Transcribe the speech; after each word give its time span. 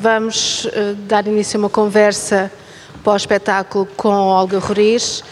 Vamos 0.00 0.64
uh, 0.66 0.94
dar 1.08 1.26
início 1.26 1.58
a 1.58 1.58
uma 1.58 1.68
conversa 1.68 2.52
pós-espetáculo 3.02 3.84
com 3.96 4.10
Olga 4.10 4.60
Roriz. 4.60 5.24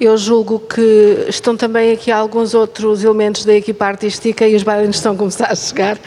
Eu 0.00 0.16
julgo 0.16 0.58
que 0.58 1.26
estão 1.28 1.54
também 1.54 1.92
aqui 1.92 2.10
alguns 2.10 2.54
outros 2.54 3.04
elementos 3.04 3.44
da 3.44 3.52
equipa 3.52 3.84
artística 3.84 4.48
e 4.48 4.56
os 4.56 4.62
bailarinos 4.62 4.96
estão 4.96 5.12
a 5.12 5.16
começar 5.16 5.52
a 5.52 5.54
chegar. 5.54 5.98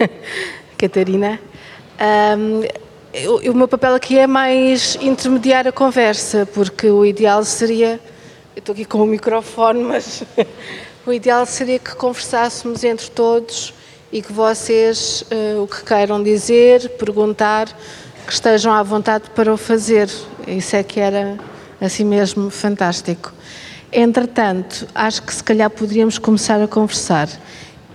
Catarina. 0.78 1.38
Um, 2.32 3.50
o 3.50 3.52
meu 3.52 3.68
papel 3.68 3.94
aqui 3.94 4.18
é 4.18 4.26
mais 4.26 4.96
intermediar 5.02 5.68
a 5.68 5.72
conversa, 5.72 6.48
porque 6.54 6.86
o 6.86 7.04
ideal 7.04 7.44
seria. 7.44 8.00
Eu 8.56 8.60
estou 8.60 8.72
aqui 8.72 8.86
com 8.86 9.02
o 9.02 9.06
microfone, 9.06 9.84
mas 9.84 10.22
o 11.04 11.12
ideal 11.12 11.44
seria 11.44 11.78
que 11.78 11.94
conversássemos 11.94 12.82
entre 12.84 13.10
todos 13.10 13.74
e 14.14 14.22
que 14.22 14.32
vocês 14.32 15.22
uh, 15.22 15.60
o 15.60 15.66
que 15.66 15.82
queiram 15.82 16.22
dizer, 16.22 16.88
perguntar, 16.90 17.66
que 18.24 18.32
estejam 18.32 18.72
à 18.72 18.80
vontade 18.80 19.28
para 19.34 19.52
o 19.52 19.56
fazer. 19.56 20.08
Isso 20.46 20.76
é 20.76 20.84
que 20.84 21.00
era 21.00 21.36
assim 21.80 22.04
mesmo 22.04 22.48
fantástico. 22.48 23.32
Entretanto, 23.92 24.86
acho 24.94 25.20
que 25.20 25.34
se 25.34 25.42
calhar 25.42 25.68
poderíamos 25.68 26.16
começar 26.16 26.62
a 26.62 26.68
conversar 26.68 27.28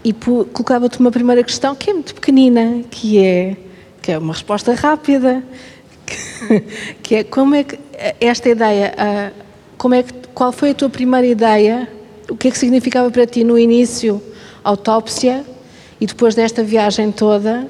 e 0.04 0.12
colocava-te 0.12 1.00
uma 1.00 1.10
primeira 1.10 1.42
questão 1.42 1.74
que 1.74 1.90
é 1.90 1.94
muito 1.94 2.14
pequenina, 2.14 2.84
que 2.92 3.18
é 3.18 3.56
que 4.02 4.12
é 4.12 4.18
uma 4.18 4.34
resposta 4.34 4.74
rápida, 4.74 5.42
que, 6.06 6.60
que 7.02 7.16
é 7.16 7.24
como 7.24 7.56
é 7.56 7.64
que 7.64 7.80
esta 8.20 8.50
ideia, 8.50 8.94
uh, 8.94 9.44
como 9.78 9.96
é 9.96 10.04
que, 10.04 10.14
qual 10.34 10.52
foi 10.52 10.72
a 10.72 10.74
tua 10.74 10.90
primeira 10.90 11.26
ideia? 11.26 11.88
O 12.30 12.36
que 12.36 12.50
é 12.50 12.52
que 12.52 12.58
significava 12.58 13.10
para 13.10 13.26
ti 13.26 13.46
no 13.46 13.58
início 13.58 14.22
autópsia 14.66 15.46
e 16.00 16.06
depois 16.06 16.34
desta 16.34 16.64
viagem 16.64 17.12
toda, 17.12 17.68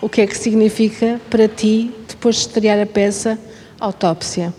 o 0.00 0.08
que 0.08 0.20
é 0.20 0.26
que 0.26 0.36
significa 0.36 1.20
para 1.30 1.48
ti, 1.48 1.90
depois 2.06 2.36
de 2.36 2.42
estrear 2.42 2.78
a 2.78 2.86
peça, 2.86 3.38
autópsia? 3.80 4.52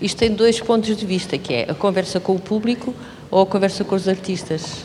Isto 0.00 0.16
tem 0.16 0.32
dois 0.32 0.60
pontos 0.60 0.96
de 0.96 1.04
vista, 1.04 1.36
que 1.36 1.52
é 1.52 1.70
a 1.70 1.74
conversa 1.74 2.18
com 2.18 2.34
o 2.34 2.38
público 2.38 2.94
ou 3.30 3.42
a 3.42 3.46
conversa 3.46 3.84
com 3.84 3.94
os 3.94 4.08
artistas. 4.08 4.84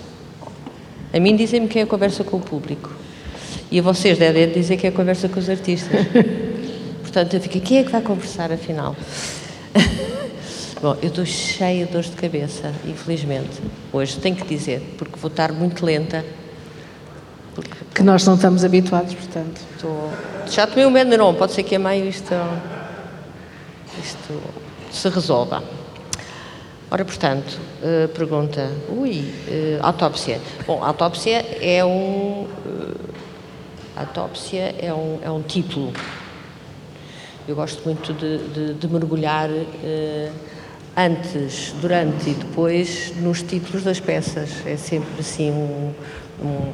A 1.13 1.19
mim 1.19 1.35
dizem-me 1.35 1.67
que 1.67 1.79
é 1.79 1.83
a 1.83 1.88
conversa 1.88 2.23
com 2.23 2.38
o 2.38 2.41
público. 2.41 2.91
E 3.71 3.79
a 3.79 3.81
vocês 3.81 4.17
devem 4.17 4.51
dizer 4.51 4.77
que 4.77 4.88
é 4.88 4.89
a 4.89 4.94
conversa 4.94 5.29
com 5.29 5.39
os 5.39 5.49
artistas. 5.49 6.07
Portanto, 7.01 7.35
eu 7.35 7.41
fico, 7.41 7.59
quem 7.61 7.77
é 7.77 7.83
que 7.83 7.91
vai 7.91 8.01
conversar 8.01 8.51
afinal? 8.51 8.95
Bom, 10.81 10.97
eu 11.01 11.07
estou 11.07 11.25
cheia 11.25 11.85
de 11.85 11.91
dores 11.91 12.09
de 12.09 12.16
cabeça, 12.16 12.73
infelizmente. 12.85 13.61
Hoje 13.94 14.17
tenho 14.17 14.35
que 14.35 14.44
dizer, 14.44 14.81
porque 14.97 15.17
vou 15.17 15.29
estar 15.29 15.53
muito 15.53 15.85
lenta 15.85 16.25
que 17.93 18.03
nós 18.03 18.25
não 18.25 18.35
estamos 18.35 18.63
habituados, 18.63 19.13
portanto. 19.13 19.61
Estou... 19.75 20.11
Já 20.49 20.67
tomei 20.67 20.85
um 20.85 20.93
Benuron, 20.93 21.33
pode 21.35 21.53
ser 21.53 21.63
que 21.63 21.75
a 21.75 21.79
meio 21.79 22.07
isto, 22.07 22.33
isto 24.01 24.41
se 24.91 25.09
resolva. 25.09 25.63
Ora, 26.93 27.03
portanto, 27.03 27.59
uh, 27.81 28.07
pergunta, 28.09 28.71
ui, 28.87 29.21
uh, 29.47 29.79
autópsia. 29.81 30.39
Bom, 30.67 30.83
autópsia 30.83 31.43
é 31.59 31.83
um, 31.83 32.43
uh, 32.43 33.09
autópsia 33.95 34.75
é 34.79 34.93
um, 34.93 35.19
é 35.23 35.31
um 35.31 35.41
título. 35.41 35.91
Eu 37.47 37.55
gosto 37.55 37.83
muito 37.83 38.13
de, 38.13 38.38
de, 38.49 38.73
de 38.75 38.88
mergulhar 38.88 39.49
antes, 40.95 41.73
durante 41.81 42.29
e 42.29 42.33
depois 42.35 43.11
nos 43.17 43.41
títulos 43.41 43.83
das 43.83 43.99
peças. 43.99 44.49
É 44.65 44.77
sempre 44.77 45.19
assim 45.19 45.49
um, 45.51 45.93
um 46.41 46.73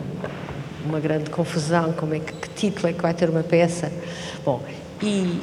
uma 0.85 0.99
grande 0.99 1.29
confusão, 1.29 1.93
como 1.93 2.13
é 2.13 2.19
que, 2.19 2.33
que 2.33 2.49
título 2.49 2.87
é 2.87 2.93
que 2.93 3.01
vai 3.01 3.13
ter 3.13 3.29
uma 3.29 3.43
peça. 3.43 3.91
Bom, 4.45 4.61
e, 5.01 5.39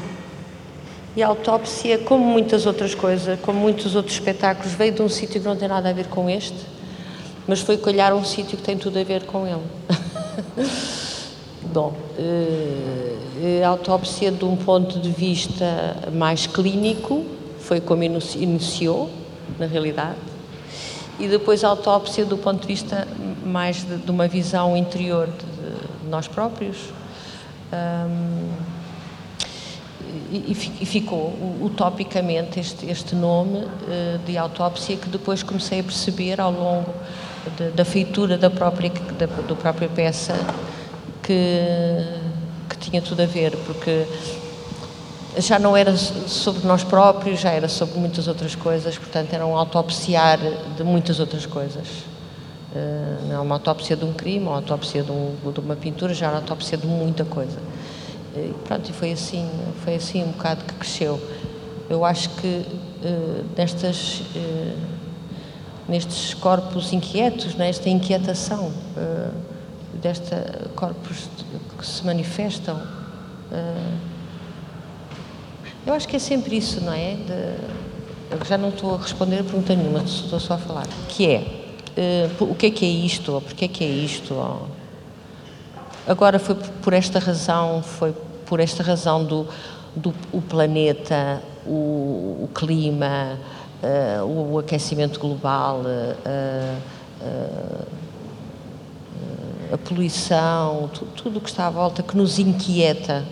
e 1.16 1.22
a 1.22 1.28
autópsia, 1.28 1.98
como 1.98 2.24
muitas 2.24 2.66
outras 2.66 2.94
coisas, 2.94 3.38
como 3.40 3.58
muitos 3.58 3.94
outros 3.94 4.14
espetáculos, 4.14 4.72
veio 4.72 4.92
de 4.92 5.02
um 5.02 5.08
sítio 5.08 5.40
que 5.40 5.46
não 5.46 5.56
tem 5.56 5.68
nada 5.68 5.88
a 5.90 5.92
ver 5.92 6.06
com 6.06 6.28
este, 6.28 6.58
mas 7.46 7.60
foi 7.60 7.76
colhar 7.76 8.14
um 8.14 8.24
sítio 8.24 8.56
que 8.56 8.62
tem 8.62 8.76
tudo 8.76 8.98
a 8.98 9.04
ver 9.04 9.24
com 9.24 9.46
ele. 9.46 9.62
Bom, 11.72 11.94
eh, 12.18 13.62
a 13.64 13.68
autópsia, 13.68 14.30
de 14.30 14.44
um 14.44 14.56
ponto 14.56 14.98
de 14.98 15.10
vista 15.10 15.96
mais 16.12 16.46
clínico, 16.46 17.24
foi 17.60 17.80
como 17.80 18.02
iniciou, 18.02 19.10
na 19.58 19.66
realidade 19.66 20.35
e 21.18 21.28
depois 21.28 21.64
a 21.64 21.68
autópsia 21.68 22.24
do 22.24 22.36
ponto 22.36 22.62
de 22.62 22.66
vista 22.66 23.06
mais 23.44 23.82
de, 23.82 23.96
de 23.96 24.10
uma 24.10 24.28
visão 24.28 24.76
interior 24.76 25.26
de, 25.26 26.02
de 26.02 26.08
nós 26.08 26.28
próprios. 26.28 26.76
Um, 27.72 28.76
e, 30.30 30.52
e, 30.80 30.86
ficou 30.86 31.34
utopicamente 31.60 32.58
este, 32.58 32.86
este 32.86 33.14
nome 33.14 33.58
uh, 33.58 34.18
de 34.24 34.36
autópsia 34.36 34.96
que 34.96 35.08
depois 35.08 35.42
comecei 35.42 35.80
a 35.80 35.82
perceber 35.82 36.40
ao 36.40 36.50
longo 36.50 36.92
de, 37.56 37.70
da 37.70 37.84
feitura 37.84 38.36
da 38.36 38.50
própria, 38.50 38.90
da, 38.90 39.26
da 39.26 39.54
própria 39.54 39.88
peça 39.88 40.34
que, 41.22 42.00
que 42.68 42.76
tinha 42.78 43.02
tudo 43.02 43.22
a 43.22 43.26
ver, 43.26 43.56
porque 43.66 44.06
já 45.38 45.58
não 45.58 45.76
era 45.76 45.96
sobre 45.96 46.66
nós 46.66 46.82
próprios, 46.82 47.40
já 47.40 47.50
era 47.50 47.68
sobre 47.68 47.98
muitas 47.98 48.26
outras 48.28 48.54
coisas, 48.54 48.96
portanto 48.96 49.32
era 49.32 49.46
um 49.46 49.56
autopsiar 49.56 50.38
de 50.76 50.82
muitas 50.82 51.20
outras 51.20 51.44
coisas. 51.46 51.86
Uh, 52.72 53.28
não 53.28 53.42
uma 53.42 53.54
autópsia 53.54 53.96
de 53.96 54.04
um 54.04 54.12
crime, 54.12 54.46
uma 54.46 54.56
autópsia 54.56 55.02
de, 55.02 55.10
um, 55.10 55.34
de, 55.52 55.60
uma 55.60 55.76
pintura, 55.76 56.12
já 56.12 56.26
era 56.26 56.36
autópsia 56.36 56.76
de 56.76 56.86
muita 56.86 57.24
coisa. 57.24 57.58
E 58.34 58.54
pronto, 58.66 58.90
e 58.90 58.92
foi 58.92 59.12
assim, 59.12 59.48
foi 59.84 59.94
assim 59.94 60.24
um 60.24 60.32
bocado 60.32 60.64
que 60.64 60.74
cresceu. 60.74 61.20
Eu 61.88 62.04
acho 62.04 62.28
que 62.30 62.46
uh, 62.46 63.44
nestas, 63.56 64.20
uh, 64.34 64.78
nestes 65.88 66.34
corpos 66.34 66.92
inquietos, 66.92 67.54
nesta 67.54 67.88
inquietação, 67.88 68.72
desta 70.02 70.68
corpos 70.74 71.28
que 71.78 71.86
se 71.86 72.04
manifestam, 72.04 72.80
eu 75.86 75.94
acho 75.94 76.08
que 76.08 76.16
é 76.16 76.18
sempre 76.18 76.56
isso, 76.56 76.80
não 76.80 76.92
é? 76.92 77.14
De, 77.14 78.46
já 78.46 78.58
não 78.58 78.70
estou 78.70 78.96
a 78.96 78.98
responder 78.98 79.38
a 79.38 79.44
pergunta 79.44 79.74
nenhuma, 79.74 80.00
estou 80.00 80.40
só 80.40 80.54
a 80.54 80.58
falar. 80.58 80.86
Que 81.08 81.26
é, 81.26 82.30
uh, 82.40 82.44
o 82.44 82.54
que 82.54 82.66
é 82.66 82.70
que 82.70 82.84
é 82.84 82.88
isto? 82.88 83.32
Ou 83.32 83.40
porquê 83.40 83.66
é 83.66 83.68
que 83.68 83.84
é 83.84 83.88
isto? 83.88 84.34
Ou... 84.34 84.66
Agora 86.06 86.38
foi 86.40 86.56
por 86.56 86.92
esta 86.92 87.20
razão, 87.20 87.82
foi 87.82 88.12
por 88.46 88.58
esta 88.58 88.82
razão 88.82 89.24
do, 89.24 89.46
do 89.94 90.12
o 90.32 90.42
planeta, 90.42 91.40
o, 91.64 92.44
o 92.44 92.50
clima, 92.52 93.38
uh, 94.20 94.24
o, 94.24 94.58
aquecimento 94.58 95.20
global, 95.20 95.82
uh, 95.82 96.96
a 99.72 99.78
poluição, 99.78 100.90
tudo 101.16 101.38
o 101.38 101.40
que 101.40 101.48
está 101.48 101.66
à 101.66 101.70
volta 101.70 102.02
que 102.02 102.16
nos 102.16 102.38
inquieta. 102.38 103.24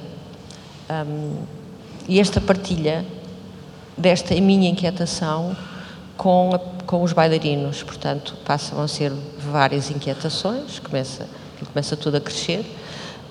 Um, 0.91 1.64
e 2.09 2.21
esta 2.21 2.41
partilha 2.41 3.05
desta 3.97 4.35
minha 4.35 4.69
inquietação 4.69 5.57
com, 6.17 6.55
a, 6.55 6.59
com 6.85 7.03
os 7.03 7.13
bailarinos. 7.13 7.83
Portanto, 7.83 8.37
passam 8.45 8.81
a 8.81 8.89
ser 8.89 9.13
várias 9.39 9.91
inquietações, 9.91 10.79
começa, 10.79 11.27
começa 11.73 11.97
tudo 11.97 12.17
a 12.17 12.21
crescer, 12.21 12.65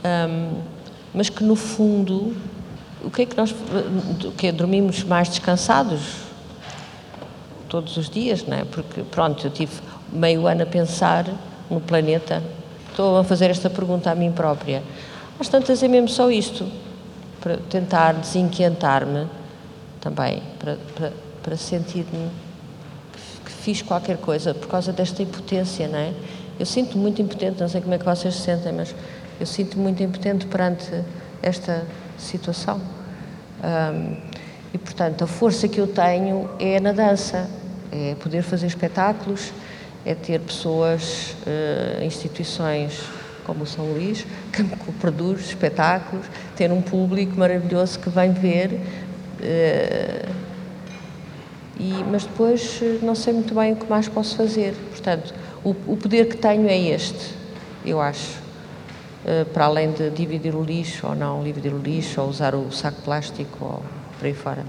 um, 0.03 0.61
mas 1.13 1.29
que 1.29 1.43
no 1.43 1.55
fundo, 1.55 2.35
o 3.03 3.11
que 3.11 3.23
é 3.23 3.25
que 3.25 3.37
nós 3.37 3.53
o 4.25 4.31
que 4.31 4.47
é, 4.47 4.51
dormimos 4.51 5.03
mais 5.03 5.29
descansados 5.29 6.23
todos 7.69 7.97
os 7.97 8.09
dias, 8.09 8.45
não 8.45 8.57
é? 8.57 8.65
Porque, 8.65 9.01
pronto, 9.01 9.45
eu 9.45 9.51
tive 9.51 9.73
meio 10.11 10.47
ano 10.47 10.63
a 10.63 10.65
pensar 10.65 11.25
no 11.69 11.79
planeta, 11.79 12.43
estou 12.89 13.17
a 13.17 13.23
fazer 13.23 13.49
esta 13.49 13.69
pergunta 13.69 14.11
a 14.11 14.15
mim 14.15 14.31
própria. 14.31 14.83
Às 15.39 15.49
tantas 15.49 15.81
é 15.81 15.87
mesmo 15.87 16.07
só 16.07 16.29
isto 16.29 16.67
para 17.43 17.57
tentar 17.57 18.13
desinquietar-me 18.13 19.27
também, 19.99 20.41
para, 20.57 20.77
para, 20.95 21.11
para 21.43 21.57
sentir-me 21.57 22.31
que 23.43 23.51
fiz 23.51 23.81
qualquer 23.81 24.15
coisa 24.15 24.53
por 24.53 24.69
causa 24.69 24.93
desta 24.93 25.21
impotência, 25.21 25.89
não 25.89 25.99
é? 25.99 26.13
Eu 26.57 26.65
sinto 26.65 26.97
muito 26.97 27.21
impotente, 27.21 27.59
não 27.59 27.67
sei 27.67 27.81
como 27.81 27.93
é 27.93 27.97
que 27.97 28.05
vocês 28.05 28.33
se 28.33 28.41
sentem, 28.43 28.71
mas 28.71 28.95
eu 29.41 29.45
sinto 29.45 29.77
muito 29.77 30.01
impotente 30.01 30.45
perante 30.45 30.89
esta 31.41 31.85
situação. 32.17 32.79
Um, 33.61 34.15
e, 34.73 34.77
portanto, 34.77 35.25
a 35.25 35.27
força 35.27 35.67
que 35.67 35.79
eu 35.79 35.87
tenho 35.87 36.49
é 36.59 36.79
na 36.79 36.93
dança, 36.93 37.49
é 37.91 38.15
poder 38.15 38.41
fazer 38.41 38.67
espetáculos, 38.67 39.51
é 40.05 40.15
ter 40.15 40.39
pessoas, 40.39 41.35
uh, 41.45 42.03
instituições 42.03 43.01
como 43.45 43.63
o 43.63 43.67
São 43.67 43.85
Luís, 43.91 44.25
que 44.51 44.63
produz 44.99 45.41
espetáculos, 45.47 46.25
ter 46.55 46.71
um 46.71 46.81
público 46.81 47.37
maravilhoso 47.37 47.99
que 47.99 48.09
vem 48.09 48.31
ver. 48.31 48.79
Uh, 49.39 50.29
e, 51.79 52.03
mas 52.09 52.23
depois 52.23 52.79
eh, 52.81 52.99
não 53.01 53.15
sei 53.15 53.33
muito 53.33 53.53
bem 53.55 53.73
o 53.73 53.75
que 53.75 53.89
mais 53.89 54.07
posso 54.07 54.37
fazer. 54.37 54.73
Portanto, 54.91 55.33
o, 55.63 55.71
o 55.87 55.97
poder 55.97 56.27
que 56.27 56.37
tenho 56.37 56.69
é 56.69 56.77
este, 56.77 57.33
eu 57.85 57.99
acho. 57.99 58.37
uh, 59.25 59.45
para 59.45 59.65
além 59.65 59.91
de 59.91 60.09
dividir 60.11 60.55
o 60.55 60.63
lixo 60.63 61.07
ou 61.07 61.15
não 61.15 61.43
dividir 61.43 61.73
o 61.73 61.77
lixo, 61.77 62.21
ou 62.21 62.29
usar 62.29 62.55
o 62.55 62.71
saco 62.71 63.01
plástico, 63.01 63.65
ou 63.65 63.83
por 64.19 64.25
aí 64.25 64.33
fora. 64.33 64.63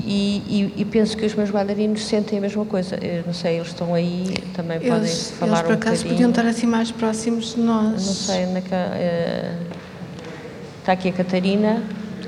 E, 0.00 0.42
e, 0.46 0.74
e, 0.82 0.84
penso 0.84 1.16
que 1.16 1.26
os 1.26 1.34
meus 1.34 1.50
bailarinos 1.50 2.04
sentem 2.06 2.38
a 2.38 2.42
mesma 2.42 2.64
coisa. 2.64 2.96
Eu 2.96 3.24
não 3.26 3.34
sei, 3.34 3.56
eles 3.56 3.68
estão 3.68 3.92
aí, 3.94 4.34
também 4.54 4.76
eles, 4.76 4.88
podem 4.88 5.14
falar 5.38 5.58
eles, 5.58 5.62
por 5.62 5.70
um 5.70 5.74
acaso, 5.74 5.96
bocadinho. 5.96 6.10
podiam 6.10 6.30
estar 6.30 6.46
assim 6.46 6.66
mais 6.66 6.90
próximos 6.90 7.54
de 7.54 7.60
nós. 7.60 8.06
Não 8.06 8.14
sei, 8.14 8.46
na, 8.46 8.60
uh, 8.60 9.66
está 10.78 10.92
aqui 10.92 11.08
a 11.08 11.12
Catarina, 11.12 11.82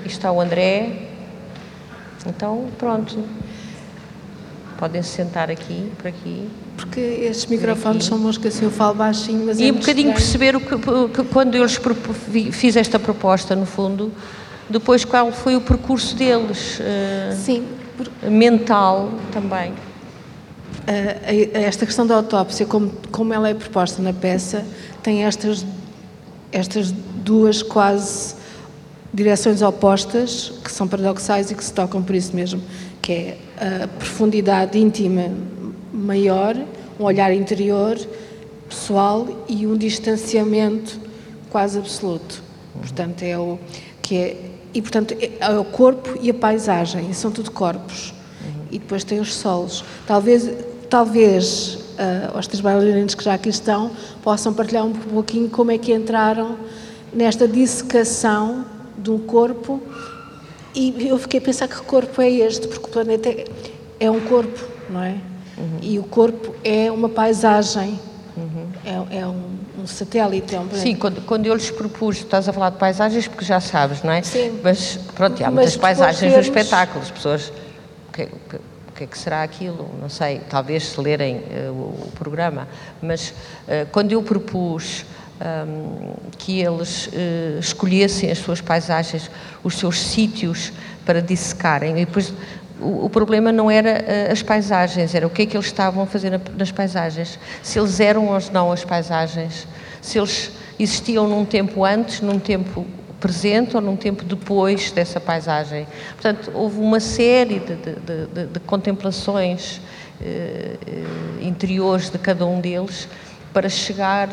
está 0.05 0.31
o 0.33 0.41
André. 0.41 1.09
Então, 2.27 2.69
pronto. 2.77 3.25
Podem 4.79 5.03
se 5.03 5.11
sentar 5.11 5.51
aqui, 5.51 5.91
por 5.99 6.09
aqui. 6.09 6.49
Porque 6.77 7.01
estes 7.01 7.47
microfones 7.47 8.07
são 8.07 8.19
bons 8.19 8.39
que 8.39 8.49
assim 8.49 8.65
eu 8.65 8.71
falo 8.71 8.95
baixinho, 8.95 9.45
mas 9.47 9.59
E 9.59 9.69
é 9.69 9.73
um 9.73 9.77
bocadinho 9.77 10.13
perceber 10.13 10.57
o 10.57 10.61
que, 10.61 10.77
que, 11.15 11.25
quando 11.25 11.55
eu 11.55 11.65
lhes 11.65 11.79
fiz 12.53 12.77
esta 12.77 12.99
proposta, 12.99 13.55
no 13.55 13.67
fundo, 13.67 14.11
depois 14.71 15.05
qual 15.05 15.33
foi 15.33 15.57
o 15.57 15.61
percurso 15.61 16.15
deles. 16.15 16.79
Uh, 16.79 17.37
Sim. 17.37 17.67
Por... 17.97 18.31
Mental 18.31 19.11
também. 19.33 19.73
Uh, 19.73 21.51
esta 21.53 21.85
questão 21.85 22.07
da 22.07 22.15
autópsia, 22.15 22.65
como, 22.65 22.93
como 23.11 23.35
ela 23.35 23.49
é 23.49 23.55
proposta 23.55 24.01
na 24.01 24.13
peça, 24.13 24.65
tem 25.03 25.25
estas, 25.25 25.67
estas 26.53 26.93
duas 26.93 27.63
quase 27.63 28.37
direções 29.13 29.61
opostas, 29.61 30.53
que 30.65 30.71
são 30.71 30.87
paradoxais 30.87 31.51
e 31.51 31.55
que 31.55 31.65
se 31.65 31.73
tocam 31.73 32.01
por 32.01 32.15
isso 32.15 32.35
mesmo, 32.35 32.63
que 33.03 33.13
é 33.13 33.39
a 33.83 33.89
profundidade 33.89 34.79
íntima 34.79 35.33
maior, 35.93 36.57
um 36.99 37.05
olhar 37.05 37.33
interior, 37.33 37.99
pessoal 38.69 39.27
e 39.49 39.67
um 39.67 39.77
distanciamento 39.77 41.01
quase 41.51 41.79
absoluto. 41.79 42.41
Portanto, 42.81 43.23
é 43.25 43.37
o 43.37 43.59
que 44.01 44.17
é 44.17 44.37
e 44.73 44.81
portanto 44.81 45.15
é 45.19 45.59
o 45.59 45.65
corpo 45.65 46.19
e 46.21 46.31
a 46.31 46.35
paisagem, 46.35 47.13
são 47.13 47.31
tudo 47.31 47.51
corpos. 47.51 48.15
E 48.71 48.79
depois 48.79 49.03
tem 49.03 49.19
os 49.19 49.35
solos. 49.35 49.85
Talvez, 50.07 50.49
talvez 50.89 51.75
uh, 51.75 52.39
os 52.39 52.47
três 52.47 52.61
bailarinos 52.61 53.15
que 53.15 53.25
já 53.25 53.35
aqui 53.35 53.49
estão 53.49 53.91
possam 54.23 54.55
partilhar 54.55 54.87
um 54.87 54.93
pouquinho 54.93 55.51
como 55.51 55.73
é 55.73 55.79
que 55.79 55.93
entraram 55.93 56.57
nesta 57.13 57.49
dissecação 57.49 58.65
de 58.97 59.11
um 59.11 59.19
corpo. 59.19 59.81
E 60.75 61.09
eu 61.09 61.19
fiquei 61.19 61.41
a 61.41 61.43
pensar 61.43 61.67
que 61.67 61.81
corpo 61.83 62.23
é 62.23 62.31
este, 62.31 62.69
porque 62.69 62.87
o 62.87 62.89
planeta 62.89 63.29
é, 63.29 63.45
é 63.99 64.11
um 64.11 64.21
corpo, 64.21 64.65
não 64.89 65.03
é? 65.03 65.17
Uhum. 65.59 65.79
E 65.83 65.99
o 65.99 66.05
corpo 66.05 66.55
é 66.63 66.91
uma 66.93 67.09
paisagem, 67.09 67.99
uhum. 68.37 68.69
é, 68.85 69.19
é 69.19 69.27
um, 69.27 69.43
um, 69.81 69.87
satélite. 69.87 70.55
É 70.55 70.61
um 70.61 70.71
Sim, 70.71 70.95
quando, 70.95 71.21
quando 71.23 71.47
eu 71.47 71.55
lhes 71.55 71.71
propus, 71.71 72.19
estás 72.19 72.49
a 72.49 72.53
falar 72.53 72.71
de 72.71 72.79
paisagens 72.79 73.27
porque 73.27 73.45
já 73.45 73.61
sabes, 73.61 74.03
não 74.03 74.13
é? 74.13 74.23
Sim. 74.23 74.61
Mas 74.63 74.99
pronto, 75.15 75.43
há 75.45 75.51
muitas 75.51 75.77
paisagens 75.77 76.33
no 76.33 76.41
espetáculo, 76.41 77.03
as 77.03 77.11
pessoas. 77.11 77.49
O 78.09 78.13
que, 78.13 78.29
que 78.95 79.05
é 79.05 79.07
que 79.07 79.19
será 79.19 79.43
aquilo? 79.43 79.89
Não 80.01 80.09
sei, 80.09 80.41
talvez 80.49 80.89
se 80.89 81.01
lerem 81.01 81.37
uh, 81.37 81.71
o, 81.71 82.07
o, 82.07 82.13
programa, 82.15 82.69
mas 83.01 83.31
uh, 83.31 83.87
quando 83.91 84.13
eu 84.13 84.23
propus. 84.23 85.05
Um, 85.43 86.13
que 86.37 86.61
eles 86.61 87.07
uh, 87.07 87.59
escolhessem 87.59 88.31
as 88.31 88.37
suas 88.37 88.61
paisagens, 88.61 89.31
os 89.65 89.75
seus 89.75 89.99
sítios 89.99 90.71
para 91.07 91.23
dissecarem. 91.23 91.93
E 91.99 92.05
depois 92.05 92.31
o, 92.81 93.11
problema 93.11 93.53
não 93.53 93.71
era 93.71 93.93
uh, 93.93 94.33
as 94.33 94.43
paisagens, 94.43 95.15
era 95.15 95.27
o 95.27 95.31
que 95.31 95.43
é 95.43 95.47
que 95.47 95.57
eles 95.57 95.67
estavam 95.67 96.03
a 96.03 96.07
fazer 96.07 96.31
na, 96.31 96.41
nas 96.57 96.73
paisagens. 96.73 97.39
Se 97.63 97.79
eles 97.79 98.01
eram 98.01 98.29
ou 98.29 98.39
não 98.53 98.73
as 98.73 98.85
paisagens, 98.85 99.67
se 100.01 100.19
eles 100.19 100.53
existiam 100.79 101.29
num 101.29 101.45
tempo 101.45 101.85
antes, 101.85 102.21
num 102.21 102.39
tempo 102.39 102.87
presente 103.21 103.77
ou 103.77 103.83
num 103.83 103.97
tempo 103.97 104.25
depois 104.25 104.91
dessa 104.91 105.21
paisagem. 105.21 105.87
Portanto, 106.13 106.51
houve 106.55 106.81
uma 106.81 107.01
série 107.01 107.59
de, 107.59 107.77
de, 107.77 108.27
de, 108.27 108.47
de 108.47 108.61
contemplações 108.61 109.81
uh, 110.21 111.43
interiores 111.43 112.09
de 112.09 112.19
cada 112.19 112.47
um 112.47 112.61
deles 112.61 113.07
para 113.53 113.69
chegar 113.69 114.29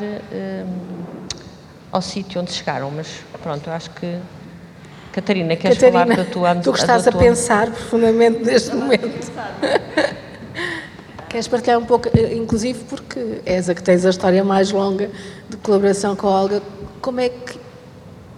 ao 1.92 2.02
sítio 2.02 2.40
onde 2.40 2.52
chegaram. 2.52 2.92
Mas 2.92 3.08
pronto, 3.42 3.70
acho 3.72 3.90
que 3.90 4.18
Catarina, 5.18 5.56
queres 5.56 5.80
Catarina, 5.80 6.16
falar 6.16 6.16
da 6.16 6.32
tua 6.32 6.56
Tu 6.58 6.72
que 6.72 6.78
estás 6.78 7.08
a, 7.08 7.12
pensar 7.12 7.72
profundamente 7.72 8.46
neste 8.46 8.76
momento. 8.76 9.32
queres 11.28 11.48
partilhar 11.48 11.80
um 11.80 11.86
pouco, 11.86 12.08
inclusive 12.32 12.84
porque 12.84 13.42
és 13.44 13.68
a 13.68 13.74
que 13.74 13.82
tens 13.82 14.06
a 14.06 14.12
história 14.12 14.44
mais 14.44 14.72
longa 14.72 15.10
de 15.50 15.58
colaboração 15.58 16.16
com 16.16 16.28
a 16.28 16.42
Olga, 16.42 16.62
como 17.02 17.20
é 17.20 17.30
que 17.30 17.60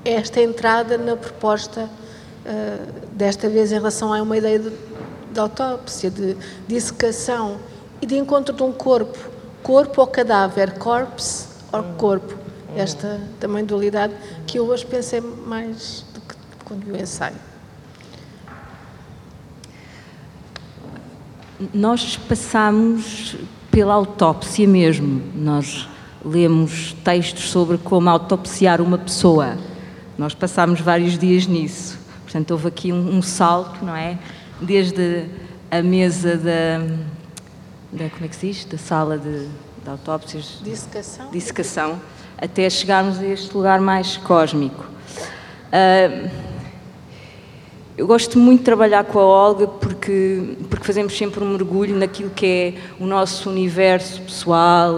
esta 0.06 0.42
entrada 0.42 0.98
na 0.98 1.18
proposta, 1.18 1.82
uh, 2.46 3.10
desta 3.12 3.50
vez 3.50 3.74
em 3.74 3.76
relação 3.76 4.14
a 4.14 4.22
uma 4.22 4.38
ideia 4.38 4.60
de, 4.60 4.72
de 5.34 5.40
autópsia, 5.40 6.10
de 6.10 6.38
dissecação 6.66 7.58
e 8.02 8.06
de 8.06 8.18
encontro 8.18 8.56
de 8.56 8.64
um 8.64 8.72
corpo, 8.72 9.20
corpo 9.62 10.00
ou 10.00 10.08
cadáver, 10.08 10.80
corpse 10.80 11.46
ou 11.74 11.84
corpo, 11.98 12.36
esta 12.74 13.20
também 13.38 13.66
dualidade 13.66 14.14
que 14.48 14.58
eu 14.58 14.66
hoje 14.66 14.86
pensei 14.86 15.20
mais 15.20 16.08
quando 16.70 16.86
o 16.86 16.96
ensaio? 16.96 17.36
Nós 21.74 22.16
passamos 22.16 23.36
pela 23.72 23.96
autópsia 23.96 24.68
mesmo. 24.68 25.22
Nós 25.34 25.90
lemos 26.24 26.96
textos 27.04 27.50
sobre 27.50 27.80
como 27.80 28.08
autopsiar 28.08 28.82
uma 28.82 29.00
pessoa. 29.00 29.58
Nós 30.16 30.36
passámos 30.36 30.80
vários 30.80 31.18
dias 31.18 31.48
nisso. 31.48 31.98
Portanto, 32.24 32.52
houve 32.52 32.68
aqui 32.68 32.94
um, 32.94 33.18
um 33.18 33.22
salto, 33.22 33.84
não 33.84 33.96
é? 33.96 34.20
Desde 34.62 35.26
a 35.72 35.82
mesa 35.82 36.38
da, 36.38 36.78
da 37.92 38.10
como 38.12 38.26
é 38.26 38.28
que 38.28 38.36
se 38.36 38.48
diz? 38.48 38.66
Da 38.66 38.78
sala 38.78 39.18
de, 39.18 39.48
de 39.84 39.90
autópsias. 39.90 40.60
Dissecação. 40.64 41.32
Dissecação. 41.32 42.02
Até 42.38 42.70
chegarmos 42.70 43.18
a 43.18 43.26
este 43.26 43.56
lugar 43.58 43.82
mais 43.82 44.18
cósmico. 44.18 44.86
Uh, 45.72 46.49
eu 48.00 48.08
gosto 48.08 48.40
muito 48.40 48.60
de 48.60 48.64
trabalhar 48.64 49.04
com 49.04 49.20
a 49.20 49.26
Olga 49.26 49.68
porque, 49.68 50.56
porque 50.70 50.86
fazemos 50.86 51.18
sempre 51.18 51.44
um 51.44 51.50
mergulho 51.50 51.98
naquilo 51.98 52.30
que 52.30 52.46
é 52.46 52.74
o 52.98 53.06
nosso 53.06 53.50
universo 53.50 54.22
pessoal, 54.22 54.94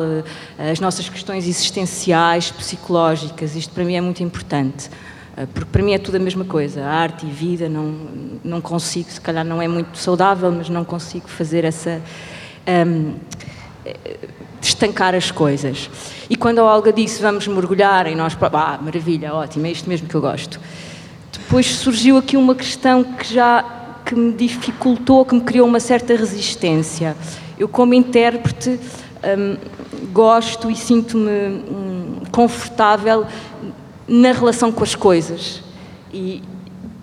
eh, 0.59 0.71
as 0.71 0.79
nossas 0.79 1.09
questões 1.09 1.47
existenciais, 1.47 2.51
psicológicas. 2.51 3.55
Isto 3.55 3.73
para 3.73 3.83
mim 3.83 3.95
é 3.95 4.01
muito 4.01 4.21
importante, 4.21 4.87
eh, 5.35 5.47
porque 5.51 5.71
para 5.71 5.81
mim 5.81 5.93
é 5.93 5.97
tudo 5.97 6.17
a 6.17 6.19
mesma 6.19 6.45
coisa. 6.45 6.85
arte 6.85 7.25
e 7.25 7.31
vida, 7.31 7.67
não, 7.67 7.95
não 8.43 8.61
consigo, 8.61 9.09
se 9.09 9.19
calhar 9.19 9.43
não 9.43 9.59
é 9.59 9.67
muito 9.67 9.97
saudável, 9.97 10.51
mas 10.51 10.69
não 10.69 10.85
consigo 10.85 11.27
fazer 11.27 11.65
essa. 11.65 11.99
Um, 12.85 13.15
estancar 14.61 15.15
as 15.15 15.31
coisas. 15.31 15.89
E 16.29 16.35
quando 16.35 16.59
a 16.59 16.63
Olga 16.63 16.93
disse 16.93 17.19
vamos 17.19 17.47
mergulhar 17.47 18.05
em 18.05 18.15
nós, 18.15 18.37
ah, 18.39 18.79
maravilha, 18.79 19.33
ótimo, 19.33 19.65
é 19.65 19.71
isto 19.71 19.89
mesmo 19.89 20.07
que 20.07 20.13
eu 20.13 20.21
gosto. 20.21 20.59
Depois 21.51 21.67
surgiu 21.67 22.15
aqui 22.15 22.37
uma 22.37 22.55
questão 22.55 23.03
que 23.03 23.33
já 23.33 23.61
que 24.05 24.15
me 24.15 24.31
dificultou, 24.31 25.25
que 25.25 25.35
me 25.35 25.41
criou 25.41 25.67
uma 25.67 25.81
certa 25.81 26.15
resistência. 26.15 27.13
Eu, 27.59 27.67
como 27.67 27.93
intérprete, 27.93 28.79
hum, 29.21 29.57
gosto 30.13 30.71
e 30.71 30.77
sinto-me 30.77 31.29
hum, 31.29 32.21
confortável 32.31 33.27
na 34.07 34.31
relação 34.31 34.71
com 34.71 34.81
as 34.81 34.95
coisas. 34.95 35.61
E, 36.13 36.41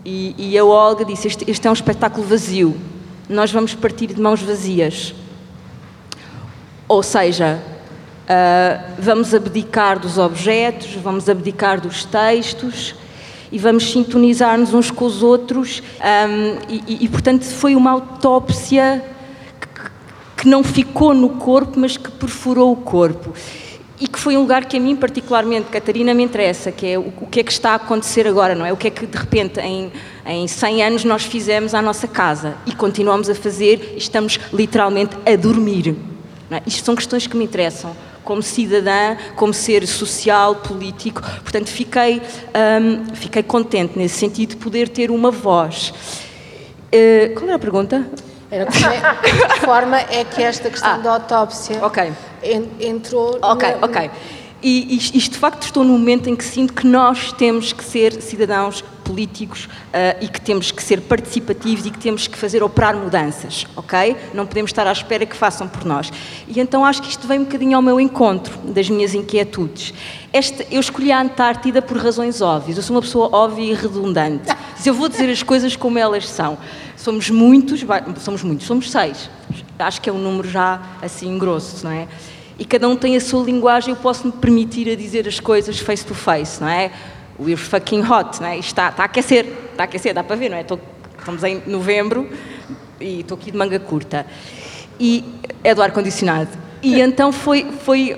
e, 0.03 0.35
e 0.39 0.57
a 0.57 0.65
Olga 0.65 1.05
disse: 1.05 1.29
este, 1.29 1.45
este 1.47 1.67
é 1.67 1.71
um 1.71 1.75
espetáculo 1.75 2.27
vazio, 2.27 2.75
nós 3.29 3.53
vamos 3.53 3.75
partir 3.75 4.07
de 4.07 4.21
mãos 4.23 4.41
vazias. 4.41 5.15
Ou 6.89 7.03
seja, 7.03 7.61
uh, 8.25 8.95
vamos 8.99 9.35
abdicar 9.35 9.99
dos 9.99 10.17
objetos, 10.17 10.95
vamos 10.95 11.29
abdicar 11.29 11.83
dos 11.83 12.07
textos 12.07 12.95
e 13.51 13.59
vamos 13.59 13.91
sintonizar-nos 13.91 14.75
uns 14.75 14.91
com 14.91 15.05
os 15.05 15.23
outros. 15.23 15.83
Um, 16.01 16.59
e, 16.69 17.05
e, 17.05 17.09
portanto, 17.09 17.45
foi 17.45 17.75
uma 17.75 17.91
autópsia 17.91 19.05
que, 19.61 20.43
que 20.43 20.49
não 20.49 20.63
ficou 20.63 21.15
no 21.15 21.31
corpo, 21.31 21.79
mas 21.79 21.97
que 21.97 22.11
perfurou 22.11 22.73
o 22.73 22.77
corpo. 22.77 23.33
E 24.01 24.07
que 24.07 24.19
foi 24.19 24.37
um 24.37 24.41
lugar 24.41 24.65
que 24.67 24.77
a 24.77 24.81
mim, 24.81 24.95
particularmente, 24.95 25.71
Catarina, 25.71 26.15
me 26.15 26.23
interessa, 26.23 26.71
que 26.71 26.87
é 26.87 26.99
o, 26.99 27.13
o 27.21 27.27
que 27.27 27.41
é 27.41 27.43
que 27.43 27.51
está 27.51 27.73
a 27.73 27.75
acontecer 27.75 28.29
agora, 28.29 28.55
não 28.55 28.65
é? 28.65 28.73
O 28.73 28.77
que 28.77 28.87
é 28.87 28.91
que, 28.91 29.07
de 29.07 29.19
repente, 29.19 29.59
em, 29.61 29.91
em 30.25 30.47
100 30.47 30.83
anos 30.85 31.05
nós 31.05 31.25
fizemos 31.25 31.75
à 31.75 31.83
nossa 31.83 32.07
casa 32.07 32.57
e 32.65 32.73
continuamos 32.73 33.29
a 33.29 33.35
fazer 33.35 33.95
estamos 33.97 34.39
literalmente 34.53 35.17
a 35.27 35.35
dormir. 35.35 35.97
É? 36.51 36.63
Isto 36.65 36.85
são 36.85 36.95
questões 36.95 37.27
que 37.27 37.37
me 37.37 37.45
interessam 37.45 37.95
como 38.29 38.43
cidadã, 38.43 39.17
como 39.35 39.55
ser 39.55 39.87
social, 39.87 40.57
político. 40.57 41.23
Portanto, 41.43 41.71
fiquei, 41.71 42.21
um, 42.83 43.15
fiquei 43.15 43.43
contente 43.43 43.99
nesse 43.99 44.19
sentido 44.19 44.51
de 44.51 44.57
poder 44.57 44.91
ter 44.91 45.11
uma 45.11 45.31
voz. 45.31 45.95
Uh, 46.93 47.33
qual 47.33 47.47
era 47.47 47.57
a 47.57 47.59
pergunta? 47.59 48.07
Era 48.51 48.67
de 48.67 48.79
que 48.79 49.61
forma 49.61 49.99
é 49.99 50.25
que 50.25 50.43
esta 50.43 50.69
questão 50.69 50.91
ah, 50.91 50.99
da 50.99 51.13
autópsia 51.15 51.83
okay. 51.85 52.13
entrou. 52.79 53.39
Ok, 53.41 53.71
no... 53.71 53.87
ok. 53.87 54.11
E 54.61 54.97
isto, 54.97 55.33
de 55.33 55.39
facto, 55.39 55.63
estou 55.63 55.85
no 55.85 55.93
momento 55.93 56.29
em 56.29 56.35
que 56.35 56.45
sinto 56.45 56.73
que 56.73 56.85
nós 56.85 57.33
temos 57.33 57.73
que 57.73 57.85
ser 57.85 58.21
cidadãos 58.21 58.83
políticos 59.05 59.67
uh, 59.67 60.19
e 60.21 60.29
que 60.29 60.41
temos 60.41 60.71
que 60.71 60.83
ser 60.83 61.01
participativos 61.01 61.87
e 61.87 61.91
que 61.91 61.99
temos 61.99 62.27
que 62.27 62.37
fazer 62.37 62.63
operar 62.63 62.97
mudanças, 62.97 63.67
ok? 63.77 64.17
Não 64.35 64.47
podemos 64.47 64.71
estar 64.71 64.87
à 64.87 64.93
espera 64.93 65.25
que 65.25 65.37
façam 65.37 65.69
por 65.69 65.85
nós. 65.85 66.11
E 66.49 66.61
então 66.61 66.85
acho 66.85 67.01
que 67.01 67.09
isto 67.09 67.27
vem 67.27 67.39
um 67.39 67.45
bocadinho 67.45 67.77
ao 67.77 67.83
meu 67.83 68.01
encontro 68.01 68.59
das 68.65 68.91
minhas 68.91 69.15
inquietudes. 69.15 69.95
Esta, 70.33 70.67
eu 70.71 70.81
escolhi 70.81 71.13
a 71.13 71.21
Antártida 71.21 71.81
por 71.81 71.97
razões 71.97 72.43
óbvias. 72.43 72.77
Eu 72.77 72.83
sou 72.83 72.97
uma 72.97 73.03
pessoa 73.03 73.31
óbvia 73.33 73.73
e 73.73 73.75
redundante. 73.75 74.53
Se 74.77 74.91
eu 74.91 74.95
vou 74.95 75.09
dizer 75.09 75.31
as 75.31 75.43
coisas 75.43 75.75
como 75.77 75.99
elas 75.99 76.29
são, 76.29 76.59
somos 76.97 77.31
muitos, 77.31 77.85
somos 78.19 78.43
muitos, 78.43 78.67
somos 78.67 78.91
seis. 78.91 79.31
Acho 79.79 80.01
que 80.03 80.11
é 80.11 80.13
um 80.13 80.19
número 80.19 80.51
já 80.51 80.83
assim 81.01 81.39
grosso, 81.39 81.85
não 81.85 81.93
é? 81.93 82.09
E 82.59 82.65
cada 82.65 82.89
um 82.89 82.97
tem 82.97 83.17
a 83.17 83.21
sua 83.21 83.45
linguagem, 83.45 83.91
eu 83.95 84.01
posso 84.01 84.27
me 84.27 84.33
permitir 84.33 84.91
a 84.91 84.97
dizer 84.97 85.29
as 85.29 85.39
coisas 85.39 85.79
face 85.79 86.05
to 86.05 86.15
face, 86.15 86.61
não 86.61 86.69
é? 86.69 86.91
We're 87.39 87.57
fucking 87.57 88.03
hot, 88.03 88.41
não 88.41 88.49
é? 88.49 88.59
Isto 88.59 88.69
está, 88.69 88.89
está 88.89 89.03
a 89.05 89.07
aquecer, 89.07 89.45
está 89.45 89.85
a 89.85 89.85
aquecer, 89.85 90.13
dá 90.13 90.25
para 90.25 90.35
ver, 90.35 90.49
não 90.49 90.57
é? 90.57 90.63
Estou, 90.63 90.81
estamos 91.17 91.45
em 91.45 91.63
novembro 91.67 92.29
e 93.01 93.21
estou 93.21 93.39
aqui 93.39 93.53
de 93.53 93.57
manga 93.57 93.79
curta. 93.79 94.27
E 94.99 95.25
é 95.63 95.73
do 95.73 95.81
ar-condicionado. 95.81 96.51
E 96.83 97.01
então 97.01 97.31
foi, 97.31 97.67
foi, 97.85 98.17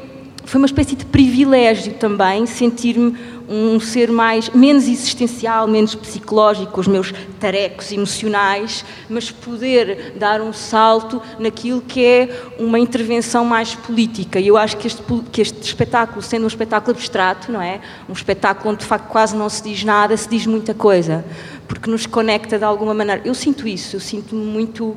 foi 0.50 0.58
uma 0.58 0.66
espécie 0.66 0.96
de 0.96 1.04
privilégio 1.04 1.94
também 1.94 2.44
sentir-me 2.44 3.16
um 3.48 3.78
ser 3.78 4.10
mais, 4.10 4.50
menos 4.50 4.88
existencial, 4.88 5.68
menos 5.68 5.94
psicológico, 5.94 6.80
os 6.80 6.88
meus 6.88 7.14
tarecos 7.38 7.92
emocionais, 7.92 8.84
mas 9.08 9.30
poder 9.30 10.14
dar 10.18 10.40
um 10.40 10.52
salto 10.52 11.22
naquilo 11.38 11.80
que 11.80 12.04
é 12.04 12.42
uma 12.58 12.80
intervenção 12.80 13.44
mais 13.44 13.76
política. 13.76 14.40
E 14.40 14.48
eu 14.48 14.56
acho 14.56 14.76
que 14.76 14.88
este, 14.88 15.00
que 15.30 15.40
este 15.40 15.62
espetáculo, 15.62 16.20
sendo 16.20 16.42
um 16.42 16.48
espetáculo 16.48 16.96
abstrato, 16.96 17.52
não 17.52 17.62
é? 17.62 17.80
Um 18.08 18.12
espetáculo 18.12 18.70
onde 18.70 18.80
de 18.80 18.86
facto 18.86 19.06
quase 19.06 19.36
não 19.36 19.48
se 19.48 19.62
diz 19.62 19.84
nada, 19.84 20.16
se 20.16 20.28
diz 20.28 20.46
muita 20.46 20.74
coisa, 20.74 21.24
porque 21.68 21.88
nos 21.88 22.06
conecta 22.06 22.58
de 22.58 22.64
alguma 22.64 22.92
maneira. 22.92 23.22
Eu 23.24 23.34
sinto 23.36 23.68
isso, 23.68 23.94
eu 23.94 24.00
sinto-me 24.00 24.44
muito, 24.44 24.96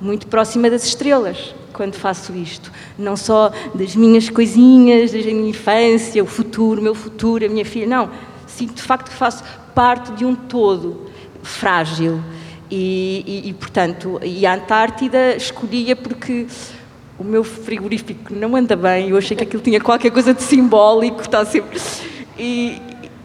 muito 0.00 0.26
próxima 0.26 0.68
das 0.70 0.84
estrelas 0.84 1.54
quando 1.72 1.94
faço 1.94 2.34
isto. 2.34 2.72
Não 2.98 3.16
só 3.16 3.50
das 3.74 3.94
minhas 3.94 4.30
coisinhas, 4.30 5.12
da 5.12 5.18
minha 5.18 5.50
infância, 5.50 6.22
o 6.22 6.26
futuro, 6.26 6.80
o 6.80 6.84
meu 6.84 6.94
futuro, 6.94 7.44
a 7.44 7.48
minha 7.48 7.64
filha. 7.64 7.86
Não. 7.86 8.10
Sinto 8.46 8.74
de 8.74 8.82
facto 8.82 9.10
que 9.10 9.16
faço 9.16 9.44
parte 9.74 10.12
de 10.12 10.24
um 10.24 10.34
todo 10.34 11.10
frágil. 11.42 12.20
E, 12.70 13.22
e, 13.26 13.48
e 13.50 13.52
portanto, 13.52 14.18
e 14.22 14.44
a 14.46 14.54
Antártida 14.54 15.36
escolhia 15.36 15.94
porque 15.94 16.46
o 17.18 17.24
meu 17.24 17.44
frigorífico 17.44 18.34
não 18.34 18.56
anda 18.56 18.74
bem, 18.74 19.10
eu 19.10 19.16
achei 19.16 19.36
que 19.36 19.44
aquilo 19.44 19.62
tinha 19.62 19.80
qualquer 19.80 20.10
coisa 20.10 20.34
de 20.34 20.42
simbólico, 20.42 21.20
está 21.20 21.44
sempre. 21.44 21.80
E, 22.38 22.80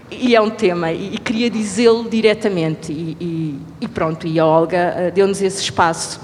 e 0.10 0.36
é 0.36 0.42
um 0.42 0.50
tema, 0.50 0.92
e, 0.92 1.18
queria 1.18 1.50
dizê-lo 1.50 2.08
diretamente. 2.10 2.92
E, 2.92 3.60
e, 3.82 3.88
pronto, 3.88 4.28
e 4.28 4.40
a 4.40 4.46
Olga 4.46 4.94
eh, 4.96 5.12
deu-nos 5.12 5.42
esse 5.42 5.62
espaço. 5.62 6.20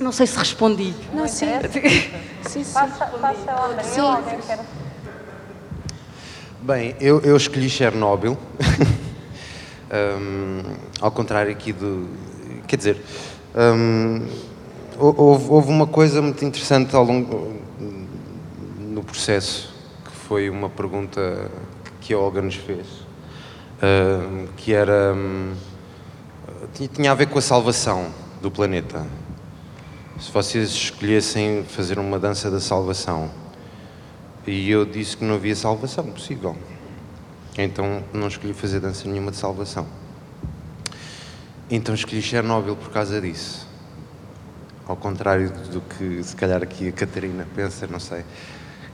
Não 0.00 0.12
sei 0.12 0.26
se 0.26 0.38
respondi. 0.38 0.94
Não, 1.12 1.28
sim. 1.28 1.46
sim, 2.48 2.64
sim. 2.64 2.72
Passa, 2.72 3.06
passa 3.06 3.52
ao 3.52 3.70
André, 3.70 3.82
sim. 3.82 4.62
Bem, 6.60 6.96
eu, 7.00 7.20
eu 7.20 7.36
escolhi 7.36 7.68
Chernobyl. 7.68 8.36
um, 9.92 10.62
ao 11.00 11.10
contrário 11.10 11.52
aqui 11.52 11.72
do. 11.72 12.08
Quer 12.66 12.76
dizer, 12.76 13.02
um, 13.54 14.26
houve, 14.98 15.50
houve, 15.50 15.68
uma 15.68 15.86
coisa 15.86 16.22
muito 16.22 16.44
interessante 16.44 16.94
ao 16.96 17.04
longo 17.04 17.60
no 18.78 19.02
processo, 19.02 19.74
que 20.04 20.12
foi 20.26 20.48
uma 20.48 20.70
pergunta 20.70 21.50
que 22.00 22.14
a 22.14 22.18
Olga 22.18 22.40
nos 22.40 22.54
fez, 22.54 22.86
um, 23.82 24.46
que 24.56 24.72
era. 24.72 25.14
tinha 26.94 27.10
a 27.10 27.14
ver 27.14 27.26
com 27.26 27.38
a 27.38 27.42
salvação 27.42 28.06
do 28.40 28.50
planeta 28.50 29.04
se 30.22 30.30
vocês 30.30 30.70
escolhessem 30.70 31.64
fazer 31.64 31.98
uma 31.98 32.16
dança 32.16 32.48
da 32.48 32.60
salvação 32.60 33.28
e 34.46 34.70
eu 34.70 34.86
disse 34.86 35.16
que 35.16 35.24
não 35.24 35.34
havia 35.34 35.56
salvação 35.56 36.04
possível, 36.04 36.56
então 37.58 38.04
não 38.12 38.28
escolhi 38.28 38.52
fazer 38.52 38.78
dança 38.78 39.08
nenhuma 39.08 39.32
de 39.32 39.36
salvação. 39.36 39.84
Então 41.68 41.92
escolhi 41.92 42.22
Chernobyl 42.22 42.76
por 42.76 42.90
causa 42.90 43.20
disso. 43.20 43.66
Ao 44.86 44.94
contrário 44.94 45.50
do 45.50 45.80
que 45.80 46.22
se 46.22 46.36
calhar 46.36 46.62
aqui 46.62 46.86
a 46.86 46.92
Catarina 46.92 47.44
pensa, 47.56 47.88
não 47.88 47.98
sei, 47.98 48.24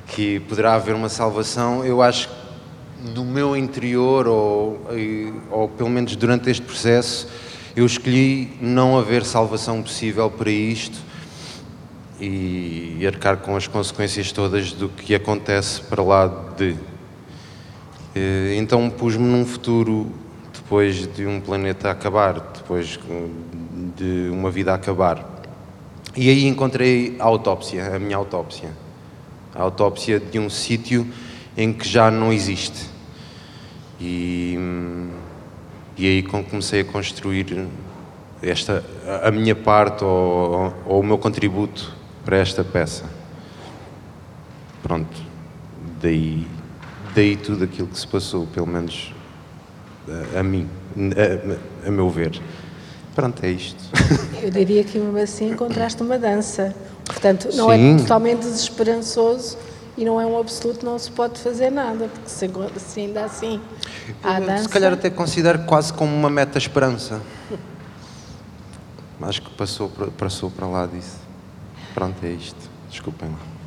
que 0.06 0.40
poderá 0.40 0.76
haver 0.76 0.94
uma 0.94 1.10
salvação, 1.10 1.84
eu 1.84 2.00
acho 2.00 2.30
que 2.30 3.10
no 3.14 3.26
meu 3.26 3.54
interior, 3.54 4.26
ou, 4.26 4.80
ou 5.50 5.68
pelo 5.68 5.90
menos 5.90 6.16
durante 6.16 6.48
este 6.48 6.64
processo, 6.64 7.28
eu 7.76 7.84
escolhi 7.84 8.56
não 8.62 8.98
haver 8.98 9.26
salvação 9.26 9.82
possível 9.82 10.30
para 10.30 10.50
isto 10.50 11.07
e 12.20 13.06
arcar 13.06 13.38
com 13.38 13.56
as 13.56 13.66
consequências 13.66 14.32
todas 14.32 14.72
do 14.72 14.88
que 14.88 15.14
acontece 15.14 15.80
para 15.82 16.02
lá 16.02 16.26
de. 16.56 16.76
Então 18.56 18.90
pus-me 18.90 19.24
num 19.24 19.46
futuro 19.46 20.10
depois 20.52 21.06
de 21.06 21.26
um 21.26 21.40
planeta 21.40 21.90
acabar, 21.90 22.40
depois 22.56 22.98
de 23.96 24.28
uma 24.32 24.50
vida 24.50 24.74
acabar. 24.74 25.24
E 26.16 26.28
aí 26.28 26.46
encontrei 26.46 27.16
a 27.20 27.24
autópsia, 27.24 27.94
a 27.94 27.98
minha 27.98 28.16
autópsia. 28.16 28.70
A 29.54 29.62
autópsia 29.62 30.18
de 30.18 30.38
um 30.38 30.50
sítio 30.50 31.06
em 31.56 31.72
que 31.72 31.88
já 31.88 32.10
não 32.10 32.32
existe. 32.32 32.86
E, 34.00 34.58
e 35.96 36.06
aí 36.06 36.22
comecei 36.22 36.80
a 36.80 36.84
construir 36.84 37.68
esta, 38.42 38.84
a 39.22 39.30
minha 39.30 39.54
parte 39.54 40.04
ou, 40.04 40.74
ou 40.86 41.00
o 41.00 41.02
meu 41.04 41.18
contributo 41.18 41.97
para 42.28 42.36
esta 42.36 42.62
peça. 42.62 43.04
Pronto, 44.82 45.16
daí, 45.98 46.46
daí 47.14 47.38
tudo 47.38 47.64
aquilo 47.64 47.88
que 47.88 47.98
se 47.98 48.06
passou, 48.06 48.46
pelo 48.48 48.66
menos 48.66 49.14
a, 50.06 50.36
eh, 50.36 50.40
a 50.40 50.42
mim, 50.42 50.68
a, 51.84 51.88
a, 51.88 51.90
meu 51.90 52.10
ver. 52.10 52.38
Pronto, 53.14 53.42
é 53.42 53.48
isto. 53.48 53.82
Eu 54.44 54.50
diria 54.50 54.84
que 54.84 54.98
mesmo 54.98 55.16
assim 55.16 55.52
encontraste 55.52 56.02
uma 56.02 56.18
dança. 56.18 56.76
Portanto, 57.06 57.48
não 57.54 57.72
é 57.72 57.78
Sim. 57.78 57.94
é 57.94 57.96
totalmente 57.96 58.40
desesperançoso 58.40 59.56
e 59.96 60.04
não 60.04 60.20
é 60.20 60.26
um 60.26 60.38
absoluto, 60.38 60.84
não 60.84 60.98
se 60.98 61.10
pode 61.10 61.40
fazer 61.40 61.70
nada, 61.70 62.08
porque 62.08 62.28
se, 62.28 62.46
se 62.76 63.00
ainda 63.00 63.24
assim 63.24 63.58
há 64.22 64.38
dança... 64.38 64.64
Se 64.64 64.68
calhar 64.68 64.92
até 64.92 65.08
considero 65.08 65.60
quase 65.60 65.94
como 65.94 66.14
uma 66.14 66.28
meta-esperança. 66.28 67.22
Acho 69.22 69.40
que 69.40 69.50
passou, 69.54 69.88
passou 70.18 70.50
para 70.50 70.66
lá 70.66 70.84
disso. 70.84 71.27
Pronto, 71.94 72.16
é 72.24 72.30
isto. 72.30 72.68
Desculpem 72.90 73.28
lá. 73.28 73.58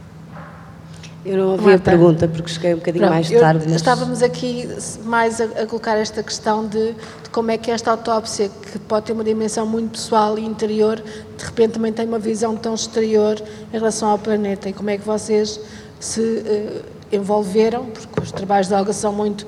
Eu 1.24 1.38
não 1.38 1.51
ouvi 1.51 1.74
a 1.74 1.78
pergunta 1.78 2.28
porque 2.28 2.50
cheguei 2.50 2.74
um 2.74 2.78
bocadinho 2.78 3.06
Pronto, 3.06 3.13
mais 3.13 3.30
tarde. 3.30 3.66
Mas... 3.66 3.75
Estávamos 3.75 4.24
aqui 4.24 4.68
mais 5.06 5.40
a, 5.40 5.44
a 5.44 5.68
colocar 5.68 5.96
esta 5.96 6.24
questão 6.24 6.66
de, 6.68 6.94
de, 6.94 7.30
como 7.32 7.51
é 7.51 7.58
que 7.60 7.70
esta 7.70 7.92
autópsia, 7.92 8.50
que 8.50 8.80
pode 8.80 9.06
ter 9.06 9.13
uma 9.13 9.24
dimensão 9.24 9.68
muito 9.68 9.92
pessoal 9.92 10.40
e 10.40 10.44
interior, 10.44 10.96
de 11.38 11.46
repente 11.46 11.74
também 11.74 11.94
tem 11.94 12.08
uma 12.08 12.18
visão 12.18 12.56
tão 12.56 12.74
exterior 12.74 13.40
em 13.72 13.78
relação 13.78 14.10
ao 14.10 14.18
planeta 14.18 14.68
e 14.70 14.74
como 14.74 14.90
é 14.90 14.98
que 14.98 15.06
vocês 15.06 15.60
se 16.00 16.20
uh, 16.22 16.84
envolveram, 17.12 17.86
porque 17.86 18.22
os 18.22 18.32
trabalhos 18.32 18.68
de 18.68 18.74
Olga 18.74 18.92
são 18.92 19.13
muito 19.13 19.46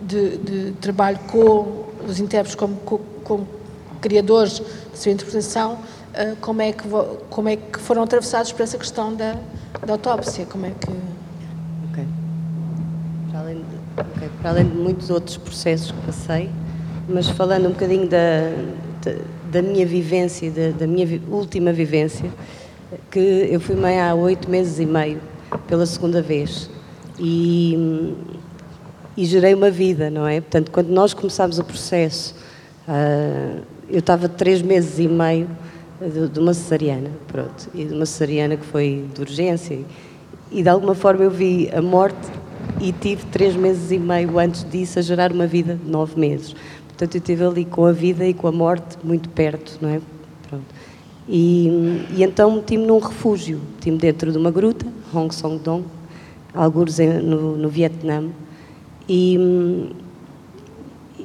de, 0.00 0.36
de 0.38 0.72
trabalho 0.80 1.18
com 1.30 1.86
os 2.06 2.20
intérpretes 2.20 2.54
como, 2.54 2.76
com, 2.76 3.00
como 3.24 3.48
criadores 4.00 4.60
da 4.60 4.96
sua 4.96 5.10
interpretação, 5.10 5.78
ah, 6.18 6.34
como 6.40 6.60
é 6.60 6.72
que, 6.72 6.82
como 7.30 7.48
é 7.48 7.54
que 7.54 7.78
foram 7.78 8.02
atravessados 8.02 8.50
por 8.50 8.62
essa 8.62 8.76
questão 8.76 9.14
da, 9.14 9.36
da 9.86 9.92
autópsia, 9.92 10.44
como 10.46 10.66
é 10.66 10.70
que... 10.70 10.90
Ok. 11.90 12.04
Para 13.30 13.38
além, 13.38 13.54
de, 13.58 14.00
okay. 14.16 14.28
Para 14.42 14.50
além 14.50 14.68
de 14.68 14.76
muitos 14.76 15.10
outros 15.10 15.36
processos 15.36 15.92
que 15.92 16.00
passei, 16.00 16.50
mas 17.08 17.28
falando 17.28 17.68
um 17.68 17.70
bocadinho 17.70 18.08
da, 18.08 18.50
da, 19.00 19.12
da 19.52 19.62
minha 19.62 19.86
vivência, 19.86 20.50
da, 20.50 20.76
da, 20.76 20.86
minha 20.88 21.06
vi, 21.06 21.22
última 21.30 21.72
vivência, 21.72 22.28
que 23.12 23.48
eu 23.48 23.60
fui 23.60 23.76
mãe 23.76 24.00
há 24.00 24.12
oito 24.12 24.50
meses 24.50 24.80
e 24.80 24.86
meio, 24.86 25.20
pela 25.68 25.86
segunda 25.86 26.20
vez, 26.20 26.68
e, 27.16 28.12
e 29.16 29.24
gerei 29.24 29.54
uma 29.54 29.70
vida, 29.70 30.10
não 30.10 30.26
é? 30.26 30.40
Portanto, 30.40 30.72
quando 30.72 30.88
nós 30.88 31.14
começámos 31.14 31.60
o 31.60 31.64
processo, 31.64 32.34
uh, 32.88 33.62
eu 33.88 34.00
estava 34.00 34.28
três 34.28 34.60
meses 34.60 34.98
e 34.98 35.06
meio 35.06 35.48
de, 36.00 36.28
de 36.28 36.38
uma 36.38 36.54
cesariana, 36.54 37.10
pronto, 37.26 37.68
e 37.74 37.84
de 37.84 37.94
uma 37.94 38.06
cesariana 38.06 38.56
que 38.56 38.64
foi 38.64 39.04
de 39.14 39.20
urgência 39.20 39.78
e, 40.50 40.62
de 40.62 40.68
alguma 40.68 40.94
forma 40.94 41.24
eu 41.24 41.30
vi 41.30 41.68
a 41.72 41.82
morte 41.82 42.28
e 42.80 42.92
tive 42.92 43.24
três 43.26 43.54
meses 43.54 43.90
e 43.90 43.98
meio 43.98 44.38
antes 44.38 44.64
disso 44.64 44.98
a 44.98 45.02
gerar 45.02 45.32
uma 45.32 45.46
vida 45.46 45.74
de 45.74 45.90
nove 45.90 46.18
meses. 46.18 46.54
Portanto, 46.86 47.14
eu 47.14 47.18
estive 47.18 47.44
ali 47.44 47.64
com 47.64 47.84
a 47.84 47.92
vida 47.92 48.26
e 48.26 48.32
com 48.32 48.48
a 48.48 48.52
morte 48.52 48.96
muito 49.04 49.28
perto, 49.28 49.78
não 49.80 49.88
é? 49.88 50.00
Pronto. 50.48 50.64
E, 51.28 51.68
e 52.16 52.22
então 52.22 52.50
meti-me 52.52 52.86
num 52.86 52.98
refúgio, 52.98 53.60
meti-me 53.74 53.98
dentro 53.98 54.32
de 54.32 54.38
uma 54.38 54.50
gruta, 54.50 54.86
Hong 55.12 55.32
Song 55.34 55.58
Dong, 55.58 55.84
alguns 56.54 56.98
no, 56.98 57.56
no 57.56 57.68
Vietnã, 57.68 58.24
e, 59.08 59.90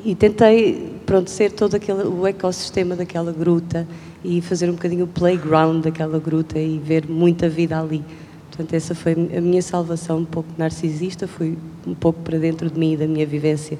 e 0.04 0.16
tentei 0.16 1.00
pronto, 1.06 1.30
ser 1.30 1.52
todo 1.52 1.76
aquele, 1.76 2.04
o 2.04 2.28
ecossistema 2.28 2.96
daquela 2.96 3.32
gruta 3.32 3.88
e 4.24 4.42
fazer 4.42 4.70
um 4.70 4.74
bocadinho 4.74 5.06
o 5.06 5.08
playground 5.08 5.84
daquela 5.84 6.20
gruta 6.20 6.60
e 6.60 6.78
ver 6.78 7.08
muita 7.08 7.48
vida 7.48 7.80
ali. 7.80 8.04
Portanto, 8.50 8.74
essa 8.74 8.94
foi 8.94 9.14
a 9.14 9.42
minha 9.42 9.62
salvação, 9.62 10.20
um 10.20 10.26
pouco 10.26 10.50
narcisista, 10.58 11.28
fui 11.28 11.58
um 11.88 11.96
pouco 11.96 12.22
para 12.22 12.38
dentro 12.38 12.70
de 12.70 12.80
mim 12.80 12.94
e 12.94 12.98
da 12.98 13.08
minha 13.08 13.26
vivência 13.26 13.80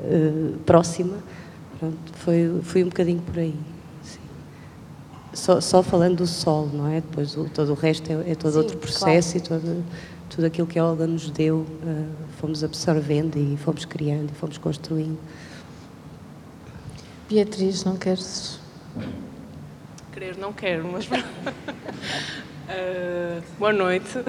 uh, 0.00 0.58
próxima. 0.66 1.16
Pronto, 1.78 1.96
foi, 2.16 2.60
foi 2.62 2.82
um 2.84 2.88
bocadinho 2.88 3.20
por 3.20 3.38
aí. 3.38 3.54
Só, 5.32 5.60
só, 5.60 5.82
falando 5.82 6.18
do 6.18 6.26
sol, 6.26 6.68
não 6.72 6.88
é? 6.88 7.00
Depois 7.00 7.36
o, 7.36 7.44
todo 7.44 7.70
o 7.70 7.74
resto 7.74 8.10
é, 8.10 8.32
é 8.32 8.34
todo 8.34 8.52
Sim, 8.52 8.58
outro 8.58 8.76
processo 8.76 9.40
claro. 9.40 9.62
e 9.62 9.66
todo, 9.66 9.84
tudo 10.28 10.44
aquilo 10.44 10.66
que 10.66 10.78
a 10.78 10.84
Olga 10.84 11.06
nos 11.06 11.30
deu, 11.30 11.58
uh, 11.58 11.66
fomos 12.40 12.62
absorvendo 12.62 13.38
e 13.38 13.56
fomos 13.56 13.84
criando 13.84 14.30
e 14.30 14.34
fomos 14.34 14.58
construindo. 14.58 15.18
Beatriz, 17.30 17.84
não 17.84 17.96
queres? 17.96 18.58
Querer 20.12 20.36
não 20.36 20.52
quero, 20.52 20.90
mas. 20.90 21.06
uh, 21.06 21.10
boa 23.56 23.72
noite. 23.72 24.18
Uh, 24.18 24.24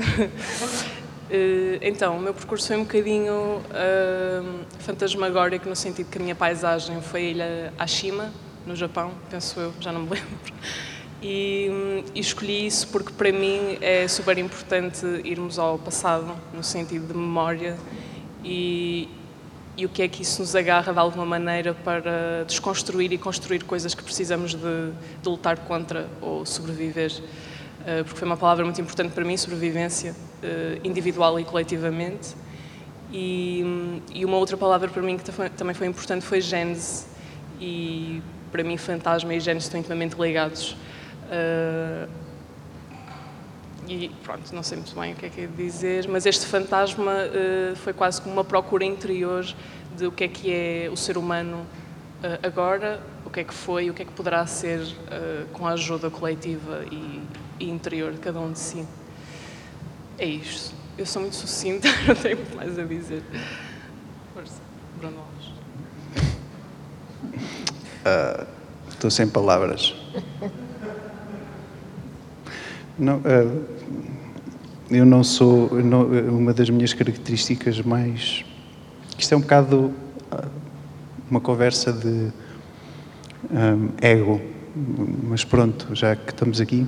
então, 1.81 2.15
o 2.17 2.20
meu 2.20 2.31
percurso 2.31 2.67
foi 2.67 2.77
um 2.77 2.84
bocadinho 2.84 3.34
uh, 3.34 4.65
fantasmagórico, 4.77 5.67
no 5.67 5.75
sentido 5.75 6.12
que 6.12 6.20
a 6.20 6.22
minha 6.22 6.36
paisagem 6.36 7.01
foi 7.01 7.22
a 7.22 7.24
ilha 7.24 7.74
Ashima, 7.79 8.31
no 8.67 8.75
Japão, 8.75 9.13
penso 9.31 9.60
eu, 9.60 9.74
já 9.79 9.91
não 9.91 10.01
me 10.01 10.10
lembro. 10.13 10.29
E, 11.24 12.03
e, 12.13 12.20
escolhi 12.20 12.67
isso 12.67 12.88
porque 12.89 13.12
para 13.13 13.31
mim 13.31 13.79
é 13.81 14.08
super 14.08 14.38
importante 14.38 15.03
irmos 15.24 15.58
ao 15.58 15.79
passado, 15.79 16.36
no 16.53 16.63
sentido 16.63 17.08
de 17.08 17.15
memória, 17.15 17.75
e, 18.46 19.10
e 19.81 19.85
o 19.88 19.89
que 19.89 20.03
é 20.03 20.07
que 20.07 20.21
isso 20.21 20.41
nos 20.41 20.55
agarra 20.55 20.93
de 20.93 21.00
alguma 21.00 21.25
maneira 21.25 21.73
para 21.73 22.45
desconstruir 22.45 23.11
e 23.11 23.17
construir 23.17 23.63
coisas 23.63 23.95
que 23.95 24.03
precisamos 24.03 24.53
de, 24.53 24.59
de 24.61 25.27
lutar 25.27 25.57
contra 25.57 26.07
ou 26.21 26.45
sobreviver. 26.45 27.11
Uh, 27.11 28.03
porque 28.03 28.19
foi 28.19 28.27
uma 28.27 28.38
palavra 28.38 28.63
muito 28.63 28.79
importante 28.79 29.11
para 29.11 29.25
mim, 29.25 29.35
sobrevivência, 29.35 30.11
uh, 30.11 30.88
individual 30.88 31.39
e 31.39 31.43
coletivamente. 31.43 32.35
E, 33.11 34.01
e, 34.13 34.23
uma 34.23 34.38
outra 34.38 34.55
palavra 34.55 34.88
para 34.88 35.01
mim 35.01 35.17
que 35.17 35.31
também 35.57 35.73
foi 35.73 35.88
importante 35.88 36.23
foi 36.23 36.41
gênese. 36.41 37.07
E 37.59 38.21
para 38.51 38.63
mim, 38.63 38.77
fantasma 38.77 39.33
e 39.33 39.39
gênese 39.39 39.65
estão 39.65 39.79
intimamente 39.79 40.15
ligados. 40.15 40.77
E 43.88 44.09
pronto, 44.23 44.53
não 44.53 44.63
sei 44.63 44.77
muito 44.77 44.95
bem 44.95 45.13
o 45.13 45.15
que 45.15 45.25
é 45.25 45.29
que 45.29 45.41
é 45.41 45.47
dizer, 45.47 46.07
mas 46.07 46.25
este 46.25 46.45
fantasma 46.45 47.11
uh, 47.11 47.75
foi 47.77 47.93
quase 47.93 48.21
como 48.21 48.33
uma 48.33 48.43
procura 48.43 48.85
interior 48.85 49.45
de 49.97 50.05
o 50.05 50.11
que 50.11 50.23
é 50.23 50.27
que 50.27 50.53
é 50.53 50.89
o 50.91 50.95
ser 50.95 51.17
humano 51.17 51.57
uh, 51.57 52.45
agora, 52.45 53.01
o 53.25 53.29
que 53.29 53.39
é 53.39 53.43
que 53.43 53.53
foi, 53.53 53.89
o 53.89 53.93
que 53.93 54.03
é 54.03 54.05
que 54.05 54.11
poderá 54.11 54.45
ser 54.45 54.79
uh, 54.79 55.47
com 55.51 55.67
a 55.67 55.71
ajuda 55.71 56.09
coletiva 56.09 56.85
e, 56.91 57.21
e, 57.59 57.69
interior 57.69 58.13
de 58.13 58.19
cada 58.19 58.39
um 58.39 58.51
de 58.51 58.59
si. 58.59 58.88
É 60.17 60.25
isto. 60.25 60.73
Eu 60.97 61.05
sou 61.05 61.21
muito 61.21 61.35
sucinta, 61.35 61.88
não 62.07 62.15
tenho 62.15 62.39
mais 62.55 62.77
a 62.77 62.83
dizer. 62.83 63.23
Força, 64.33 64.61
Bruno 65.00 65.25
Estou 68.89 69.09
sem 69.09 69.27
palavras. 69.27 69.95
Não, 72.98 73.17
uh, 73.17 73.65
eu 74.89 75.05
não 75.05 75.24
sou. 75.24 75.69
Não, 75.81 76.03
uma 76.03 76.53
das 76.53 76.69
minhas 76.69 76.93
características 76.93 77.81
mais. 77.81 78.43
Isto 79.17 79.33
é 79.33 79.38
um 79.38 79.41
bocado 79.41 79.91
uh, 80.31 80.50
uma 81.29 81.39
conversa 81.39 81.93
de 81.93 82.31
um, 83.50 83.89
eh, 84.01 84.12
ego, 84.12 84.41
mas 85.24 85.45
pronto, 85.45 85.87
já 85.94 86.15
que 86.15 86.31
estamos 86.31 86.59
aqui. 86.59 86.85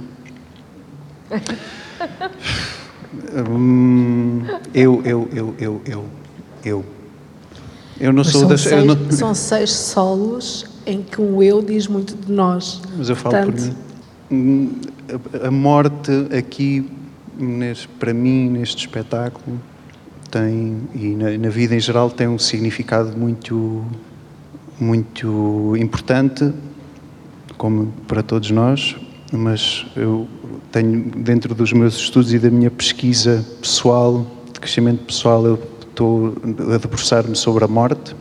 um, 3.50 4.42
eu, 4.74 5.02
eu, 5.06 5.30
eu, 5.34 5.56
eu, 5.58 5.82
eu, 5.86 6.06
eu. 6.66 6.86
Eu 8.00 8.12
não 8.12 8.24
mas 8.24 8.32
sou 8.32 8.42
são 8.42 8.50
das. 8.50 8.62
Seis, 8.62 8.86
não... 8.86 8.98
São 9.12 9.34
seis 9.34 9.72
solos 9.72 10.66
em 10.86 11.02
que 11.02 11.22
o 11.22 11.42
eu 11.42 11.62
diz 11.62 11.88
muito 11.88 12.16
de 12.16 12.32
nós. 12.32 12.82
Mas 12.98 13.08
eu 13.08 13.16
falo 13.16 13.36
Portanto, 13.36 13.76
por 14.28 14.36
mim 14.36 14.82
a 15.44 15.52
morte 15.52 16.12
aqui, 16.38 16.90
para 18.00 18.14
mim, 18.14 18.50
neste 18.50 18.86
espetáculo, 18.86 19.60
tem, 20.32 20.88
e 20.96 21.16
na, 21.16 21.38
na, 21.38 21.50
vida 21.50 21.76
em 21.76 21.80
geral, 21.80 22.10
tem 22.10 22.28
um 22.28 22.40
significado 22.40 23.16
muito, 23.18 23.86
muito 24.80 25.76
importante, 25.78 26.52
como 27.58 27.88
para 28.08 28.24
todos 28.24 28.50
nós, 28.50 28.96
mas 29.32 29.86
eu 29.96 30.28
tenho, 30.72 31.12
dentro 31.18 31.54
dos 31.54 31.72
meus 31.74 31.96
estudos 31.96 32.34
e 32.34 32.40
da 32.40 32.50
minha 32.50 32.72
pesquisa 32.72 33.46
pessoal, 33.62 34.26
de 34.52 34.60
crescimento 34.60 35.04
pessoal, 35.06 35.46
eu 35.46 35.60
estou 35.82 36.36
a 36.74 36.78
debruçar-me 36.78 37.36
sobre 37.36 37.64
a 37.64 37.68
morte 37.68 38.16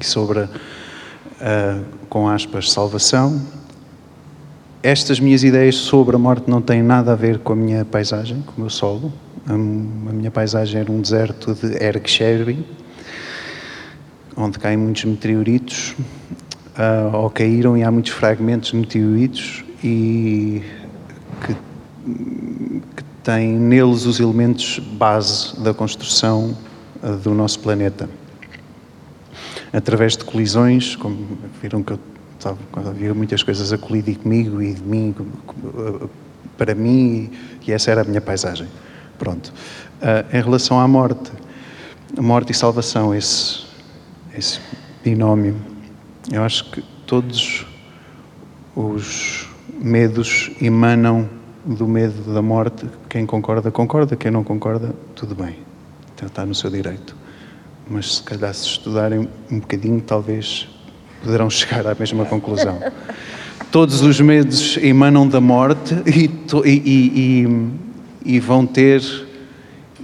e 0.00 0.04
sobre, 0.04 0.40
a, 0.40 0.48
com 2.08 2.28
aspas, 2.28 2.72
salvação 2.72 3.59
estas 4.82 5.20
minhas 5.20 5.44
ideias 5.44 5.76
sobre 5.76 6.16
a 6.16 6.18
morte 6.18 6.48
não 6.48 6.62
têm 6.62 6.82
nada 6.82 7.12
a 7.12 7.14
ver 7.14 7.38
com 7.40 7.52
a 7.52 7.56
minha 7.56 7.84
paisagem, 7.84 8.42
com 8.42 8.52
o 8.56 8.60
meu 8.60 8.70
solo. 8.70 9.12
A 9.46 9.56
minha 9.56 10.30
paisagem 10.30 10.80
era 10.80 10.90
um 10.90 11.00
deserto 11.00 11.54
de 11.54 11.82
Eric 11.82 12.10
Sherby, 12.10 12.64
onde 14.36 14.58
caem 14.58 14.76
muitos 14.76 15.04
meteoritos, 15.04 15.94
uh, 16.78 17.14
ou 17.14 17.30
caíram 17.30 17.76
e 17.76 17.82
há 17.82 17.90
muitos 17.90 18.12
fragmentos 18.12 18.70
de 18.70 18.76
meteoritos 18.76 19.64
e 19.84 20.62
que, 21.46 21.54
que 22.96 23.04
têm 23.22 23.52
neles 23.52 24.06
os 24.06 24.18
elementos 24.18 24.78
base 24.78 25.60
da 25.60 25.74
construção 25.74 26.56
uh, 27.02 27.16
do 27.16 27.34
nosso 27.34 27.60
planeta. 27.60 28.08
Através 29.72 30.16
de 30.16 30.24
colisões, 30.24 30.96
como 30.96 31.38
viram 31.60 31.82
que 31.82 31.92
eu 31.92 31.98
sabe? 32.40 32.58
Havia 32.74 33.14
muitas 33.14 33.42
coisas 33.42 33.72
a 33.72 33.78
colidir 33.78 34.18
comigo 34.18 34.60
e 34.60 34.74
de 34.74 34.82
mim, 34.82 35.14
para 36.56 36.74
mim, 36.74 37.30
e 37.66 37.72
essa 37.72 37.90
era 37.90 38.00
a 38.00 38.04
minha 38.04 38.20
paisagem. 38.20 38.66
Pronto. 39.18 39.52
Uh, 40.00 40.36
em 40.36 40.42
relação 40.42 40.80
à 40.80 40.88
morte, 40.88 41.30
morte 42.18 42.52
e 42.52 42.54
salvação, 42.54 43.14
esse, 43.14 43.64
esse 44.36 44.60
binómio, 45.04 45.56
eu 46.32 46.42
acho 46.42 46.70
que 46.70 46.82
todos 47.06 47.66
os 48.74 49.48
medos 49.80 50.50
emanam 50.60 51.28
do 51.64 51.86
medo 51.86 52.32
da 52.32 52.40
morte. 52.40 52.86
Quem 53.08 53.26
concorda, 53.26 53.70
concorda. 53.70 54.16
Quem 54.16 54.30
não 54.30 54.42
concorda, 54.42 54.94
tudo 55.14 55.34
bem. 55.34 55.58
Está 56.22 56.44
no 56.44 56.54
seu 56.54 56.70
direito. 56.70 57.16
Mas 57.88 58.16
se 58.16 58.22
calhar 58.22 58.52
se 58.54 58.66
estudarem 58.66 59.28
um 59.50 59.58
bocadinho, 59.58 60.00
talvez 60.00 60.68
poderão 61.22 61.48
chegar 61.50 61.86
à 61.86 61.94
mesma 61.94 62.24
conclusão. 62.24 62.80
Todos 63.70 64.00
os 64.02 64.20
medos 64.20 64.76
emanam 64.78 65.28
da 65.28 65.40
morte 65.40 65.94
e, 66.06 66.30
e, 66.64 67.46
e, 68.24 68.34
e 68.34 68.40
vão 68.40 68.66
ter, 68.66 69.02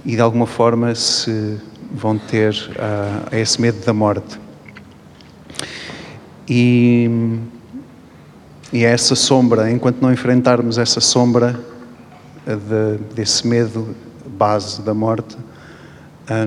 e 0.05 0.15
de 0.15 0.21
alguma 0.21 0.47
forma 0.47 0.95
se 0.95 1.57
vão 1.91 2.17
ter 2.17 2.53
uh, 2.53 3.35
esse 3.35 3.59
medo 3.59 3.83
da 3.85 3.93
morte. 3.93 4.39
E, 6.47 7.09
e 8.71 8.85
é 8.85 8.89
essa 8.89 9.15
sombra, 9.15 9.69
enquanto 9.69 10.01
não 10.01 10.13
enfrentarmos 10.13 10.77
essa 10.77 11.01
sombra 11.01 11.59
de, 12.45 13.03
desse 13.13 13.45
medo 13.45 13.95
base 14.25 14.81
da 14.81 14.93
morte, 14.93 15.35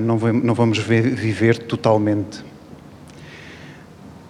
não, 0.03 0.17
não 0.17 0.53
vamos 0.53 0.77
viver 0.77 1.57
totalmente. 1.57 2.50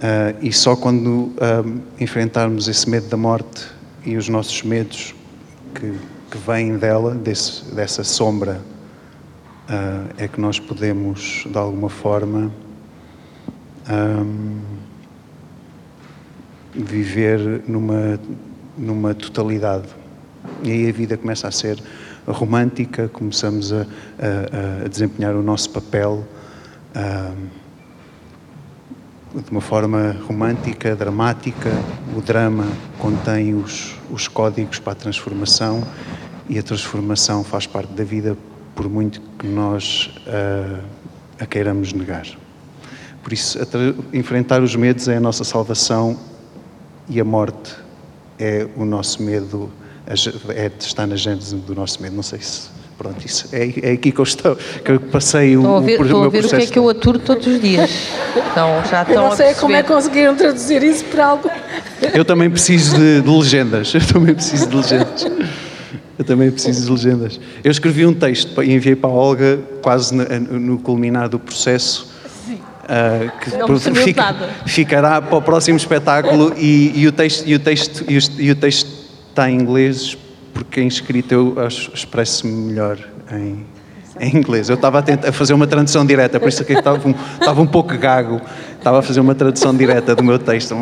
Uh, 0.02 0.36
e 0.42 0.52
só 0.52 0.76
quando 0.76 1.08
uh, 1.08 1.82
enfrentarmos 2.00 2.68
esse 2.68 2.90
medo 2.90 3.08
da 3.08 3.18
morte 3.18 3.68
e 4.04 4.18
os 4.18 4.28
nossos 4.28 4.64
medos 4.64 5.14
que, 5.76 5.94
que 6.32 6.38
vêm 6.40 6.76
dela, 6.76 7.14
desse, 7.14 7.64
dessa 7.66 8.04
sombra, 8.04 8.62
uh, 9.70 10.10
é 10.18 10.28
que 10.28 10.42
nós 10.42 10.60
podemos, 10.60 11.46
de 11.46 11.56
alguma 11.56 11.88
forma, 11.88 12.52
um, 13.92 14.60
viver 16.74 17.62
numa, 17.68 18.20
numa 18.76 19.14
totalidade. 19.14 19.88
E 20.64 20.72
aí 20.72 20.90
a 20.90 20.92
vida 20.92 21.16
começa 21.16 21.48
a 21.48 21.52
ser 21.52 21.78
romântica, 22.28 23.08
começamos 23.08 23.72
a, 23.72 23.86
a, 24.18 24.86
a 24.86 24.88
desempenhar 24.88 25.36
o 25.36 25.44
nosso 25.44 25.70
papel 25.70 26.26
de 29.34 29.52
uma 29.52 29.62
forma 29.62 30.16
romântica, 30.28 30.96
dramática. 30.96 31.72
O 32.16 32.22
drama 32.22 32.68
contém 33.00 33.54
os, 33.56 33.96
os 34.10 34.28
códigos 34.28 34.80
para 34.80 34.94
a 34.94 34.96
transformação 34.96 35.84
e 36.50 36.60
a 36.60 36.64
transformação 36.64 37.44
faz 37.44 37.66
parte 37.66 37.94
da 37.94 38.04
vida 38.04 38.38
por 38.76 38.90
muito 38.90 39.22
que 39.40 39.48
nós 39.48 40.14
uh, 40.28 40.84
a 41.40 41.46
queiramos 41.46 41.94
negar. 41.94 42.26
Por 43.24 43.32
isso, 43.34 43.58
enfrentar 44.12 44.62
os 44.62 44.76
medos 44.76 45.08
é 45.08 45.18
a 45.18 45.20
nossa 45.20 45.44
salvação 45.44 46.20
e 47.08 47.22
a 47.22 47.26
morte 47.26 47.76
é 48.40 48.68
o 48.76 48.84
nosso 48.84 49.22
medo, 49.22 49.72
é, 50.50 50.72
está 50.80 51.06
na 51.06 51.16
gênese 51.16 51.56
do 51.56 51.76
nosso 51.76 52.02
medo. 52.02 52.16
Não 52.16 52.24
sei 52.24 52.40
se. 52.42 52.81
Pronto, 53.02 53.26
isso 53.26 53.50
é, 53.52 53.74
é 53.82 53.92
aqui 53.94 54.12
que 54.12 54.20
eu, 54.20 54.24
estou, 54.24 54.56
que 54.56 54.92
eu 54.92 55.00
passei 55.00 55.58
o, 55.58 55.82
ver, 55.82 56.00
o, 56.00 56.04
estou 56.04 56.24
a 56.24 56.30
ver 56.30 56.46
o 56.46 56.50
que 56.50 56.56
é 56.56 56.66
que 56.68 56.78
eu 56.78 56.88
aturo 56.88 57.18
todos 57.18 57.48
os 57.48 57.60
dias. 57.60 57.90
Então, 58.52 58.80
já 58.88 59.02
estão 59.02 59.16
eu 59.16 59.22
não 59.24 59.36
sei 59.36 59.56
como 59.56 59.76
é 59.76 59.82
que 59.82 59.92
conseguiram 59.92 60.36
traduzir 60.36 60.84
isso 60.84 61.04
por 61.06 61.20
algo. 61.20 61.50
Eu 62.14 62.24
também 62.24 62.48
preciso 62.48 62.96
de, 62.96 63.22
de 63.22 63.28
legendas. 63.28 63.92
Eu 63.96 64.06
também 64.06 64.36
preciso 64.36 64.68
de 64.68 64.76
legendas. 64.76 65.28
Eu 66.20 66.26
também 66.26 66.52
preciso 66.52 66.86
de 66.86 66.92
legendas. 66.92 67.40
Eu 67.64 67.72
escrevi 67.72 68.06
um 68.06 68.14
texto 68.14 68.62
e 68.62 68.72
enviei 68.72 68.96
para 68.96 69.10
a 69.10 69.14
Olga 69.14 69.60
quase 69.82 70.14
no, 70.14 70.24
no 70.60 70.78
culminar 70.78 71.28
do 71.28 71.40
processo. 71.40 72.08
Uh, 72.84 73.32
que 73.40 73.58
não 73.90 73.96
fica, 73.96 74.36
ficará 74.68 75.20
para 75.20 75.38
o 75.38 75.42
próximo 75.42 75.78
espetáculo 75.78 76.54
e, 76.56 76.92
e, 77.02 77.08
o 77.08 77.12
texto, 77.12 77.48
e, 77.48 77.56
o 77.56 77.60
texto, 77.60 78.06
e, 78.08 78.18
o, 78.18 78.22
e 78.38 78.52
o 78.52 78.56
texto 78.56 78.88
está 79.32 79.50
em 79.50 79.56
inglês 79.56 80.16
porque 80.54 80.82
em 80.82 80.88
escrito 80.88 81.34
eu 81.34 81.68
expresso-me 81.68 82.52
melhor 82.52 82.98
em, 83.32 83.66
em 84.20 84.38
inglês. 84.38 84.70
Eu 84.70 84.76
estava 84.76 85.00
a, 85.00 85.02
tentar, 85.02 85.30
a 85.30 85.32
fazer 85.32 85.54
uma 85.54 85.68
tradução 85.68 86.06
direta, 86.06 86.40
por 86.40 86.50
isso 86.50 86.64
que 86.64 86.74
estava 86.74 87.08
um, 87.08 87.14
estava 87.40 87.62
um 87.62 87.68
pouco 87.68 87.98
gago. 87.98 88.42
Estava 88.78 89.00
a 89.00 89.02
fazer 89.02 89.20
uma 89.20 89.36
tradução 89.36 89.76
direta 89.76 90.16
do 90.16 90.24
meu 90.24 90.40
texto. 90.40 90.76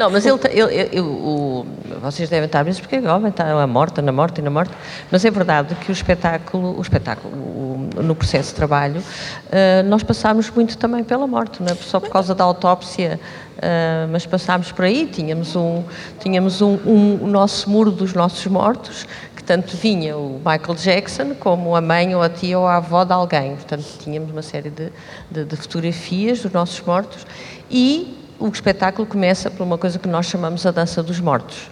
Não, 0.00 0.08
mas 0.10 0.24
ele, 0.24 0.38
ele, 0.50 0.74
ele 0.74 1.00
o, 1.00 1.66
vocês 2.00 2.28
devem 2.30 2.46
estar 2.46 2.60
a 2.60 2.64
porque 2.64 2.96
é 2.96 3.28
está 3.28 3.62
a 3.62 3.66
morte, 3.66 4.00
na 4.00 4.10
morte 4.10 4.38
e 4.38 4.42
na 4.42 4.48
morte, 4.48 4.72
mas 5.10 5.22
é 5.26 5.30
verdade 5.30 5.74
que 5.74 5.90
o 5.90 5.92
espetáculo, 5.92 6.78
o 6.78 6.80
espetáculo 6.80 7.34
o, 7.34 7.90
no 8.02 8.14
processo 8.14 8.48
de 8.48 8.54
trabalho, 8.54 9.00
uh, 9.00 9.86
nós 9.86 10.02
passámos 10.02 10.50
muito 10.50 10.78
também 10.78 11.04
pela 11.04 11.26
morte, 11.26 11.62
não 11.62 11.70
é 11.70 11.74
só 11.74 12.00
por 12.00 12.08
causa 12.08 12.34
da 12.34 12.44
autópsia, 12.44 13.20
uh, 13.60 14.08
mas 14.10 14.26
passámos 14.26 14.72
por 14.72 14.84
aí, 14.84 15.06
tínhamos 15.06 15.54
um, 15.54 15.84
tínhamos 16.18 16.60
um, 16.60 16.74
um, 16.86 17.24
o 17.24 17.26
nosso 17.26 17.68
muro 17.68 17.90
dos 17.90 18.14
nossos 18.14 18.44
mortos, 18.46 19.06
que 19.36 19.44
tanto 19.44 19.76
vinha 19.76 20.16
o 20.16 20.38
Michael 20.38 20.74
Jackson 20.76 21.34
como 21.34 21.76
a 21.76 21.80
mãe 21.80 22.14
ou 22.14 22.22
a 22.22 22.28
tia 22.28 22.58
ou 22.58 22.66
a 22.66 22.76
avó 22.76 23.04
de 23.04 23.12
alguém, 23.12 23.54
portanto 23.54 23.84
tínhamos 23.98 24.30
uma 24.30 24.42
série 24.42 24.70
de, 24.70 24.90
de, 25.30 25.44
de 25.44 25.56
fotografias 25.56 26.40
dos 26.40 26.52
nossos 26.52 26.80
mortos 26.80 27.26
e 27.70 28.16
o 28.38 28.48
espetáculo 28.48 29.06
começa 29.06 29.50
por 29.50 29.62
uma 29.62 29.76
coisa 29.76 29.98
que 29.98 30.08
nós 30.08 30.26
chamamos 30.26 30.64
a 30.64 30.70
dança 30.70 31.02
dos 31.02 31.20
mortos. 31.20 31.68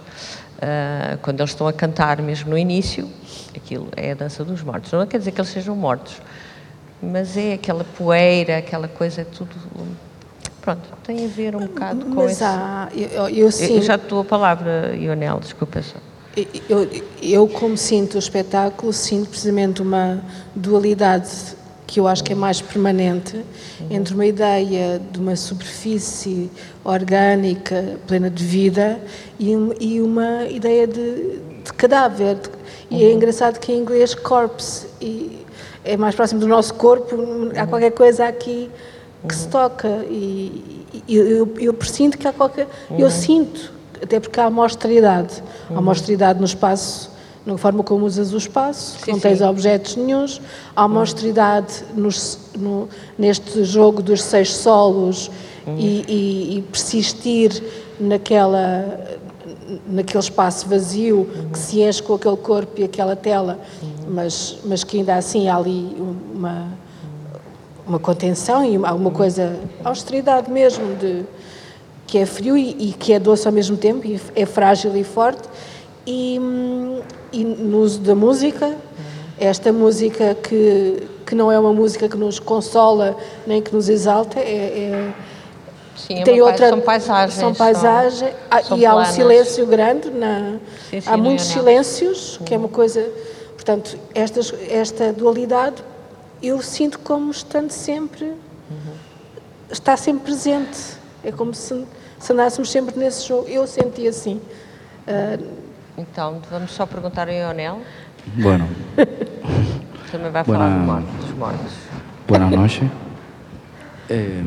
Uh, 0.59 1.17
quando 1.21 1.39
eles 1.39 1.51
estão 1.51 1.67
a 1.67 1.73
cantar 1.73 2.21
mesmo 2.21 2.49
no 2.49 2.57
início, 2.57 3.09
aquilo 3.55 3.87
é 3.95 4.11
a 4.11 4.13
dança 4.13 4.43
dos 4.43 4.61
mortos. 4.61 4.91
Não 4.91 5.07
quer 5.07 5.17
dizer 5.17 5.31
que 5.31 5.39
eles 5.39 5.49
sejam 5.49 5.75
mortos, 5.75 6.21
mas 7.01 7.37
é 7.37 7.53
aquela 7.53 7.83
poeira, 7.83 8.57
aquela 8.57 8.87
coisa, 8.87 9.25
tudo. 9.25 9.55
Pronto, 10.61 10.81
tem 11.03 11.25
a 11.25 11.27
ver 11.27 11.55
um 11.55 11.67
bocado 11.67 12.05
com 12.05 12.15
mas 12.15 12.33
esse. 12.33 12.43
Há, 12.43 12.89
eu, 12.95 13.29
eu, 13.29 13.51
sim, 13.51 13.77
eu 13.77 13.81
já 13.81 13.95
a 13.95 14.23
palavra, 14.23 14.95
Ionel, 14.95 15.39
desculpa 15.39 15.81
só. 15.81 15.97
Eu, 16.69 16.87
eu, 17.21 17.47
como 17.47 17.75
sinto 17.75 18.15
o 18.15 18.19
espetáculo, 18.19 18.93
sinto 18.93 19.29
precisamente 19.29 19.81
uma 19.81 20.21
dualidade 20.55 21.29
que 21.89 21.99
eu 21.99 22.07
acho 22.07 22.23
que 22.23 22.31
é 22.31 22.35
mais 22.35 22.61
permanente, 22.61 23.43
entre 23.89 24.13
uma 24.13 24.25
ideia 24.25 25.01
de 25.11 25.19
uma 25.19 25.35
superfície 25.35 26.51
orgânica, 26.83 27.97
plena 28.05 28.29
de 28.29 28.45
vida, 28.45 28.99
e, 29.39 29.51
e 29.79 29.99
uma 29.99 30.45
ideia 30.45 30.85
de, 30.85 31.39
de 31.63 31.73
cadáver. 31.73 32.37
E 32.91 33.03
é 33.03 33.11
engraçado 33.11 33.59
que 33.59 33.71
em 33.71 33.79
inglês 33.79 34.13
corpse 34.13 34.85
e 35.01 35.45
é 35.83 35.97
mais 35.97 36.13
próximo 36.13 36.39
do 36.39 36.47
nosso 36.47 36.75
corpo, 36.75 37.15
há 37.57 37.65
qualquer 37.65 37.91
coisa 37.91 38.27
aqui 38.27 38.69
que 39.27 39.35
se 39.35 39.47
toca. 39.47 39.87
E, 40.09 40.85
e 41.07 41.15
eu, 41.15 41.53
eu 41.59 41.73
presinto 41.73 42.17
que 42.17 42.27
há 42.27 42.33
qualquer. 42.33 42.67
Eu 42.97 43.09
sinto, 43.09 43.71
até 44.01 44.19
porque 44.19 44.39
há 44.39 44.49
mostridade. 44.49 45.43
Há 45.69 45.81
mostridade 45.81 46.39
no 46.39 46.45
espaço 46.45 47.09
na 47.45 47.57
forma 47.57 47.83
como 47.83 48.05
usas 48.05 48.33
o 48.33 48.37
espaço, 48.37 48.99
sim, 48.99 49.11
não 49.11 49.19
tens 49.19 49.39
sim. 49.39 49.43
objetos 49.43 49.95
nenhums, 49.95 50.41
há 50.75 50.85
uma 50.85 50.99
austeridade 50.99 51.83
nos, 51.95 52.37
no, 52.55 52.87
neste 53.17 53.63
jogo 53.63 54.01
dos 54.01 54.21
seis 54.21 54.53
solos 54.53 55.31
uhum. 55.65 55.77
e, 55.77 56.05
e, 56.07 56.57
e, 56.57 56.61
persistir 56.63 57.63
naquela, 57.99 59.07
naquele 59.87 60.23
espaço 60.23 60.67
vazio 60.67 61.19
uhum. 61.19 61.49
que 61.49 61.57
se 61.57 61.81
enche 61.81 62.03
com 62.03 62.13
aquele 62.13 62.37
corpo 62.37 62.79
e 62.79 62.83
aquela 62.83 63.15
tela, 63.15 63.59
uhum. 63.81 63.89
mas, 64.09 64.57
mas 64.65 64.83
que 64.83 64.97
ainda 64.97 65.15
assim 65.15 65.47
há 65.47 65.55
ali 65.55 65.95
uma, 66.33 66.67
uma 67.89 67.99
contenção 67.99 68.63
e 68.63 68.75
alguma 68.85 69.09
coisa, 69.09 69.59
austeridade 69.83 70.49
mesmo, 70.49 70.95
de, 70.95 71.25
que 72.05 72.19
é 72.19 72.25
frio 72.25 72.55
e, 72.55 72.89
e 72.89 72.93
que 72.93 73.11
é 73.11 73.19
doce 73.19 73.47
ao 73.47 73.53
mesmo 73.53 73.75
tempo, 73.75 74.05
e 74.05 74.21
é 74.35 74.45
frágil 74.45 74.95
e 74.95 75.03
forte. 75.03 75.41
E, 76.05 76.39
hum, 76.39 77.01
e 77.33 77.43
no 77.43 77.79
uso 77.79 77.99
da 77.99 78.13
música, 78.13 78.75
esta 79.39 79.73
música 79.73 80.35
que, 80.35 81.07
que 81.25 81.33
não 81.33 81.51
é 81.51 81.59
uma 81.59 81.73
música 81.73 82.07
que 82.07 82.15
nos 82.15 82.39
consola 82.39 83.17
nem 83.45 83.61
que 83.61 83.73
nos 83.73 83.89
exalta, 83.89 84.39
é, 84.39 84.43
é 84.43 85.13
Sim, 85.95 86.19
é 86.19 86.23
tem 86.23 86.41
outra 86.41 86.69
são 86.69 86.79
paisagens 86.79 87.33
são 87.33 87.53
são, 88.63 88.77
e 88.77 88.85
há 88.85 88.95
um 88.95 89.03
silêncio 89.03 89.65
grande 89.67 90.09
na 90.09 90.57
sim, 90.89 91.01
sim, 91.01 91.09
há 91.09 91.17
muitos 91.17 91.45
silêncios 91.45 92.39
que 92.45 92.53
é 92.53 92.57
uma 92.57 92.69
coisa 92.69 93.05
portanto 93.53 93.97
esta 94.15 94.39
esta 94.69 95.11
dualidade 95.11 95.83
eu 96.41 96.61
sinto 96.61 96.99
como 96.99 97.31
estando 97.31 97.71
sempre 97.71 98.25
uhum. 98.25 98.93
está 99.69 99.97
sempre 99.97 100.23
presente 100.23 100.97
é 101.23 101.31
como 101.31 101.53
se, 101.53 101.85
se 102.19 102.33
andássemos 102.33 102.71
sempre 102.71 102.97
nesse 102.97 103.27
jogo 103.27 103.47
eu 103.47 103.65
senti 103.67 104.07
assim 104.07 104.41
uh, 105.07 105.59
então, 105.99 106.39
vamos 106.49 106.71
só 106.71 106.85
perguntar 106.85 107.27
ao 107.27 107.33
Ionel. 107.33 107.81
Bueno. 108.35 108.69
Também 110.09 110.31
vai 110.31 110.45
falar 110.45 110.69
Buena, 110.69 111.03
dos 111.19 111.31
mortos. 111.35 112.57
Noches. 112.57 112.89
Eh, 114.11 114.41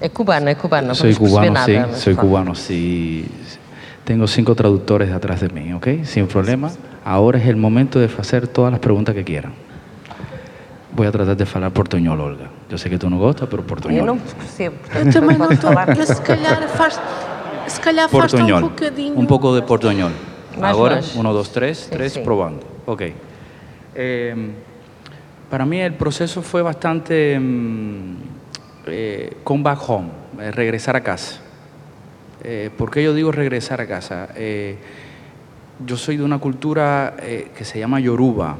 é 0.00 0.08
cubano, 0.08 0.48
é 0.48 0.54
cubano. 0.54 0.88
No 0.88 0.94
soy 0.94 1.14
cubano, 1.14 1.52
nada, 1.52 1.92
sí. 1.92 2.00
Soy 2.00 2.14
cubano, 2.14 2.54
sí. 2.54 3.30
Tengo 4.02 4.26
cinco 4.26 4.54
traductores 4.54 5.12
atrás 5.12 5.42
de 5.42 5.50
mí, 5.50 5.74
¿ok? 5.74 6.04
Sin 6.04 6.26
problema. 6.26 6.70
Ahora 7.04 7.38
es 7.38 7.46
el 7.46 7.56
momento 7.56 7.98
de 7.98 8.06
hacer 8.06 8.48
todas 8.48 8.72
las 8.72 8.80
preguntas 8.80 9.14
que 9.14 9.22
quieran. 9.22 9.52
Voy 10.94 11.06
a 11.06 11.12
tratar 11.12 11.36
de 11.36 11.44
falar 11.44 11.72
portuñol, 11.72 12.20
Olga. 12.20 12.48
Eu 12.70 12.78
sei 12.78 12.90
que 12.90 12.98
tu 12.98 13.10
não 13.10 13.18
gosta, 13.18 13.46
pero 13.46 13.62
portuñol. 13.64 13.98
Eu 13.98 14.06
não 14.06 14.18
percebo. 14.18 14.76
Eu 14.94 15.12
também 15.12 15.36
não 15.36 15.50
estou. 15.50 15.70
Se 16.06 16.22
calhar 16.22 16.68
faz, 16.68 17.00
se 17.66 17.80
calhar 17.80 18.08
faz 18.08 18.32
um 18.34 18.60
bocadinho. 18.60 19.18
Um 19.18 19.26
pouco 19.26 19.54
de 19.54 19.62
portuñol. 19.62 20.12
Ahora, 20.62 21.00
uno, 21.16 21.32
dos, 21.32 21.48
tres, 21.48 21.88
tres, 21.90 22.16
probando. 22.18 22.60
Ok. 22.86 23.12
Em, 23.96 24.52
para 25.50 25.66
mí 25.66 25.80
el 25.80 25.94
proceso 25.94 26.42
fue 26.42 26.62
bastante 26.62 27.38
mm, 27.38 28.16
eh, 28.86 29.36
come 29.44 29.62
back 29.62 29.78
home, 29.88 30.08
eh, 30.40 30.50
regresar 30.50 30.96
a 30.96 31.00
casa. 31.00 31.40
Eh, 32.42 32.70
¿Por 32.76 32.90
qué 32.90 33.02
yo 33.02 33.14
digo 33.14 33.32
regresar 33.32 33.80
a 33.80 33.86
casa? 33.86 34.28
Eh, 34.36 34.76
yo 35.84 35.96
soy 35.96 36.16
de 36.16 36.24
una 36.24 36.38
cultura 36.38 37.14
que 37.18 37.64
se 37.64 37.78
llama 37.78 37.98
Yoruba, 37.98 38.56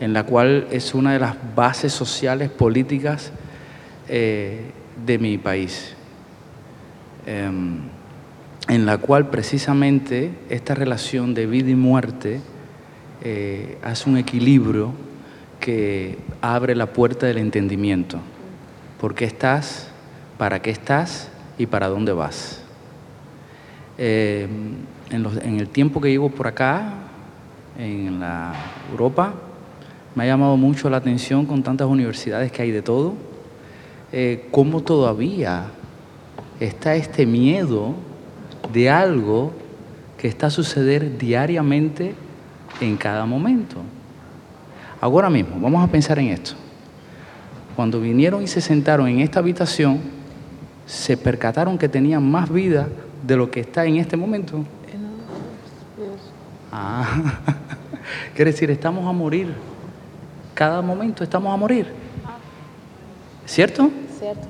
en 0.00 0.12
la 0.12 0.24
cual 0.24 0.66
es 0.70 0.94
una 0.94 1.12
de 1.12 1.18
las 1.18 1.36
bases 1.54 1.92
sociales 1.92 2.50
políticas 2.50 3.32
de 4.08 5.18
mi 5.18 5.38
país. 5.38 5.96
Em, 7.26 7.80
en 8.68 8.86
la 8.86 8.98
cual 8.98 9.30
precisamente 9.30 10.32
esta 10.48 10.74
relación 10.74 11.34
de 11.34 11.46
vida 11.46 11.70
y 11.70 11.74
muerte 11.74 12.40
eh, 13.22 13.78
hace 13.82 14.08
un 14.08 14.16
equilibrio 14.16 14.92
que 15.60 16.18
abre 16.40 16.74
la 16.76 16.86
puerta 16.86 17.26
del 17.26 17.38
entendimiento. 17.38 18.18
¿Por 19.00 19.14
qué 19.14 19.24
estás? 19.24 19.88
¿Para 20.38 20.62
qué 20.62 20.70
estás? 20.70 21.30
¿Y 21.58 21.66
para 21.66 21.88
dónde 21.88 22.12
vas? 22.12 22.62
Eh, 23.98 24.46
en, 25.10 25.60
el 25.60 25.68
tiempo 25.68 26.00
que 26.00 26.10
llevo 26.10 26.30
por 26.30 26.46
acá, 26.46 26.92
en 27.78 28.20
la 28.20 28.52
Europa, 28.90 29.34
me 30.16 30.24
ha 30.24 30.26
llamado 30.26 30.56
mucho 30.56 30.88
la 30.88 30.96
atención 30.96 31.44
con 31.44 31.62
tantas 31.62 31.86
universidades 31.86 32.50
que 32.50 32.62
hay 32.62 32.70
de 32.70 32.80
todo, 32.80 33.12
eh, 34.12 34.48
cómo 34.50 34.80
todavía 34.80 35.66
está 36.58 36.94
este 36.94 37.26
miedo 37.26 37.94
de 38.72 38.88
algo 38.88 39.52
que 40.16 40.26
está 40.26 40.46
a 40.46 40.50
suceder 40.50 41.18
diariamente 41.18 42.14
en 42.80 42.96
cada 42.96 43.26
momento. 43.26 43.76
Ahora 45.02 45.28
mismo, 45.28 45.60
vamos 45.60 45.86
a 45.86 45.92
pensar 45.92 46.18
en 46.18 46.28
esto. 46.28 46.52
Cuando 47.76 48.00
vinieron 48.00 48.42
y 48.42 48.46
se 48.46 48.62
sentaron 48.62 49.08
en 49.08 49.20
esta 49.20 49.40
habitación, 49.40 50.00
se 50.86 51.18
percataron 51.18 51.76
que 51.76 51.90
tenían 51.90 52.28
más 52.28 52.50
vida 52.50 52.88
de 53.26 53.36
lo 53.36 53.50
que 53.50 53.60
está 53.60 53.84
en 53.84 53.96
este 53.96 54.16
momento. 54.16 54.64
Ah. 56.72 57.34
Quiere 58.34 58.52
decir, 58.52 58.70
estamos 58.70 59.06
a 59.06 59.12
morir. 59.12 59.75
Cada 60.56 60.80
momento 60.80 61.22
estamos 61.22 61.52
a 61.52 61.56
morir. 61.58 61.86
¿Cierto? 63.44 63.90
Cierto. 64.18 64.48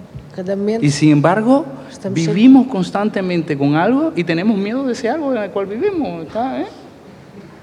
Y 0.80 0.90
sin 0.90 1.10
embargo, 1.10 1.66
vivimos 2.10 2.68
constantemente 2.68 3.58
con 3.58 3.74
algo 3.74 4.12
y 4.14 4.22
tenemos 4.22 4.56
miedo 4.56 4.84
de 4.84 4.92
ese 4.92 5.10
algo 5.10 5.34
en 5.34 5.42
el 5.42 5.50
cual 5.50 5.66
vivimos. 5.66 6.26
¿Está, 6.26 6.60
eh? 6.60 6.66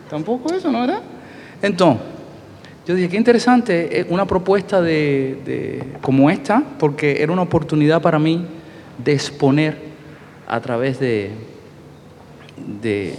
Tampoco 0.09 0.53
eso, 0.53 0.69
¿no 0.69 0.81
verdad? 0.81 0.99
Entonces, 1.61 2.01
yo 2.85 2.95
dije, 2.95 3.07
qué 3.07 3.15
interesante 3.15 4.01
eh, 4.01 4.05
una 4.09 4.25
propuesta 4.25 4.81
de, 4.81 5.81
como 6.01 6.29
esta, 6.29 6.61
porque 6.77 7.23
era 7.23 7.31
una 7.31 7.43
oportunidad 7.43 8.01
para 8.01 8.19
mí 8.19 8.45
de 8.97 9.13
exponer 9.13 9.77
a 10.49 10.59
través 10.59 10.99
de, 10.99 11.31
de, 12.81 13.15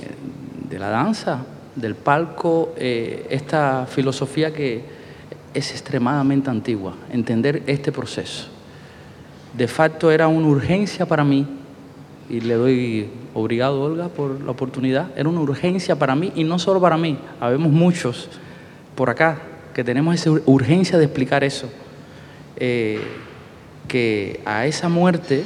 la 0.79 0.91
danza, 0.91 1.47
del 1.77 1.95
palco, 1.95 2.75
eh, 2.77 3.27
esta 3.31 3.87
filosofía 3.87 4.53
que 4.53 5.04
es 5.55 5.71
extremadamente 5.71 6.51
antigua, 6.51 6.95
entender 7.11 7.63
este 7.67 7.93
proceso. 7.93 8.49
De 9.57 9.69
facto 9.69 10.11
era 10.11 10.29
una 10.29 10.49
urgencia 10.49 11.07
para 11.07 11.25
mí, 11.25 11.47
y 12.29 12.41
le 12.41 12.55
doy 12.55 13.09
obrigado, 13.35 13.83
Olga, 13.83 14.09
por 14.09 14.41
la 14.41 14.51
oportunidad, 14.51 15.11
era 15.17 15.29
una 15.29 15.41
urgencia 15.41 15.97
para 15.97 16.15
mí, 16.15 16.33
y 16.35 16.45
no 16.45 16.59
solo 16.59 16.81
para 16.81 16.97
mí, 16.97 17.19
habemos 17.41 17.71
muchos 17.71 18.29
por 18.95 19.11
acá 19.11 19.39
que 19.73 19.85
tenemos 19.85 20.15
esa 20.15 20.31
urgencia 20.31 20.99
de 20.99 21.05
explicar 21.05 21.45
eso, 21.45 21.69
eh, 22.57 23.01
que 23.89 24.41
a 24.45 24.67
esa 24.67 24.89
muerte, 24.89 25.45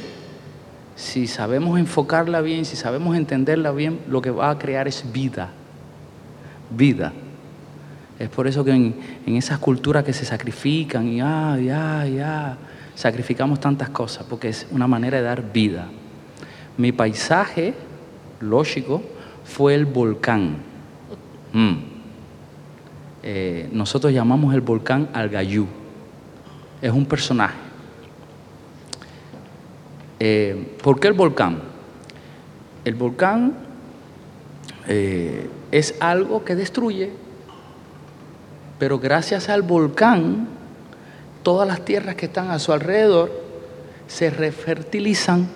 si 0.95 1.27
sabemos 1.27 1.79
enfocarla 1.79 2.41
bien, 2.41 2.65
si 2.65 2.75
sabemos 2.75 3.15
entenderla 3.15 3.71
bien, 3.71 3.99
lo 4.07 4.21
que 4.21 4.31
va 4.31 4.49
a 4.49 4.57
crear 4.57 4.87
es 4.87 5.11
vida, 5.11 5.51
vida. 6.69 7.13
Es 8.19 8.27
por 8.27 8.47
eso 8.47 8.65
que 8.65 8.71
en, 8.71 8.95
esas 9.25 9.59
culturas 9.59 10.03
que 10.03 10.11
se 10.11 10.25
sacrifican 10.25 11.07
y 11.07 11.21
ah, 11.21 11.57
ya, 11.57 12.05
ya, 12.05 12.57
sacrificamos 12.93 13.61
tantas 13.61 13.89
cosas, 13.89 14.25
porque 14.29 14.49
es 14.49 14.67
una 14.71 14.87
manera 14.87 15.17
de 15.17 15.23
dar 15.23 15.53
vida. 15.53 15.87
Mi 16.77 16.91
paisaje, 16.91 17.73
lógico, 18.41 19.01
fue 19.45 19.73
el 19.73 19.85
volcán. 19.85 20.57
Mm. 21.53 21.75
Eh, 23.23 23.69
nosotros 23.71 24.11
llamamos 24.11 24.53
el 24.53 24.61
volcán 24.61 25.09
Algayú. 25.13 25.67
Es 26.81 26.91
un 26.91 27.05
personaje. 27.05 27.57
Eh, 30.19 30.75
¿Por 30.83 30.99
qué 30.99 31.07
el 31.07 31.13
volcán? 31.13 31.61
El 32.83 32.95
volcán 32.95 33.53
eh, 34.89 35.49
es 35.71 35.95
algo 36.01 36.43
que 36.43 36.55
destruye 36.55 37.11
pero 38.79 38.97
gracias 38.97 39.49
al 39.49 39.61
volcán, 39.61 40.47
todas 41.43 41.67
las 41.67 41.83
tierras 41.83 42.15
que 42.15 42.27
están 42.27 42.49
a 42.49 42.57
su 42.57 42.71
alrededor 42.71 43.29
se 44.07 44.29
refertilizan. 44.29 45.47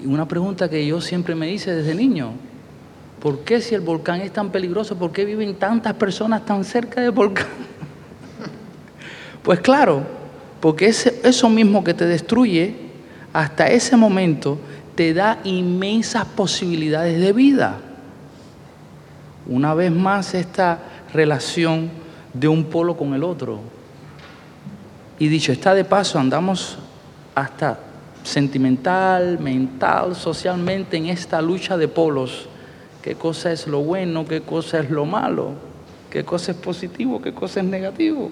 Y 0.00 0.06
una 0.06 0.28
pregunta 0.28 0.68
que 0.68 0.86
yo 0.86 1.00
siempre 1.00 1.34
me 1.34 1.50
hice 1.50 1.74
desde 1.74 1.94
niño, 1.94 2.32
¿por 3.20 3.38
qué 3.40 3.62
si 3.62 3.74
el 3.74 3.80
volcán 3.80 4.20
es 4.20 4.32
tan 4.32 4.50
peligroso, 4.50 4.96
por 4.96 5.12
qué 5.12 5.24
viven 5.24 5.54
tantas 5.54 5.94
personas 5.94 6.44
tan 6.44 6.62
cerca 6.62 7.00
del 7.00 7.10
volcán? 7.10 7.48
Pues 9.42 9.58
claro, 9.58 10.04
porque 10.60 10.86
eso 10.86 11.48
mismo 11.48 11.82
que 11.82 11.94
te 11.94 12.06
destruye, 12.06 12.76
hasta 13.32 13.66
ese 13.66 13.96
momento 13.96 14.56
te 14.94 15.12
da 15.12 15.40
inmensas 15.42 16.26
posibilidades 16.26 17.20
de 17.20 17.32
vida 17.32 17.80
una 19.46 19.74
vez 19.74 19.90
más 19.90 20.34
esta 20.34 20.78
relación 21.12 21.90
de 22.32 22.48
un 22.48 22.64
polo 22.64 22.96
con 22.96 23.14
el 23.14 23.24
otro. 23.24 23.60
Y 25.18 25.28
dicho 25.28 25.52
está 25.52 25.74
de 25.74 25.84
paso, 25.84 26.18
andamos 26.18 26.78
hasta 27.34 27.78
sentimental, 28.22 29.38
mental, 29.38 30.14
socialmente 30.14 30.96
en 30.96 31.06
esta 31.06 31.42
lucha 31.42 31.76
de 31.76 31.88
polos. 31.88 32.48
¿Qué 33.02 33.16
cosa 33.16 33.52
es 33.52 33.66
lo 33.66 33.82
bueno? 33.82 34.26
¿Qué 34.26 34.42
cosa 34.42 34.78
es 34.78 34.90
lo 34.90 35.04
malo? 35.04 35.52
¿Qué 36.10 36.24
cosa 36.24 36.52
es 36.52 36.58
positivo? 36.58 37.20
¿Qué 37.20 37.34
cosa 37.34 37.60
es 37.60 37.66
negativo? 37.66 38.30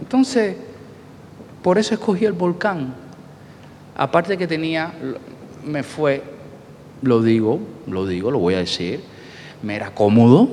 Entonces, 0.00 0.56
por 1.62 1.78
eso 1.78 1.94
escogí 1.94 2.24
el 2.24 2.32
volcán. 2.32 2.94
Aparte 3.96 4.36
que 4.36 4.46
tenía, 4.46 4.92
me 5.64 5.82
fue, 5.82 6.22
lo 7.02 7.22
digo, 7.22 7.60
lo 7.86 8.06
digo, 8.06 8.30
lo 8.30 8.38
voy 8.38 8.54
a 8.54 8.58
decir, 8.58 9.00
me 9.64 9.74
era 9.74 9.90
cómodo, 9.94 10.48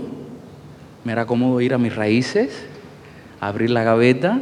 me 1.04 1.12
era 1.12 1.26
cómodo 1.26 1.60
ir 1.60 1.74
a 1.74 1.78
mis 1.78 1.94
raíces, 1.94 2.50
abrir 3.42 3.70
la 3.70 3.84
gaveta, 3.84 4.40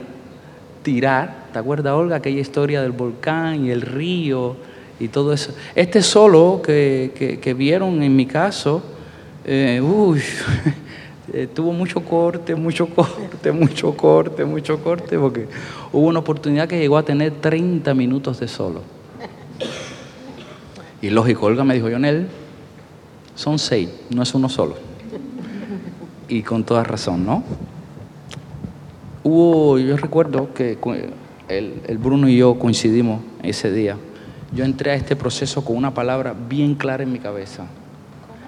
tirar. 0.84 1.47
¿Te 1.51 1.60
acuerdas, 1.60 1.93
Olga, 1.93 2.17
aquella 2.17 2.39
historia 2.39 2.82
del 2.82 2.91
volcán 2.91 3.65
y 3.65 3.71
el 3.71 3.82
río 3.82 4.55
y 4.99 5.08
todo 5.08 5.34
eso? 5.34 5.53
Este 5.73 6.03
solo 6.03 6.62
que, 6.63 7.55
vieron 7.58 8.03
en 8.03 8.15
mi 8.15 8.27
caso, 8.27 8.84
eh, 9.43 9.82
eh, 11.34 11.47
tuvo 11.51 11.73
mucho 11.73 12.01
corte, 12.01 12.55
mucho 12.55 12.86
corte, 12.88 13.51
mucho 13.51 13.97
corte, 13.97 14.45
mucho 14.45 14.84
corte, 14.84 15.17
porque 15.17 15.47
hubo 15.91 16.05
una 16.05 16.19
oportunidad 16.19 16.67
que 16.67 16.77
llegó 16.77 16.97
a 16.97 17.03
tener 17.03 17.32
30 17.32 17.91
minutos 17.95 18.39
de 18.39 18.47
solo. 18.47 18.82
Y 21.01 21.10
lógico, 21.10 21.47
Olga 21.47 21.63
me 21.63 21.73
dijo, 21.73 21.89
Jonel, 21.89 22.27
son 23.39 23.58
seis, 23.58 23.88
no 24.10 24.21
es 24.21 24.34
uno 24.36 24.49
solo. 24.49 24.75
Y 26.28 26.43
con 26.43 26.65
toda 26.65 26.84
razón, 26.84 27.25
¿no? 27.25 27.41
Hubo, 29.23 29.80
yo 29.80 29.95
recuerdo 29.95 30.54
que 30.54 30.78
el, 31.47 31.97
Bruno 31.97 32.28
y 32.28 32.36
yo 32.36 32.60
coincidimos 32.60 33.21
ese 33.41 33.71
día. 33.71 33.95
Yo 34.54 34.65
entré 34.65 34.91
a 34.91 34.95
este 34.95 35.15
proceso 35.15 35.63
con 35.63 35.78
una 35.78 35.93
palabra 35.93 36.36
bien 36.49 36.75
clara 36.75 37.04
en 37.04 37.13
mi 37.13 37.19
cabeza. 37.19 37.63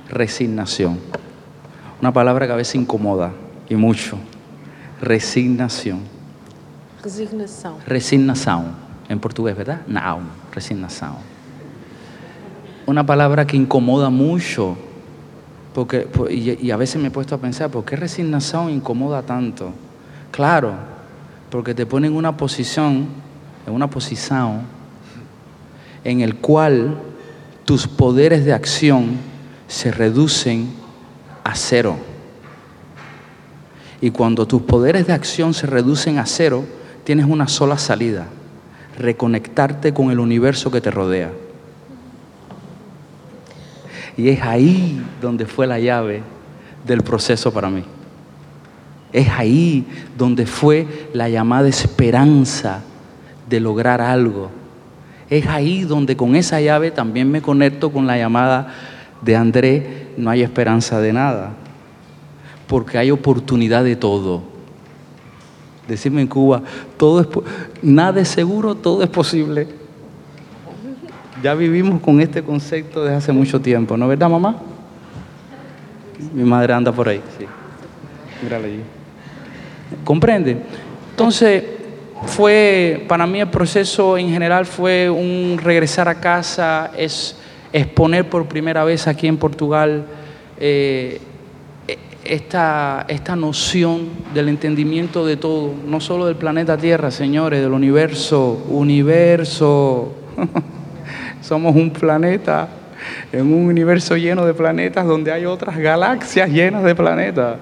Resignación. 0.10 0.99
Una 2.01 2.12
palabra 2.12 2.45
que 2.45 2.51
a 2.51 2.58
veces 2.58 2.75
incomoda 2.75 3.32
y 3.69 3.75
mucho. 3.75 4.17
Resignación. 4.99 6.01
Resignación. 7.01 7.75
Resignación. 7.88 8.65
En 9.08 9.21
portugués, 9.21 9.56
¿verdad? 9.56 9.84
Now. 9.88 10.19
Resignación 10.51 11.31
una 12.91 13.06
palabra 13.06 13.47
que 13.47 13.58
incomoda 13.58 14.10
mucho. 14.10 14.77
Porque, 15.73 16.08
y, 16.30 16.69
a 16.69 16.77
veces 16.77 17.01
me 17.01 17.08
he 17.08 17.12
puesto 17.12 17.36
a 17.36 17.38
pensar, 17.38 17.71
¿por 17.71 17.86
qué 17.86 17.95
resignación 17.95 18.69
incomoda 18.69 19.21
tanto? 19.21 19.71
Claro, 20.30 20.73
porque 21.49 21.73
te 21.73 21.86
pone 21.86 22.08
en 22.08 22.15
una 22.15 22.36
posición, 22.36 23.08
en 23.65 23.73
una 23.73 23.89
posición 23.89 24.62
en 26.04 26.21
el 26.21 26.36
cual 26.36 26.97
tus 27.63 27.88
poderes 27.88 28.43
de 28.43 28.54
acción 28.54 29.12
se 29.67 29.91
reducen 29.91 30.71
a 31.43 31.56
cero. 31.56 31.95
Y 34.01 34.12
cuando 34.12 34.47
tus 34.47 34.63
poderes 34.63 35.08
de 35.08 35.13
acción 35.13 35.54
se 35.54 35.67
reducen 35.67 36.17
a 36.17 36.25
cero, 36.25 36.65
tienes 37.04 37.27
una 37.27 37.47
sola 37.47 37.77
salida, 37.77 38.27
reconectarte 38.97 39.93
con 39.93 40.12
el 40.12 40.19
universo 40.19 40.71
que 40.71 40.82
te 40.82 40.91
rodea. 40.91 41.32
Y 44.21 44.29
es 44.29 44.43
ahí 44.43 45.01
donde 45.19 45.47
fue 45.47 45.65
la 45.65 45.79
llave 45.79 46.21
del 46.86 47.01
proceso 47.01 47.51
para 47.51 47.71
mí. 47.71 47.84
Es 49.12 49.27
ahí 49.29 49.84
donde 50.15 50.45
fue 50.45 50.86
la 51.12 51.27
llamada 51.27 51.67
esperanza 51.67 52.84
de 53.49 53.60
lograr 53.60 53.99
algo. 53.99 54.51
Es 55.27 55.47
ahí 55.47 55.86
donde 55.86 56.15
con 56.15 56.36
esa 56.36 56.62
llave 56.62 56.91
también 56.91 57.31
me 57.31 57.41
conecto 57.41 57.91
con 57.91 58.05
la 58.05 58.15
llamada 58.15 58.71
de 59.23 59.36
André, 59.36 60.10
no 60.17 60.29
hay 60.29 60.43
esperanza 60.43 61.01
de 61.01 61.13
nada, 61.13 61.53
porque 62.67 62.99
hay 62.99 63.10
oportunidad 63.10 63.84
de 63.84 63.95
todo. 63.95 64.43
Decirme 65.88 66.21
en 66.21 66.27
Cuba, 66.27 66.62
todo 66.95 67.21
es, 67.21 67.27
nada 67.81 68.21
es 68.21 68.27
seguro, 68.27 68.75
todo 68.75 69.01
es 69.01 69.10
posible. 69.10 69.81
Ya 71.41 71.56
vivimos 71.56 72.01
con 72.01 72.21
este 72.21 72.43
concepto 72.43 73.04
desde 73.04 73.15
hace 73.15 73.32
mucho 73.32 73.60
tiempo, 73.60 73.97
¿no 73.97 74.08
verdad, 74.08 74.30
mamá? 74.30 74.58
Mi 76.34 76.43
madre 76.43 76.73
anda 76.73 76.91
por 76.91 77.10
ahí, 77.10 77.21
sí. 77.38 77.45
Mírala 78.43 78.67
allí. 78.67 78.82
¿Comprende? 80.04 80.58
Entonces, 81.10 81.63
fue, 82.27 83.06
para 83.08 83.25
mí 83.25 83.39
el 83.39 83.49
proceso 83.49 84.17
en 84.17 84.30
general 84.30 84.67
fue 84.67 85.10
un 85.10 85.60
regresar 85.62 86.08
a 86.08 86.15
casa, 86.15 86.91
es 86.95 87.36
exponer 87.73 88.30
por 88.30 88.45
primera 88.47 88.84
vez 88.84 89.08
aquí 89.08 89.27
en 89.27 89.38
Portugal 89.38 90.06
eh, 90.60 91.19
esta, 92.23 93.06
esta 93.08 93.36
noción 93.36 94.10
del 94.34 94.49
entendimiento 94.49 95.25
de 95.25 95.38
todo, 95.38 95.73
no 95.88 95.99
solo 95.99 96.27
del 96.27 96.36
planeta 96.36 96.77
Tierra, 96.77 97.10
señores, 97.10 97.62
del 97.62 97.71
universo, 97.71 98.63
universo. 98.69 100.13
Somos 101.41 101.75
un 101.75 101.89
planeta 101.89 102.67
en 103.32 103.54
un 103.54 103.65
universo 103.65 104.15
lleno 104.15 104.45
de 104.45 104.54
planetas 104.54 105.06
donde 105.06 105.32
hay 105.32 105.45
otras 105.45 105.77
galaxias 105.77 106.49
llenas 106.49 106.84
de 106.84 106.95
planetas. 106.95 107.58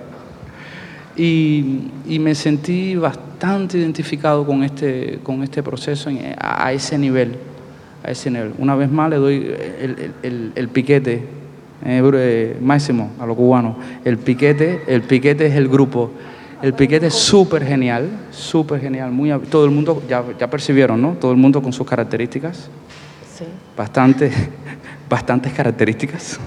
Y, 1.16 1.90
me 2.20 2.34
sentí 2.34 2.96
bastante 2.96 3.78
identificado 3.78 4.46
con 4.46 4.64
este, 4.64 5.20
con 5.24 5.44
este 5.44 5.62
proceso 5.62 6.10
a, 6.40 6.72
ese 6.72 6.98
nivel, 6.98 7.36
a 8.04 8.12
ese 8.12 8.32
nivel. 8.32 8.54
Una 8.58 8.76
vez 8.76 8.90
más 8.90 9.10
le 9.10 9.18
doy 9.18 9.54
el, 10.24 10.70
piquete, 10.70 11.24
eh, 11.86 12.58
máximo 12.62 13.12
a 13.20 13.26
los 13.26 13.36
cubanos. 13.36 13.76
El 14.06 14.18
piquete, 14.18 14.84
el 14.88 15.02
piquete 15.02 15.48
es 15.48 15.56
el 15.56 15.68
grupo. 15.68 16.12
El 16.62 16.74
piquete 16.74 17.08
es 17.08 17.16
súper 17.16 17.66
genial, 17.66 18.10
súper 18.32 18.82
genial. 18.82 19.12
Muy, 19.12 19.32
todo 19.50 19.66
el 19.66 19.72
mundo, 19.72 20.02
ya, 20.08 20.24
ya 20.38 20.50
percibieron, 20.50 21.02
¿no? 21.02 21.14
Todo 21.14 21.32
el 21.32 21.38
mundo 21.38 21.62
con 21.62 21.72
sus 21.74 21.88
características. 21.88 22.70
Sí. 23.40 23.46
Bastante, 23.78 24.32
bastantes 25.10 25.54
características. 25.54 26.38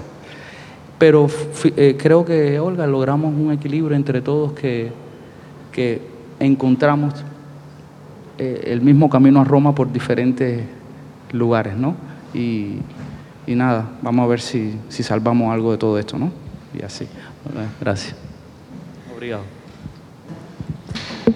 Pero 0.99 1.27
eh, 1.75 1.97
creo 1.99 2.23
que, 2.23 2.59
Olga, 2.59 2.85
logramos 2.85 3.33
un 3.33 3.51
equilibrio 3.51 3.97
entre 3.97 4.21
todos 4.21 4.53
que, 4.53 4.91
que 5.71 6.01
encontramos 6.39 7.15
eh, 8.37 8.65
el 8.65 8.81
mismo 8.81 9.09
camino 9.09 9.41
a 9.41 9.43
Roma 9.43 9.73
por 9.73 9.91
diferentes 9.91 10.63
lugares, 11.31 11.75
¿no? 11.75 11.95
Y, 12.31 12.77
y 13.47 13.55
nada, 13.55 13.89
vamos 14.03 14.25
a 14.25 14.27
ver 14.27 14.39
si, 14.39 14.75
si, 14.89 15.01
salvamos 15.01 15.51
algo 15.51 15.71
de 15.71 15.79
todo 15.79 15.97
esto, 15.97 16.19
¿no? 16.19 16.31
Y 16.79 16.83
así. 16.83 17.07
Gracias. 17.81 18.15
Obrigado. 19.11 19.41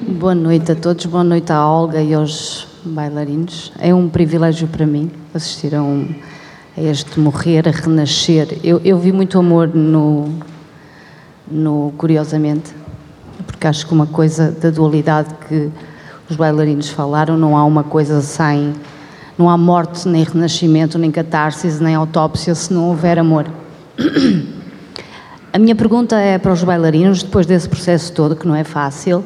Boa 0.08 0.36
noite 0.36 0.74
a 0.74 0.76
todos, 0.76 1.06
boa 1.08 1.24
noite 1.24 1.52
à 1.52 1.68
Olga 1.68 2.02
e 2.02 2.14
aos 2.14 2.68
bailarinos. 2.86 3.74
É 3.80 3.94
um 3.94 4.08
privilégio 4.08 4.68
para 4.68 4.86
mim 4.86 5.12
assistir 5.38 5.74
a 5.74 5.82
a 6.78 6.82
este 6.82 7.20
morrer, 7.20 7.68
a 7.68 7.72
renascer. 7.72 8.60
Eu, 8.64 8.80
eu 8.86 9.00
vi 9.00 9.12
muito 9.12 9.40
amor 9.40 9.68
no, 9.74 10.30
no 11.50 11.92
Curiosamente, 11.98 12.72
porque 13.48 13.66
acho 13.66 13.88
que 13.88 13.94
uma 13.94 14.06
coisa 14.06 14.52
da 14.52 14.70
dualidade 14.70 15.34
que 15.48 15.72
os 16.30 16.36
bailarinos 16.36 16.90
falaram, 16.90 17.36
não 17.36 17.58
há 17.58 17.66
uma 17.66 17.84
coisa 17.84 18.22
sem. 18.22 18.76
Não 19.38 19.50
há 19.50 19.58
morte, 19.58 20.08
nem 20.08 20.24
renascimento, 20.24 21.00
nem 21.00 21.12
catarse, 21.12 21.68
nem 21.82 21.96
autópsia 21.96 22.54
se 22.54 22.72
não 22.72 22.90
houver 22.90 23.18
amor. 23.18 23.48
A 25.52 25.58
minha 25.60 25.76
pergunta 25.76 26.20
é 26.20 26.38
para 26.38 26.54
os 26.54 26.64
bailarinos, 26.64 27.24
depois 27.24 27.48
desse 27.48 27.68
processo 27.68 28.14
todo, 28.14 28.36
que 28.36 28.48
não 28.48 28.56
é 28.56 28.64
fácil, 28.64 29.24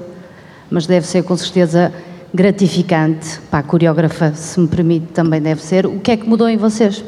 mas 0.69 0.87
deve 0.87 1.05
ser 1.05 1.23
com 1.23 1.35
certeza 1.35 1.91
gratificante, 2.33 3.39
para 3.49 3.59
a 3.59 3.63
coreógrafa, 3.63 4.33
se 4.33 4.59
me 4.59 4.67
permite, 4.67 5.07
também 5.07 5.41
deve 5.41 5.61
ser. 5.61 5.85
O 5.85 5.99
que 5.99 6.11
é 6.11 6.17
que 6.17 6.27
mudou 6.27 6.47
em 6.47 6.57
vocês? 6.57 7.03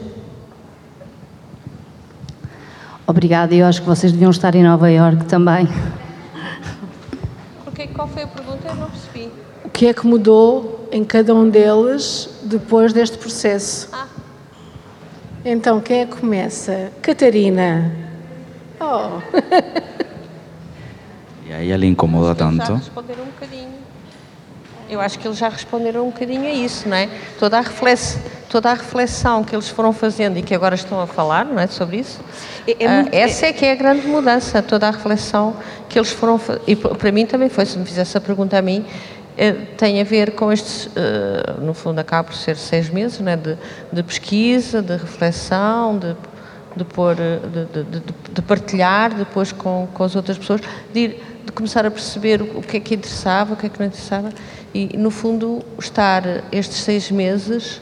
Obrigada, 3.05 3.53
eu 3.53 3.65
acho 3.65 3.81
que 3.81 3.87
vocês 3.87 4.11
deviam 4.11 4.31
estar 4.31 4.55
em 4.55 4.63
Nova 4.63 4.89
Iorque 4.89 5.25
também. 5.25 5.67
Porque, 7.63 7.87
qual 7.87 8.07
foi 8.07 8.23
a 8.23 8.27
pergunta? 8.27 8.67
Eu 8.67 8.75
não 8.75 8.89
percebi. 8.89 9.29
O 9.63 9.69
que 9.69 9.87
é 9.87 9.93
que 9.93 10.05
mudou 10.05 10.87
em 10.91 11.03
cada 11.03 11.33
um 11.33 11.49
deles 11.49 12.29
depois 12.43 12.93
deste 12.93 13.17
processo? 13.17 13.89
Ah. 13.91 14.07
Então, 15.43 15.81
quem 15.81 16.01
é 16.01 16.05
que 16.05 16.17
começa? 16.17 16.91
Catarina. 17.01 17.91
Oh. 18.79 19.21
E 21.45 21.51
aí 21.55 21.69
ela 21.69 21.85
incomoda 21.85 22.33
tanto. 22.33 22.65
Já 22.65 22.75
responderam 22.75 23.23
um 23.23 23.27
bocadinho. 23.27 23.72
Eu 24.93 25.01
acho 25.01 25.17
que 25.17 25.27
eles 25.27 25.37
já 25.37 25.49
responderam 25.49 26.03
um 26.03 26.11
bocadinho 26.11 26.45
a 26.45 26.51
isso, 26.51 26.87
não 26.87 26.95
é? 26.95 27.09
Toda 27.39 27.57
a 27.57 27.61
reflexão 27.61 28.21
toda 28.53 28.69
a 28.69 28.75
reflexão 28.75 29.43
que 29.43 29.55
eles 29.55 29.67
foram 29.67 29.91
fazendo 29.91 30.37
e 30.37 30.43
que 30.43 30.53
agora 30.53 30.75
estão 30.75 31.01
a 31.01 31.07
falar, 31.07 31.43
não 31.43 31.59
é, 31.59 31.65
sobre 31.65 31.97
isso. 31.97 32.21
É, 32.67 32.83
é 32.83 32.87
ah, 32.87 33.05
essa 33.11 33.47
é 33.47 33.51
que 33.51 33.65
é 33.65 33.71
a 33.71 33.75
grande 33.75 34.05
mudança, 34.05 34.61
toda 34.61 34.87
a 34.87 34.91
reflexão 34.91 35.55
que 35.89 35.97
eles 35.97 36.11
foram 36.11 36.39
e 36.67 36.75
para 36.75 37.11
mim 37.11 37.25
também 37.25 37.49
foi, 37.49 37.65
se 37.65 37.79
me 37.79 37.83
fizesse 37.83 38.15
a 38.15 38.21
pergunta 38.21 38.55
a 38.55 38.61
mim, 38.61 38.85
eh, 39.35 39.53
tem 39.75 39.99
a 39.99 40.03
ver 40.03 40.35
com 40.35 40.51
estes, 40.51 40.87
eh, 40.95 41.55
no 41.61 41.73
fundo 41.73 41.97
acaba 41.97 42.25
por 42.25 42.35
ser 42.35 42.55
seis 42.55 42.91
meses, 42.91 43.19
né, 43.21 43.35
de, 43.35 43.57
de 43.91 44.03
pesquisa, 44.03 44.83
de 44.83 44.97
reflexão, 44.97 45.97
de, 45.97 46.15
de, 46.75 46.83
pôr, 46.83 47.15
de, 47.15 47.83
de, 47.83 47.99
de, 48.33 48.41
partilhar 48.43 49.15
depois 49.15 49.51
com, 49.51 49.87
com 49.91 50.03
as 50.03 50.15
outras 50.15 50.37
pessoas, 50.37 50.61
de, 50.93 50.99
ir, 50.99 51.23
de 51.43 51.51
começar 51.51 51.87
a 51.87 51.89
perceber 51.89 52.39
o 52.39 52.61
que 52.61 52.77
é 52.77 52.79
que 52.79 52.93
interessava, 52.93 53.55
o 53.55 53.57
que 53.57 53.65
é 53.65 53.69
que 53.69 53.79
não 53.79 53.87
interessava 53.87 54.29
e, 54.73 54.97
no 54.97 55.11
fundo, 55.11 55.63
estar 55.77 56.23
estes 56.51 56.77
seis 56.77 57.11
meses 57.11 57.79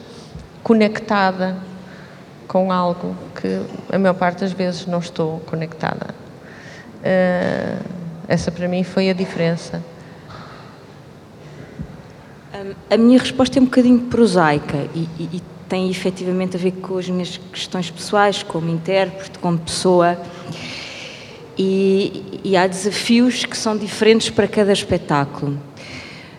conectada 0.61 1.57
com 2.47 2.71
algo 2.71 3.15
que 3.39 3.61
a 3.93 3.97
maior 3.97 4.13
parte 4.13 4.41
das 4.41 4.51
vezes 4.51 4.85
não 4.85 4.99
estou 4.99 5.39
conectada. 5.41 6.13
Uh, 6.99 7.81
essa 8.27 8.51
para 8.51 8.67
mim 8.67 8.83
foi 8.83 9.09
a 9.09 9.13
diferença. 9.13 9.81
A 12.89 12.97
minha 12.97 13.17
resposta 13.17 13.57
é 13.57 13.61
um 13.61 13.65
bocadinho 13.65 13.99
prosaica 14.01 14.77
e, 14.93 15.07
e, 15.17 15.29
e, 15.37 15.43
tem 15.67 15.89
efetivamente 15.89 16.57
a 16.57 16.59
ver 16.59 16.71
com 16.71 16.97
as 16.97 17.07
minhas 17.07 17.37
questões 17.37 17.89
pessoais, 17.89 18.43
como 18.43 18.69
intérprete, 18.69 19.39
como 19.39 19.57
pessoa. 19.57 20.19
E, 21.57 22.41
e 22.43 22.57
há 22.57 22.67
desafios 22.67 23.45
que 23.45 23.55
são 23.55 23.77
diferentes 23.77 24.29
para 24.29 24.49
cada 24.49 24.73
espetáculo. 24.73 25.57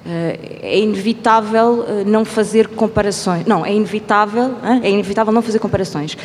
Eh, 0.04 0.58
é 0.62 0.78
inevitável 0.80 1.84
eh, 1.86 2.04
não 2.04 2.24
fazer 2.24 2.68
comparações. 2.68 3.46
Não, 3.46 3.64
é 3.64 3.72
inevitável, 3.72 4.56
é 4.82 4.90
inevitável 4.90 5.32
não 5.32 5.42
fazer 5.42 5.60
comparações. 5.60 6.16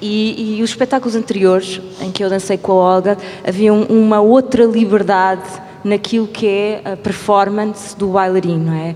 E, 0.00 0.58
e, 0.58 0.62
os 0.62 0.70
espetáculos 0.70 1.14
anteriores, 1.14 1.80
em 2.00 2.10
que 2.10 2.24
eu 2.24 2.30
dancei 2.30 2.56
com 2.56 2.72
a 2.72 2.74
Olga, 2.76 3.18
havia 3.46 3.72
uma 3.72 4.20
outra 4.20 4.64
liberdade 4.64 5.48
naquilo 5.84 6.26
que 6.26 6.46
é 6.46 6.80
a 6.84 6.96
performance 6.96 7.96
do 7.96 8.08
bailarino, 8.08 8.72
é? 8.72 8.94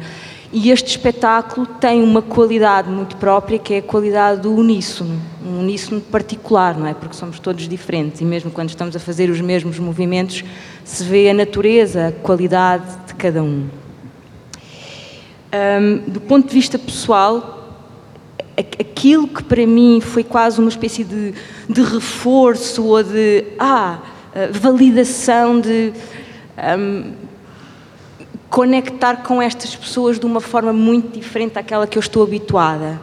E 0.53 0.73
este 0.73 0.89
espetáculo 0.89 1.65
tem 1.65 2.03
uma 2.03 2.21
qualidade 2.21 2.91
muito 2.91 3.17
própria, 3.17 3.57
que 3.57 3.75
é 3.75 3.79
a 3.79 3.83
qualidade 3.83 4.41
do 4.41 4.53
uníssono, 4.53 5.21
um 5.47 5.61
uníssono 5.61 6.01
particular, 6.01 6.77
não 6.77 6.89
é? 6.89 6.95
Porque 6.95 7.15
somos 7.15 7.39
todos 7.39 7.69
diferentes 7.69 8.21
e 8.21 8.25
mesmo 8.25 8.51
quando 8.51 8.71
estamos 8.71 8.97
a 8.97 8.99
fazer 8.99 9.31
os 9.31 9.41
mesmos 9.41 9.79
movimentos, 9.79 10.43
se 10.83 11.05
vê 11.05 11.31
a 11.31 11.35
natureza, 11.35 12.09
a 12.09 12.13
qualidade 12.13 12.85
de 13.07 13.15
cada 13.15 13.45
um. 13.45 13.69
Um, 15.53 16.11
do 16.11 16.21
ponto 16.21 16.47
de 16.49 16.55
vista 16.55 16.79
pessoal, 16.79 17.61
aquilo 18.57 19.27
que 19.27 19.43
para 19.43 19.67
mim 19.67 20.01
foi 20.01 20.23
quase 20.23 20.61
uma 20.61 20.69
espécie 20.69 21.03
de, 21.03 21.35
de 21.69 21.83
reforço 21.83 22.85
ou 22.85 23.03
de 23.03 23.45
ah, 23.59 23.99
validação 24.53 25.61
de 25.61 25.93
um, 26.79 27.13
conectar 28.49 29.19
com 29.19 29.41
estas 29.41 29.75
pessoas 29.75 30.19
de 30.19 30.27
uma 30.27 30.41
forma 30.41 30.73
muito 30.73 31.19
diferente 31.19 31.55
daquela 31.55 31.87
que 31.87 31.97
eu 31.97 32.01
estou 32.01 32.23
habituada 32.23 33.01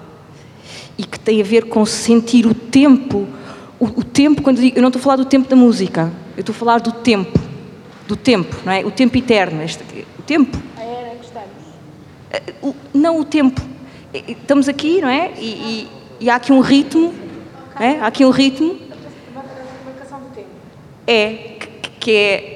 e 0.98 1.04
que 1.04 1.20
tem 1.20 1.42
a 1.42 1.44
ver 1.44 1.66
com 1.66 1.86
sentir 1.86 2.46
o 2.46 2.54
tempo, 2.54 3.28
o, 3.80 3.86
o 3.86 4.04
tempo 4.04 4.42
quando 4.42 4.58
eu, 4.58 4.64
digo, 4.64 4.78
eu 4.78 4.82
não 4.82 4.90
estou 4.90 5.00
a 5.00 5.04
falar 5.04 5.16
do 5.16 5.26
tempo 5.26 5.50
da 5.50 5.56
música, 5.56 6.12
eu 6.36 6.42
estou 6.42 6.54
a 6.54 6.58
falar 6.58 6.80
do 6.80 6.92
tempo, 6.92 7.40
do 8.08 8.16
tempo, 8.16 8.56
não 8.66 8.72
é? 8.72 8.86
O 8.86 8.92
tempo 8.92 9.18
eterno, 9.18 9.62
este, 9.64 9.84
o 10.18 10.22
tempo 10.22 10.58
não 12.94 13.20
o 13.20 13.26
tempo. 13.26 13.62
Estamos 14.14 14.68
aqui, 14.68 15.02
não 15.02 15.10
é? 15.10 15.34
E, 15.38 15.46
e, 15.46 15.88
e 16.22 16.30
há 16.30 16.36
aqui 16.36 16.52
um 16.52 16.60
ritmo, 16.60 17.14
é? 17.80 18.00
há 18.00 18.08
aqui 18.08 18.26
um 18.26 18.30
ritmo. 18.30 18.78
É, 21.06 21.56
que, 21.60 21.90
que 22.00 22.12
é. 22.12 22.54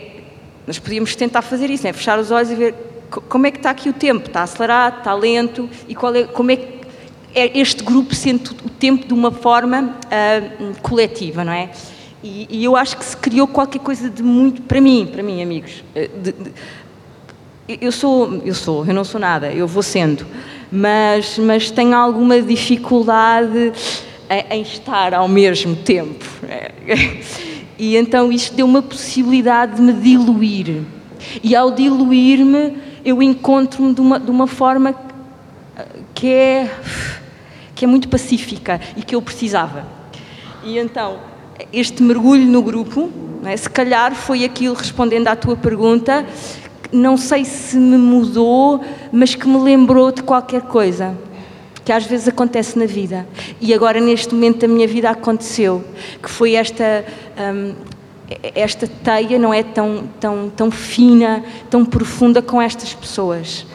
Nós 0.67 0.77
podíamos 0.77 1.15
tentar 1.15 1.41
fazer 1.41 1.69
isso, 1.69 1.87
é? 1.87 1.93
fechar 1.93 2.19
os 2.19 2.31
olhos 2.31 2.51
e 2.51 2.55
ver 2.55 2.75
como 3.27 3.47
é 3.47 3.51
que 3.51 3.57
está 3.57 3.69
aqui 3.69 3.89
o 3.89 3.93
tempo. 3.93 4.27
Está 4.27 4.43
acelerado, 4.43 4.99
está 4.99 5.13
lento 5.13 5.69
e 5.87 5.95
qual 5.95 6.15
é, 6.15 6.23
como 6.23 6.51
é 6.51 6.55
que 6.55 6.81
é, 7.33 7.57
este 7.59 7.83
grupo 7.83 8.13
sente 8.13 8.51
o 8.51 8.69
tempo 8.69 9.07
de 9.07 9.13
uma 9.13 9.31
forma 9.31 9.95
uh, 10.05 10.81
coletiva, 10.81 11.43
não 11.43 11.53
é? 11.53 11.69
E, 12.23 12.47
e, 12.49 12.63
eu 12.63 12.75
acho 12.75 12.97
que 12.97 13.03
se 13.03 13.17
criou 13.17 13.47
qualquer 13.47 13.79
coisa 13.79 14.09
de 14.09 14.21
muito, 14.21 14.61
para 14.61 14.79
mim, 14.79 15.09
para 15.11 15.23
mim, 15.23 15.41
amigos, 15.41 15.83
de, 15.95 16.31
de, 16.31 16.51
eu 17.79 17.91
sou, 17.91 18.41
eu 18.43 18.53
sou, 18.53 18.85
eu 18.85 18.93
não 18.93 19.03
sou 19.03 19.19
nada, 19.19 19.51
eu 19.51 19.67
vou 19.67 19.83
sendo, 19.83 20.25
mas, 20.71 21.37
mas 21.37 21.69
tenho 21.69 21.95
alguma 21.95 22.41
dificuldade 22.41 23.73
em, 24.49 24.61
estar 24.61 25.13
ao 25.13 25.27
mesmo 25.27 25.75
tempo. 25.75 26.25
E 27.77 27.97
então 27.97 28.31
isto 28.31 28.53
deu 28.53 28.67
uma 28.67 28.81
possibilidade 28.81 29.77
de 29.77 29.81
me 29.81 29.93
diluir. 29.93 30.83
E 31.41 31.55
ao 31.55 31.71
diluir-me, 31.71 32.77
eu 33.03 33.23
encontro-me 33.23 33.91
de 33.91 34.01
uma, 34.01 34.19
de 34.19 34.29
uma 34.29 34.45
forma 34.45 34.93
que 36.13 36.31
é, 36.31 36.71
que 37.73 37.85
é 37.85 37.87
muito 37.87 38.07
pacífica 38.07 38.79
e 38.95 39.01
que 39.01 39.15
eu 39.15 39.21
precisava. 39.21 39.85
E 40.63 40.77
então, 40.77 41.19
este 41.73 42.03
mergulho 42.03 42.45
no 42.45 42.61
grupo, 42.61 43.11
é? 43.43 43.57
se 43.57 43.69
calhar 43.69 44.13
foi 44.13 44.43
aquilo 44.43 44.75
respondendo 44.75 45.27
à 45.27 45.35
tua 45.35 45.55
pergunta, 45.55 46.25
não 46.91 47.17
sei 47.17 47.45
se 47.45 47.77
me 47.77 47.97
mudou, 47.97 48.81
mas 49.11 49.35
que 49.35 49.47
me 49.47 49.57
lembrou 49.57 50.11
de 50.11 50.23
qualquer 50.23 50.61
coisa. 50.63 51.15
que 51.83 51.91
às 51.91 52.05
vezes 52.05 52.27
acontece 52.27 52.77
na 52.77 52.85
vida. 52.85 53.27
E 53.59 53.73
agora, 53.73 53.99
neste 53.99 54.35
momento 54.35 54.59
da 54.59 54.67
minha 54.67 54.87
vida, 54.87 55.09
aconteceu, 55.09 55.83
que 56.21 56.29
foi 56.29 56.53
esta. 56.53 57.03
Um, 57.39 57.73
esta 58.55 58.87
teia 58.87 59.37
não 59.37 59.53
é 59.53 59.61
tão, 59.61 60.03
tão, 60.19 60.49
tão 60.49 60.71
fina, 60.71 61.43
tão 61.69 61.83
profunda 61.83 62.41
com 62.41 62.61
estas 62.61 62.93
pessoas. 62.93 63.65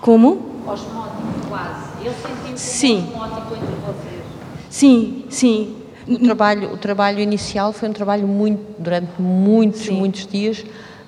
Como? 0.00 0.62
Osmótico, 0.66 1.48
quase. 1.48 1.90
Eu 2.04 2.12
senti 2.12 2.52
um 2.52 2.56
sim. 2.56 3.08
osmótico 3.08 3.54
entre 3.54 3.74
vocês. 3.86 4.22
Sim, 4.68 5.24
sim. 5.28 5.76
O 6.08 6.18
trabalho, 6.18 6.72
o 6.72 6.76
trabalho 6.76 7.20
inicial 7.20 7.72
foi 7.72 7.88
um 7.88 7.92
trabalho 7.92 8.26
muito, 8.26 8.62
durante 8.78 9.10
muitos, 9.20 9.82
sim. 9.82 9.92
muitos 9.92 10.26
dias, 10.26 10.64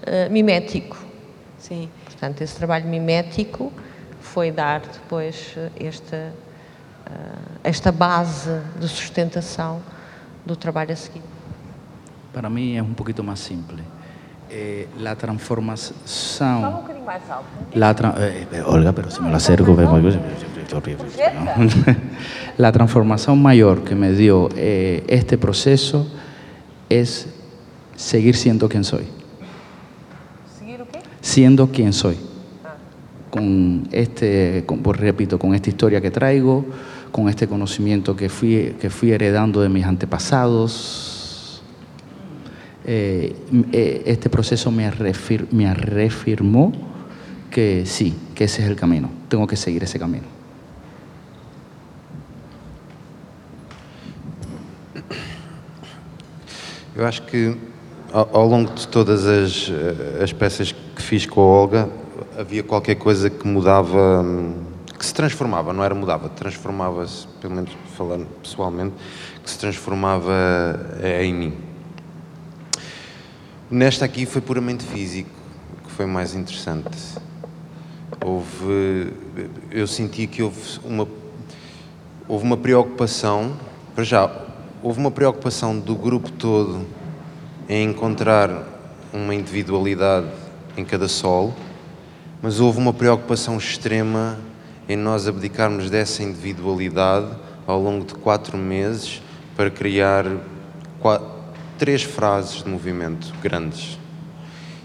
uh, 0.07 0.31
mimético. 0.31 0.97
Sim. 1.59 1.89
Portanto, 2.05 2.43
esse 2.43 2.57
trabalho 2.57 2.87
mimético 2.87 3.73
foi 4.21 4.51
dar 4.51 4.81
depois 4.81 5.57
esta, 5.79 6.33
uh, 7.07 7.59
esta 7.65 7.93
base 7.93 8.61
de 8.79 8.89
sustentação 8.89 9.81
do 10.45 10.57
trabalho 10.57 10.93
a 10.93 10.97
seguir. 10.97 11.23
Para 12.33 12.49
mí 12.49 12.77
es 12.77 12.83
un 12.83 12.95
poquito 12.95 13.23
más 13.23 13.41
simple. 13.41 13.83
Eh, 14.55 14.87
la 14.99 15.17
transformación. 15.17 15.97
Vamos 16.63 16.81
un 16.81 16.87
poquito 16.87 17.05
más 17.07 17.23
alto. 17.23 17.47
La 17.75 17.95
tra 17.95 18.15
eh, 18.19 18.63
Olga, 18.67 18.93
pero 18.93 19.11
si 19.11 19.23
me 19.23 19.31
lo 19.31 19.37
acerco, 19.37 19.75
la 22.59 22.73
transformación 22.73 23.41
mayor 23.41 23.83
que 23.83 23.95
me 23.95 24.13
dio 24.13 24.51
eh, 24.55 25.05
este 25.09 25.39
proceso 25.39 26.07
es 26.91 27.29
seguir 27.97 28.37
siendo 28.37 28.69
quien 28.69 28.85
soy. 28.85 29.07
Siendo 31.23 31.69
quien 31.69 31.95
soy. 31.95 32.17
Con 33.31 33.89
este, 33.93 34.65
con, 34.67 34.81
pues 34.81 35.01
repito, 35.01 35.39
con 35.39 35.55
esta 35.55 35.71
historia 35.71 36.03
que 36.03 36.11
traigo, 36.11 36.67
con 37.11 37.31
este 37.31 37.49
conocimiento 37.49 38.15
que 38.15 38.29
fui, 38.29 38.75
que 38.79 38.91
fui 38.91 39.13
heredando 39.13 39.63
de 39.63 39.71
mis 39.71 39.87
antepasados, 39.87 41.63
eh, 42.85 43.35
eh, 43.73 44.03
este 44.05 44.29
proceso 44.29 44.71
me, 44.71 44.91
refir 44.91 45.47
me 45.51 45.73
reafirmó 45.73 46.73
que 47.51 47.87
sí, 47.87 48.15
que 48.35 48.45
ese 48.45 48.63
es 48.63 48.69
el 48.69 48.77
camino, 48.77 49.09
tengo 49.29 49.47
que 49.47 49.57
seguir 49.57 49.83
ese 49.85 49.99
camino. 49.99 50.43
Eu 56.95 57.07
acho 57.07 57.23
que 57.23 57.57
ao, 58.13 58.47
longo 58.47 58.73
de 58.75 58.87
todas 58.87 59.27
as, 59.27 59.71
eh, 59.71 60.23
as 60.23 60.33
peças 60.33 60.73
que 60.73 61.03
fiz 61.03 61.25
com 61.25 61.41
a 61.41 61.45
Olga, 61.45 61.89
havia 62.39 62.63
qualquer 62.63 62.97
coisa 62.97 63.31
que 63.31 63.47
mudava, 63.47 64.25
que 64.99 65.05
se 65.05 65.15
transformava, 65.15 65.73
não 65.73 65.83
era 65.83 65.95
mudava, 65.95 66.29
transformava-se, 66.29 67.27
pelo 67.41 67.55
menos 67.55 67.73
falando 67.97 68.27
pessoalmente, 68.43 68.95
que 69.43 69.51
se 69.51 69.59
transformava 69.59 70.33
em 71.23 71.33
mim. 71.33 71.55
Nesta 73.71 74.05
aqui 74.05 74.27
foi 74.27 74.43
puramente 74.43 74.85
físico, 74.85 75.31
que 75.85 75.91
foi 75.91 76.05
mais 76.05 76.35
interessante. 76.35 76.91
Houve, 78.23 79.13
eu 79.71 79.87
senti 79.87 80.27
que 80.27 80.43
houve 80.43 80.61
uma, 80.85 81.09
houve 82.29 82.45
uma 82.45 82.57
preocupação, 82.59 83.57
para 83.95 84.05
já, 84.05 84.31
houve 84.83 85.01
uma 85.01 85.11
preocupação 85.11 85.79
do 85.79 85.95
grupo 85.95 86.31
todo 86.31 86.87
em 87.73 87.89
encontrar 87.89 88.51
uma 89.15 89.35
individualidade 89.35 90.27
em 90.77 90.85
cada 90.85 91.09
solo, 91.09 91.55
mas 92.43 92.61
houve 92.61 92.77
uma 92.77 92.93
preocupação 92.93 93.57
extrema 93.57 94.39
em 94.87 94.95
nós 94.95 95.27
abdicarmos 95.27 95.89
dessa 95.89 96.23
individualidade 96.23 97.35
ao 97.67 97.81
longo 97.81 98.05
de 98.05 98.13
quatro 98.13 98.59
meses 98.59 99.23
para 99.57 99.71
criar 99.71 100.27
quatro, 101.01 101.27
três 101.79 102.03
frases 102.03 102.63
de 102.63 102.69
movimento 102.69 103.33
grandes 103.43 103.99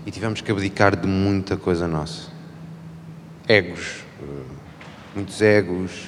e 0.06 0.12
tivemos 0.12 0.40
que 0.40 0.50
abdicar 0.50 0.96
de 0.96 1.08
muita 1.08 1.58
coisa 1.58 1.90
nossa. 1.90 2.32
Egos, 3.50 4.06
eh, 4.24 4.44
muitos 5.14 5.42
egos. 5.42 6.08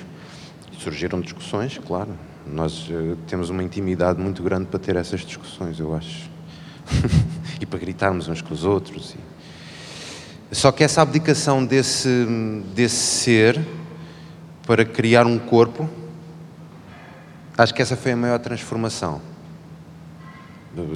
Surgiram 0.78 1.20
discussões, 1.20 1.78
claro. 1.78 2.14
Nós 2.48 2.88
eh, 2.90 3.18
temos 3.28 3.50
uma 3.50 3.62
intimidade 3.62 4.18
muito 4.22 4.42
grande 4.42 4.68
para 4.68 4.80
ter 4.80 4.96
essas 4.96 5.20
discussões, 5.26 5.78
eu 5.78 5.94
acho. 5.94 6.29
e 7.60 7.66
para 7.66 7.80
gritarmos 7.80 8.28
uns 8.28 8.42
com 8.42 8.54
os 8.54 8.64
outros. 8.64 9.16
Só 10.52 10.72
que 10.72 10.84
essa 10.84 11.02
abdicação 11.02 11.66
desse, 11.66 12.26
desse 12.74 12.96
ser 12.96 13.66
para 14.66 14.84
criar 14.84 15.26
um 15.26 15.38
corpo, 15.38 15.90
acho 17.58 17.74
que 17.74 17.82
essa 17.82 17.96
foi 17.96 18.14
a 18.14 18.18
maior 18.18 18.40
transformação 18.40 19.22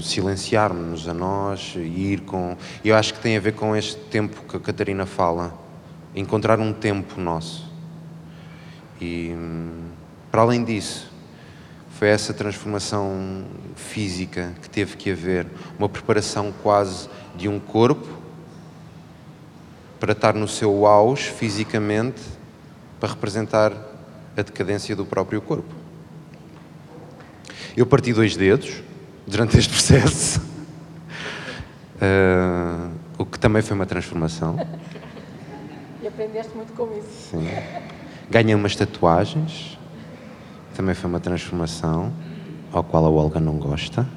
silenciarmos 0.02 1.08
a 1.08 1.14
nós 1.14 1.74
ir 1.76 2.22
com. 2.22 2.56
Eu 2.84 2.96
acho 2.96 3.14
que 3.14 3.20
tem 3.20 3.38
a 3.38 3.40
ver 3.40 3.54
com 3.54 3.76
este 3.76 3.96
tempo 3.96 4.44
que 4.48 4.56
a 4.56 4.60
Catarina 4.60 5.06
fala, 5.06 5.54
encontrar 6.16 6.60
um 6.60 6.72
tempo 6.74 7.20
nosso. 7.20 7.72
E 9.02 9.36
para 10.32 10.42
além 10.42 10.64
disso, 10.64 11.12
foi 12.04 12.10
essa 12.10 12.34
transformação 12.34 13.46
física 13.78 14.52
que 14.62 14.70
teve 14.70 14.98
que 14.98 15.10
haver, 15.10 15.48
uma 15.80 15.88
preparação 15.88 16.54
quase 16.62 17.08
de 17.34 17.48
um 17.48 17.62
corpo 17.62 18.06
para 20.02 20.12
estar 20.12 20.34
no 20.34 20.46
seu 20.46 20.86
auge 20.86 21.32
fisicamente, 21.32 22.22
para 23.00 23.08
representar 23.08 23.72
a 24.36 24.42
decadência 24.42 24.94
do 24.98 25.06
próprio 25.06 25.42
corpo. 25.42 25.74
Eu 27.78 27.86
parti 27.86 28.12
dois 28.12 28.36
dedos 28.36 28.84
durante 29.26 29.58
este 29.58 29.70
processo. 29.72 30.42
Uh, 32.02 32.92
o 33.18 33.26
que 33.26 33.40
também 33.40 33.62
foi 33.62 33.78
uma 33.78 33.86
transformação. 33.86 34.58
E 36.02 36.08
aprendeste 36.08 36.54
muito 36.54 36.74
com 36.74 36.84
isso. 36.98 37.30
Sim. 37.32 37.48
Ganhei 38.30 38.56
umas 38.56 38.76
tatuagens, 38.76 39.78
também 40.74 40.96
foi 40.96 41.10
uma 41.10 41.20
transformação, 41.20 42.12
ao 42.72 42.84
qual 42.84 43.06
a 43.06 43.10
Olga 43.10 43.40
não 43.40 43.58
gosta. 43.58 44.08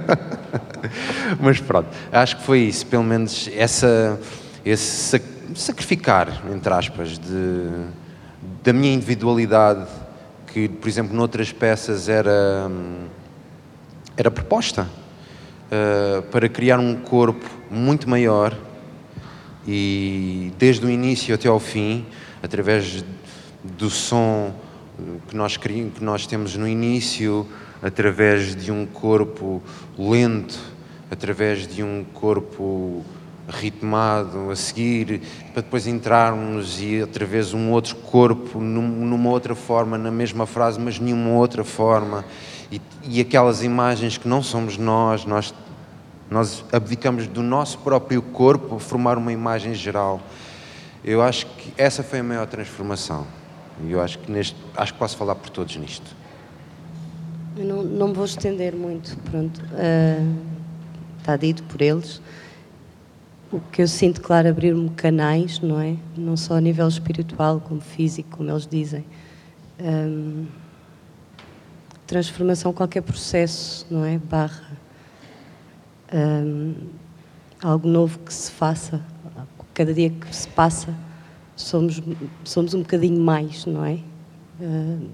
Mas 1.40 1.60
pronto, 1.60 1.88
acho 2.12 2.36
que 2.36 2.42
foi 2.42 2.60
isso, 2.60 2.86
pelo 2.86 3.04
menos 3.04 3.50
essa, 3.54 4.18
esse 4.64 5.20
sacrificar, 5.54 6.42
entre 6.52 6.72
aspas, 6.72 7.18
de, 7.18 7.68
da 8.62 8.72
minha 8.72 8.92
individualidade, 8.92 9.86
que, 10.46 10.68
por 10.68 10.88
exemplo, 10.88 11.16
noutras 11.16 11.52
peças 11.52 12.08
era. 12.08 12.68
Hum, 12.70 13.06
era 14.18 14.32
proposta 14.32 14.82
uh, 14.82 16.22
para 16.22 16.48
criar 16.48 16.80
um 16.80 16.96
corpo 16.96 17.48
muito 17.70 18.10
maior 18.10 18.52
e 19.64 20.52
desde 20.58 20.84
o 20.84 20.90
início 20.90 21.32
até 21.32 21.46
ao 21.46 21.60
fim, 21.60 22.04
através 22.42 23.04
do 23.62 23.88
som 23.88 24.52
que 25.28 25.36
nós, 25.36 25.56
que 25.56 25.92
nós 26.00 26.26
temos 26.26 26.56
no 26.56 26.66
início, 26.66 27.46
através 27.82 28.54
de 28.56 28.72
um 28.72 28.86
corpo 28.86 29.62
lento, 29.98 30.58
através 31.10 31.66
de 31.66 31.82
um 31.82 32.04
corpo 32.12 33.04
ritmado 33.48 34.50
a 34.50 34.56
seguir, 34.56 35.22
para 35.52 35.62
depois 35.62 35.86
entrarmos 35.86 36.80
e 36.82 37.00
através 37.00 37.48
de 37.48 37.56
um 37.56 37.72
outro 37.72 37.96
corpo, 37.96 38.60
numa 38.60 39.30
outra 39.30 39.54
forma, 39.54 39.96
na 39.96 40.10
mesma 40.10 40.46
frase, 40.46 40.78
mas 40.78 40.98
nenhuma 40.98 41.30
outra 41.30 41.64
forma 41.64 42.24
e, 42.70 42.80
e 43.04 43.20
aquelas 43.20 43.62
imagens 43.62 44.18
que 44.18 44.28
não 44.28 44.42
somos 44.42 44.76
nós, 44.76 45.24
nós, 45.24 45.54
nós 46.30 46.64
abdicamos 46.72 47.26
do 47.26 47.42
nosso 47.42 47.78
próprio 47.78 48.20
corpo 48.20 48.76
a 48.76 48.80
formar 48.80 49.16
uma 49.16 49.32
imagem 49.32 49.74
geral. 49.74 50.20
Eu 51.04 51.22
acho 51.22 51.46
que 51.46 51.72
essa 51.76 52.02
foi 52.02 52.18
a 52.18 52.22
maior 52.22 52.46
transformação. 52.46 53.26
E 53.84 53.92
eu 53.92 54.00
acho 54.00 54.18
que 54.18 54.30
neste, 54.30 54.56
acho 54.76 54.92
que 54.92 54.98
posso 54.98 55.16
falar 55.16 55.34
por 55.34 55.50
todos 55.50 55.76
nisto. 55.76 56.16
Eu 57.56 57.64
não, 57.64 57.82
não 57.82 58.12
vou 58.12 58.24
estender 58.24 58.74
muito, 58.74 59.16
pronto. 59.30 59.60
Uh, 59.72 60.58
está 61.18 61.36
dito 61.36 61.62
por 61.64 61.82
eles. 61.82 62.20
O 63.50 63.60
que 63.60 63.82
eu 63.82 63.88
sinto, 63.88 64.20
claro, 64.20 64.48
abrir-me 64.48 64.90
canais, 64.90 65.60
não 65.60 65.80
é? 65.80 65.96
Não 66.16 66.36
só 66.36 66.54
a 66.54 66.60
nível 66.60 66.86
espiritual, 66.86 67.60
como 67.60 67.80
físico, 67.80 68.36
como 68.36 68.50
eles 68.50 68.66
dizem. 68.66 69.04
Um, 69.80 70.46
ah, 70.46 71.46
transformação, 72.06 72.72
qualquer 72.72 73.02
processo, 73.02 73.86
não 73.90 74.04
é? 74.04 74.18
Barra. 74.18 74.78
Um, 76.12 76.74
algo 77.62 77.88
novo 77.88 78.18
que 78.20 78.32
se 78.32 78.50
faça, 78.50 79.02
cada 79.74 79.92
dia 79.92 80.10
que 80.10 80.34
se 80.34 80.48
passa, 80.48 80.94
somos, 81.62 82.02
somos 82.44 82.74
um 82.74 82.80
bocadinho 82.80 83.20
mais, 83.20 83.66
não 83.66 83.84
é? 83.84 83.98
Uh, 84.60 85.10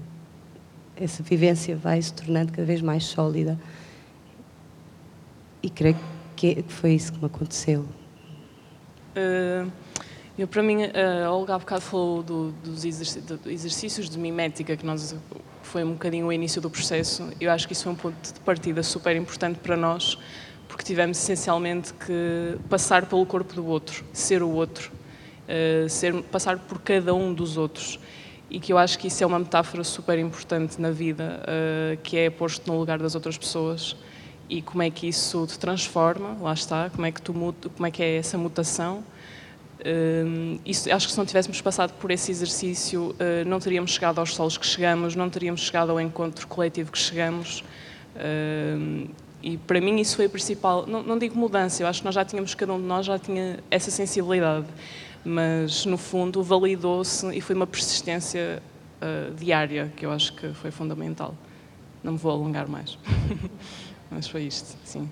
essa 0.95 1.21
vivência 1.21 1.75
vai 1.75 2.01
se 2.01 2.13
tornando 2.13 2.51
cada 2.51 2.65
vez 2.65 2.81
mais 2.81 3.03
sólida. 3.03 3.59
E 5.61 5.69
creio 5.69 5.97
que 6.35 6.63
foi 6.67 6.93
isso 6.93 7.11
que 7.11 7.19
me 7.19 7.25
aconteceu. 7.25 7.85
Uh, 9.15 9.69
Eu, 10.37 10.49
para 10.49 10.61
mim, 10.61 10.83
a 10.83 11.31
Olga 11.31 11.55
há 11.55 11.59
bocado 11.59 11.81
falou 11.81 12.21
do, 12.21 12.51
dos 12.61 12.83
exercícios 12.83 14.09
de 14.09 14.19
mimética, 14.19 14.75
que 14.75 14.85
nós, 14.85 15.15
foi 15.63 15.81
um 15.81 15.93
bocadinho 15.93 16.27
o 16.27 16.33
início 16.33 16.61
do 16.61 16.69
processo. 16.69 17.29
Eu 17.39 17.49
acho 17.51 17.65
que 17.65 17.71
isso 17.71 17.83
foi 17.83 17.93
um 17.93 17.95
ponto 17.95 18.33
de 18.33 18.39
partida 18.41 18.83
super 18.83 19.15
importante 19.15 19.59
para 19.59 19.77
nós, 19.77 20.17
porque 20.67 20.83
tivemos 20.83 21.17
essencialmente 21.17 21.93
que 21.93 22.57
passar 22.69 23.05
pelo 23.05 23.25
corpo 23.25 23.53
do 23.53 23.65
outro, 23.65 24.03
ser 24.11 24.43
o 24.43 24.49
outro, 24.49 24.91
uh, 25.47 25.89
ser, 25.89 26.13
passar 26.23 26.57
por 26.59 26.79
cada 26.79 27.13
um 27.13 27.33
dos 27.33 27.57
outros. 27.57 27.99
E 28.49 28.59
que 28.59 28.71
eu 28.71 28.77
acho 28.77 28.99
que 28.99 29.07
isso 29.07 29.23
é 29.23 29.27
uma 29.27 29.39
metáfora 29.39 29.83
super 29.83 30.19
importante 30.19 30.79
na 30.79 30.91
vida, 30.91 31.41
uh, 31.41 31.97
que 32.03 32.17
é 32.17 32.29
posto 32.29 32.71
no 32.71 32.77
lugar 32.77 32.99
das 32.99 33.15
outras 33.15 33.37
pessoas 33.37 33.95
e 34.47 34.61
como 34.61 34.83
é 34.83 34.91
que 34.91 35.07
isso 35.07 35.47
te 35.47 35.57
transforma, 35.57 36.37
lá 36.39 36.53
está, 36.53 36.89
como 36.91 37.05
é 37.05 37.11
que, 37.11 37.19
tu, 37.19 37.33
como 37.33 37.87
é, 37.87 37.89
que 37.89 38.03
é 38.03 38.17
essa 38.17 38.37
mutação 38.37 39.03
Uh, 39.85 40.59
isso, 40.65 40.91
acho 40.91 41.05
que 41.05 41.11
se 41.11 41.17
não 41.17 41.25
tivéssemos 41.25 41.61
passado 41.61 41.93
por 41.99 42.09
esse 42.09 42.31
exercício, 42.31 43.11
uh, 43.11 43.47
não 43.47 43.59
teríamos 43.59 43.91
chegado 43.91 44.19
aos 44.19 44.33
solos 44.33 44.57
que 44.57 44.65
chegamos, 44.65 45.15
não 45.15 45.29
teríamos 45.29 45.61
chegado 45.61 45.91
ao 45.91 45.99
encontro 46.01 46.47
coletivo 46.47 46.91
que 46.91 46.97
chegamos. 46.97 47.63
E 49.43 49.57
para 49.57 49.79
mim 49.79 49.99
isso 49.99 50.15
foi 50.15 50.25
a 50.25 50.29
principal, 50.29 50.87
não, 50.87 51.03
não, 51.03 51.19
digo 51.19 51.37
mudança, 51.37 51.83
eu 51.83 51.87
acho 51.87 51.99
que 51.99 52.05
nós 52.05 52.15
já 52.15 52.25
tínhamos, 52.25 52.55
cada 52.55 52.73
um 52.73 52.81
de 52.81 52.87
nós 52.87 53.05
já 53.05 53.19
tinha 53.19 53.59
essa 53.69 53.91
sensibilidade, 53.91 54.65
mas 55.25 55.85
no 55.85 55.97
fundo 55.97 56.43
validou-se 56.43 57.35
e 57.35 57.41
foi 57.41 57.55
uma 57.55 57.67
persistência 57.67 58.61
ah, 59.01 59.31
diária 59.35 59.91
que 59.95 60.05
eu 60.05 60.11
acho 60.11 60.33
que 60.33 60.53
foi 60.53 60.71
fundamental. 60.71 61.35
Não 62.03 62.13
me 62.13 62.17
vou 62.17 62.31
alongar 62.31 62.67
mais, 62.67 62.97
mas 64.09 64.27
foi 64.27 64.43
isto, 64.43 64.77
sim. 64.85 65.09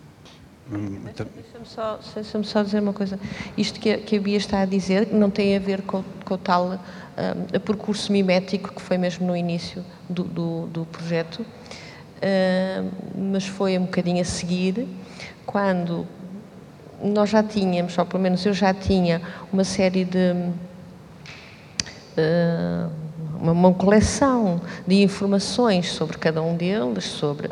Hum, 0.72 1.02
então- 1.10 1.28
deixa-me 1.36 1.66
só, 1.66 2.00
deixa 2.16 2.44
só 2.44 2.64
dizer 2.64 2.80
uma 2.82 2.94
coisa. 2.94 3.20
Isto 3.58 3.80
que 3.80 3.92
a, 3.92 3.98
que 3.98 4.16
a 4.16 4.20
Bia 4.20 4.38
está 4.38 4.62
a 4.62 4.66
dizer 4.66 5.10
não 5.12 5.30
tem 5.30 5.56
a 5.56 5.60
ver 5.60 5.82
com, 5.82 6.04
com 6.24 6.34
o 6.36 6.38
tal 6.38 6.72
um, 6.72 7.60
percurso 7.60 8.12
mimético 8.12 8.74
que 8.74 8.82
foi 8.82 8.98
mesmo 8.98 9.28
no 9.28 9.36
início 9.36 9.84
do, 10.10 10.24
do, 10.24 10.68
do 10.68 10.86
projeto, 10.86 11.40
uh, 11.42 12.92
mas 13.16 13.46
foi 13.46 13.78
um 13.78 13.86
bocadinho 13.86 14.22
a 14.22 14.26
seguir, 14.26 14.88
quando 15.46 16.08
nós 17.04 17.30
já 17.30 17.44
tínhamos, 17.44 17.98
ou 17.98 18.06
pelo 18.06 18.24
menos 18.24 18.46
eu 18.46 18.54
já 18.54 18.74
tinha, 18.74 19.22
uma 19.52 19.64
série 19.64 20.06
de. 20.06 20.32
Uh, 22.18 23.04
uma, 23.44 23.52
uma 23.52 23.74
coleção 23.74 24.62
de 24.88 25.02
informações 25.02 25.92
sobre 25.92 26.18
cada 26.18 26.42
um 26.42 26.56
deles, 26.56 27.04
sobre 27.04 27.50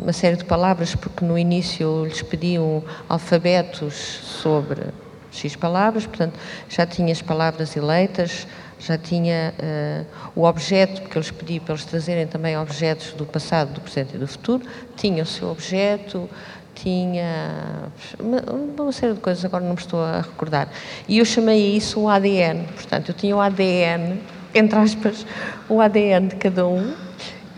uma 0.00 0.12
série 0.12 0.36
de 0.36 0.44
palavras, 0.44 0.94
porque 0.94 1.24
no 1.24 1.38
início 1.38 2.04
lhes 2.04 2.22
pediam 2.22 2.82
alfabetos 3.08 3.94
sobre 3.94 4.82
X 5.30 5.56
palavras, 5.56 6.06
portanto 6.06 6.38
já 6.68 6.84
tinha 6.84 7.12
as 7.12 7.22
palavras 7.22 7.76
eleitas, 7.76 8.46
já 8.78 8.96
tinha 8.96 9.54
uh, 9.58 10.06
o 10.34 10.44
objeto, 10.44 11.02
porque 11.02 11.18
eu 11.18 11.20
lhes 11.20 11.30
pedi 11.30 11.60
para 11.60 11.74
eles 11.74 11.84
trazerem 11.84 12.26
também 12.26 12.58
objetos 12.58 13.12
do 13.12 13.26
passado, 13.26 13.74
do 13.74 13.80
presente 13.80 14.16
e 14.16 14.18
do 14.18 14.26
futuro, 14.26 14.64
tinha 14.96 15.22
o 15.22 15.26
seu 15.26 15.50
objeto, 15.50 16.28
tinha 16.82 17.90
uma, 18.18 18.92
série 18.92 19.14
de 19.14 19.20
coisas, 19.20 19.44
agora 19.44 19.62
não 19.62 19.72
me 19.72 19.78
estou 19.78 20.00
a 20.00 20.22
recordar. 20.22 20.68
E 21.06 21.18
eu 21.18 21.24
chamei 21.24 21.76
isso 21.76 22.00
o 22.00 22.08
ADN, 22.08 22.64
portanto 22.74 23.10
eu 23.10 23.14
tinha 23.14 23.36
o 23.36 23.40
ADN, 23.40 24.20
entre 24.54 24.78
aspas, 24.78 25.26
o 25.68 25.80
ADN 25.80 26.28
de 26.28 26.36
cada 26.36 26.66
um, 26.66 26.94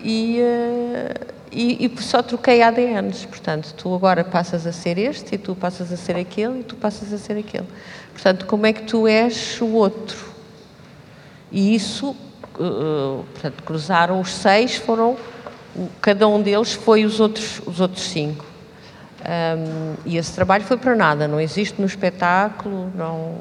e, 0.02 0.40
uh, 0.40 1.32
e, 1.52 1.86
e, 1.86 2.02
só 2.02 2.22
troquei 2.22 2.62
ADNs. 2.62 3.24
Portanto, 3.26 3.72
tu 3.76 3.94
agora 3.94 4.24
passas 4.24 4.66
a 4.66 4.72
ser 4.72 4.98
este, 4.98 5.36
e 5.36 5.38
tu 5.38 5.54
passas 5.54 5.92
a 5.92 5.96
ser 5.96 6.16
aquele, 6.16 6.60
e 6.60 6.62
tu 6.64 6.74
passas 6.76 7.12
a 7.12 7.18
ser 7.18 7.38
aquele. 7.38 7.66
Portanto, 8.12 8.46
como 8.46 8.66
é 8.66 8.72
que 8.72 8.82
tu 8.82 9.06
és 9.06 9.60
o 9.60 9.68
outro? 9.72 10.32
E 11.52 11.74
isso, 11.74 12.10
uh, 12.58 13.24
portanto, 13.32 13.62
cruzaram 13.62 14.20
os 14.20 14.32
seis, 14.32 14.76
foram, 14.76 15.16
cada 16.00 16.26
um 16.26 16.42
deles 16.42 16.72
foi 16.72 17.04
os 17.04 17.20
outros, 17.20 17.60
os 17.64 17.80
outros 17.80 18.04
cinco. 18.04 18.51
Um, 19.22 19.94
e 20.04 20.16
esse 20.16 20.32
trabalho 20.34 20.64
foi 20.64 20.76
para 20.76 20.96
nada, 20.96 21.28
não 21.28 21.40
existe 21.40 21.80
no 21.80 21.86
espetáculo, 21.86 22.90
não, 22.96 23.38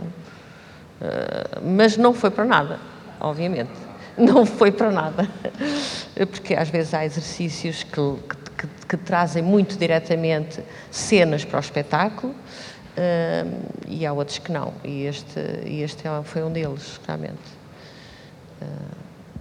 uh, 1.02 1.62
mas 1.64 1.98
não 1.98 2.14
foi 2.14 2.30
para 2.30 2.46
nada, 2.46 2.80
obviamente 3.20 3.72
não 4.18 4.46
foi 4.46 4.72
para 4.72 4.92
nada. 4.92 5.28
Porque 6.16 6.54
às 6.54 6.70
vezes 6.70 6.94
há 6.94 7.06
exercícios 7.06 7.84
que, 7.84 8.16
que, 8.58 8.68
que 8.90 8.98
trazem 8.98 9.42
muito 9.42 9.78
diretamente 9.78 10.62
cenas 10.90 11.44
para 11.46 11.58
o 11.58 11.60
espetáculo 11.60 12.34
uh, 12.34 13.72
e 13.88 14.06
há 14.06 14.14
outros 14.14 14.38
que 14.38 14.52
não. 14.52 14.74
E 14.84 15.04
este, 15.04 15.40
este 15.66 16.08
é, 16.08 16.24
foi 16.24 16.44
um 16.44 16.52
deles, 16.52 17.00
realmente. 17.06 17.62
Uh, 18.62 18.68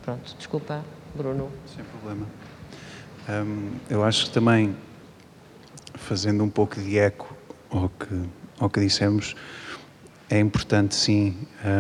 pronto, 0.03 0.34
desculpa, 0.36 0.82
Bruno. 1.14 1.51
Sem 1.74 1.84
problema. 1.84 2.26
Um, 3.28 3.72
eu 3.88 4.03
acho 4.03 4.26
que 4.26 4.30
também, 4.30 4.74
fazendo 6.01 6.42
um 6.42 6.51
pouco 6.51 6.80
de 6.80 6.98
eco 6.98 7.34
ao 7.70 7.88
que, 7.88 8.22
ao 8.59 8.70
que 8.70 8.80
dissemos, 8.80 9.34
é 10.28 10.38
importante 10.38 10.94
sim 10.94 11.36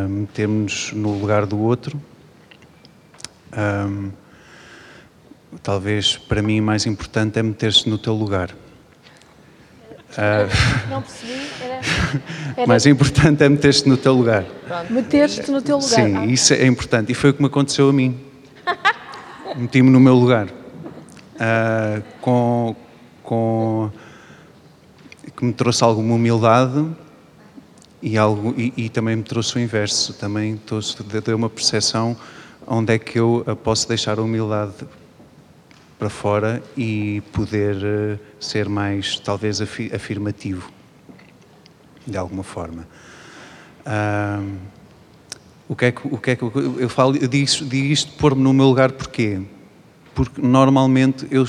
metermos 0.08 0.92
no 0.92 1.18
lugar 1.18 1.46
do 1.46 1.58
outro 1.58 2.00
um, 3.56 4.10
talvez 5.62 6.16
para 6.16 6.42
mim 6.42 6.60
mais 6.60 6.86
importante 6.86 7.38
é 7.38 7.42
meter-se 7.42 7.88
no 7.88 7.98
teu 7.98 8.14
lugar. 8.14 8.50
Uh, 10.10 10.88
não 10.88 11.02
percebi. 11.02 11.40
Era, 11.60 11.80
era... 12.56 12.66
mais 12.66 12.86
importante 12.86 13.44
é 13.44 13.48
meter-te 13.48 13.88
no 13.88 13.96
teu 13.96 14.12
lugar. 14.12 14.44
Meter-te 14.88 15.50
no 15.50 15.62
teu 15.62 15.78
lugar. 15.78 15.88
Sim, 15.88 16.16
ah. 16.16 16.26
isso 16.26 16.52
é 16.52 16.66
importante. 16.66 17.12
E 17.12 17.14
foi 17.14 17.30
o 17.30 17.34
que 17.34 17.40
me 17.40 17.46
aconteceu 17.46 17.88
a 17.88 17.92
mim. 17.92 18.18
Meti-me 19.56 19.90
no 19.90 20.00
meu 20.00 20.14
lugar. 20.14 20.46
Uh, 20.46 22.02
com, 22.20 22.76
com 23.22 23.90
que 25.40 25.46
me 25.46 25.54
trouxe 25.54 25.82
alguma 25.82 26.14
humildade 26.16 26.86
e, 28.02 28.18
algo, 28.18 28.54
e, 28.60 28.74
e 28.76 28.88
também 28.90 29.16
me 29.16 29.22
trouxe 29.22 29.56
o 29.56 29.58
inverso. 29.58 30.12
Também 30.12 30.58
trouxe, 30.58 31.02
deu 31.02 31.34
uma 31.34 31.48
percepção 31.48 32.14
onde 32.66 32.92
é 32.92 32.98
que 32.98 33.18
eu 33.18 33.42
posso 33.64 33.88
deixar 33.88 34.18
a 34.18 34.22
humildade 34.22 34.74
para 35.98 36.10
fora 36.10 36.62
e 36.76 37.22
poder 37.32 37.76
eh, 37.82 38.18
ser 38.38 38.68
mais, 38.68 39.18
talvez, 39.18 39.62
afirmativo, 39.62 40.70
de 42.06 42.18
alguma 42.18 42.42
forma. 42.42 42.86
O 45.66 45.74
que 45.74 45.86
é 45.86 45.92
que, 45.92 46.00
o 46.06 46.18
que, 46.18 46.30
é 46.32 46.36
que 46.36 46.42
eu, 46.42 46.88
falo, 46.90 47.16
eu 47.16 47.28
digo, 47.28 47.46
digo 47.64 47.86
isto 47.86 48.12
pôr-me 48.18 48.42
no 48.42 48.52
meu 48.52 48.66
lugar 48.66 48.92
porquê? 48.92 49.40
Porque 50.14 50.42
normalmente 50.42 51.26
eu 51.30 51.46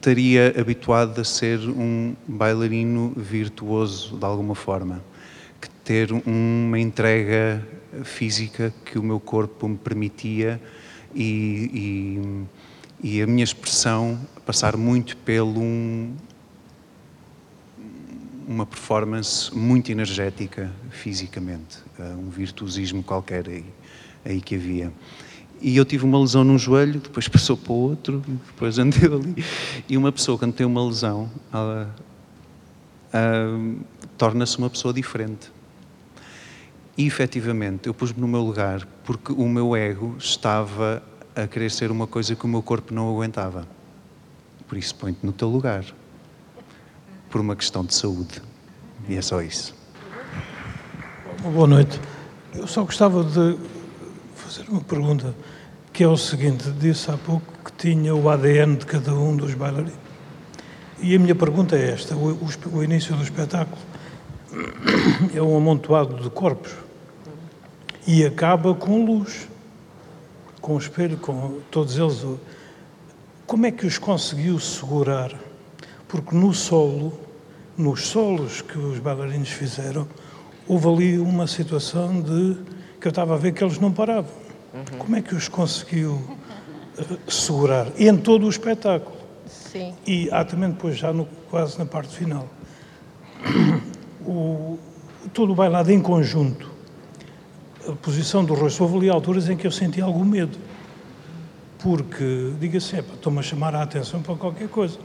estaria 0.00 0.54
habituado 0.58 1.20
a 1.20 1.24
ser 1.24 1.58
um 1.60 2.16
bailarino 2.26 3.12
virtuoso 3.14 4.16
de 4.16 4.24
alguma 4.24 4.54
forma, 4.54 5.04
que 5.60 5.68
ter 5.84 6.10
uma 6.10 6.78
entrega 6.78 7.62
física 8.02 8.72
que 8.82 8.98
o 8.98 9.02
meu 9.02 9.20
corpo 9.20 9.68
me 9.68 9.76
permitia 9.76 10.58
e, 11.14 12.48
e, 13.02 13.16
e 13.18 13.22
a 13.22 13.26
minha 13.26 13.44
expressão 13.44 14.18
passar 14.46 14.74
muito 14.74 15.18
pelo 15.18 15.60
um, 15.60 16.16
uma 18.48 18.64
performance 18.64 19.54
muito 19.54 19.92
energética 19.92 20.72
fisicamente, 20.88 21.76
eh, 21.98 22.02
um 22.02 22.30
virtuosismo 22.30 23.02
qualquer 23.02 23.46
aí, 23.46 23.66
aí 24.24 24.40
que 24.40 24.54
havia. 24.54 24.90
E 25.60 25.76
eu 25.76 25.84
tive 25.84 26.04
uma 26.04 26.18
lesão 26.18 26.42
num 26.42 26.58
joelho, 26.58 27.00
depois 27.00 27.28
passou 27.28 27.56
para 27.56 27.72
o 27.72 27.76
outro, 27.76 28.22
depois 28.46 28.78
andei 28.78 29.04
ali. 29.12 29.44
E 29.88 29.96
uma 29.96 30.10
pessoa, 30.10 30.38
quando 30.38 30.54
tem 30.54 30.66
uma 30.66 30.84
lesão, 30.84 31.30
torna-se 34.16 34.56
uma 34.58 34.70
pessoa 34.70 34.94
diferente. 34.94 35.52
E 36.96 37.06
efetivamente 37.06 37.86
eu 37.86 37.94
pus-me 37.94 38.20
no 38.20 38.28
meu 38.28 38.40
lugar 38.40 38.86
porque 39.04 39.32
o 39.32 39.48
meu 39.48 39.76
ego 39.76 40.16
estava 40.18 41.02
a 41.34 41.46
querer 41.46 41.70
ser 41.70 41.90
uma 41.90 42.06
coisa 42.06 42.34
que 42.34 42.44
o 42.44 42.48
meu 42.48 42.62
corpo 42.62 42.92
não 42.92 43.08
aguentava. 43.08 43.66
Por 44.68 44.76
isso 44.76 44.94
põe-te 44.94 45.24
no 45.24 45.32
teu 45.32 45.48
lugar. 45.48 45.84
Por 47.30 47.40
uma 47.40 47.54
questão 47.54 47.84
de 47.84 47.94
saúde. 47.94 48.42
E 49.08 49.16
é 49.16 49.22
só 49.22 49.40
isso. 49.40 49.74
Boa 51.42 51.66
noite. 51.66 52.00
Eu 52.54 52.66
só 52.66 52.82
gostava 52.84 53.24
de 53.24 53.56
fazer 54.50 54.68
uma 54.68 54.80
pergunta, 54.80 55.32
que 55.92 56.02
é 56.02 56.08
o 56.08 56.16
seguinte: 56.16 56.68
disse 56.72 57.08
há 57.08 57.16
pouco 57.16 57.46
que 57.64 57.72
tinha 57.72 58.12
o 58.12 58.28
ADN 58.28 58.76
de 58.76 58.84
cada 58.84 59.14
um 59.14 59.36
dos 59.36 59.54
bailarinos. 59.54 59.94
E 60.98 61.14
a 61.14 61.18
minha 61.20 61.36
pergunta 61.36 61.76
é 61.76 61.92
esta: 61.92 62.16
o, 62.16 62.32
o, 62.32 62.48
o 62.78 62.82
início 62.82 63.14
do 63.14 63.22
espetáculo 63.22 63.80
é 65.32 65.40
um 65.40 65.56
amontoado 65.56 66.20
de 66.20 66.28
corpos 66.30 66.72
e 68.08 68.26
acaba 68.26 68.74
com 68.74 69.04
luz, 69.04 69.48
com 70.60 70.76
espelho, 70.76 71.16
com 71.16 71.60
todos 71.70 71.96
eles. 71.96 72.26
Como 73.46 73.66
é 73.66 73.70
que 73.70 73.86
os 73.86 73.98
conseguiu 73.98 74.58
segurar? 74.58 75.32
Porque 76.08 76.34
no 76.34 76.52
solo, 76.52 77.12
nos 77.78 78.08
solos 78.08 78.62
que 78.62 78.76
os 78.76 78.98
bailarinos 78.98 79.50
fizeram, 79.50 80.08
houve 80.66 80.88
ali 80.88 81.18
uma 81.20 81.46
situação 81.46 82.20
de 82.20 82.79
que 83.00 83.06
eu 83.06 83.10
estava 83.10 83.34
a 83.34 83.36
ver 83.36 83.52
que 83.52 83.64
eles 83.64 83.78
não 83.78 83.90
paravam. 83.90 84.30
Uhum. 84.74 84.98
Como 84.98 85.16
é 85.16 85.22
que 85.22 85.34
os 85.34 85.48
conseguiu 85.48 86.12
uh, 86.12 87.30
segurar? 87.30 87.88
E 87.96 88.06
em 88.06 88.16
todo 88.16 88.46
o 88.46 88.48
espetáculo. 88.48 89.16
Sim. 89.46 89.94
E 90.06 90.28
há 90.30 90.44
também 90.44 90.70
depois, 90.70 90.96
já 90.96 91.12
no, 91.12 91.26
quase 91.50 91.78
na 91.78 91.86
parte 91.86 92.14
final, 92.14 92.48
o, 94.24 94.78
todo 95.32 95.52
o 95.52 95.54
bailado 95.54 95.90
em 95.90 96.00
conjunto, 96.00 96.70
a 97.88 97.92
posição 97.92 98.44
do 98.44 98.54
rosto, 98.54 98.82
houve 98.82 98.98
ali 98.98 99.08
alturas 99.08 99.48
em 99.48 99.56
que 99.56 99.66
eu 99.66 99.70
senti 99.70 100.00
algum 100.00 100.24
medo. 100.24 100.58
Porque, 101.78 102.52
diga 102.60 102.76
assim, 102.76 102.98
estou-me 102.98 103.38
a 103.38 103.42
chamar 103.42 103.74
a 103.74 103.82
atenção 103.82 104.20
para 104.20 104.34
qualquer 104.36 104.68
coisa. 104.68 104.98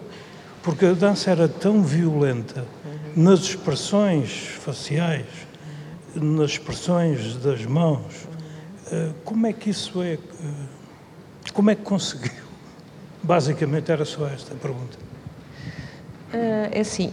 Porque 0.61 0.85
a 0.85 0.93
dança 0.93 1.31
era 1.31 1.47
tão 1.47 1.81
violenta 1.81 2.65
nas 3.15 3.41
expressões 3.41 4.31
faciais, 4.59 5.25
nas 6.15 6.51
expressões 6.51 7.35
das 7.37 7.65
mãos. 7.65 8.27
Eh, 8.91 9.11
como 9.23 9.47
é 9.47 9.53
que 9.53 9.69
isso 9.69 10.01
é? 10.01 10.13
Eh, 10.13 10.19
como 11.53 11.69
é 11.69 11.75
que 11.75 11.81
conseguiu? 11.81 12.31
Basicamente 13.21 13.91
era 13.91 14.05
só 14.05 14.27
esta 14.27 14.53
a 14.53 14.57
pergunta. 14.57 14.97
Eh, 16.33 16.69
é 16.71 16.79
assim, 16.79 17.11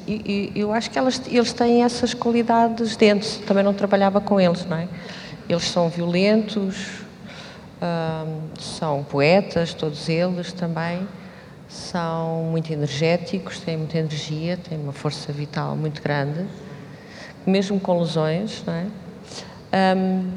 eu 0.55 0.73
acho 0.73 0.91
que 0.91 0.99
elas, 0.99 1.21
eles 1.27 1.53
têm 1.53 1.83
essas 1.83 2.15
qualidades 2.15 2.97
dentro. 2.97 3.29
Também 3.47 3.65
não 3.65 3.75
trabalhava 3.75 4.21
com 4.21 4.41
eles, 4.41 4.65
não 4.67 4.77
é? 4.77 4.89
Eles 5.49 5.69
são 5.69 5.89
violentos, 5.89 7.03
são 8.59 9.03
poetas, 9.05 9.75
todos 9.75 10.09
eles 10.09 10.53
também. 10.53 11.07
São 11.69 12.45
muito 12.51 12.73
energéticos, 12.73 13.59
têm 13.59 13.77
muita 13.77 13.99
energia, 13.99 14.57
têm 14.57 14.79
uma 14.79 14.93
força 14.93 15.33
vital 15.33 15.75
muito 15.75 16.01
grande, 16.01 16.47
mesmo 17.47 17.81
com 17.81 18.01
lesões, 18.01 18.63
não 18.67 18.73
é? 18.73 18.87
Um, 19.97 20.31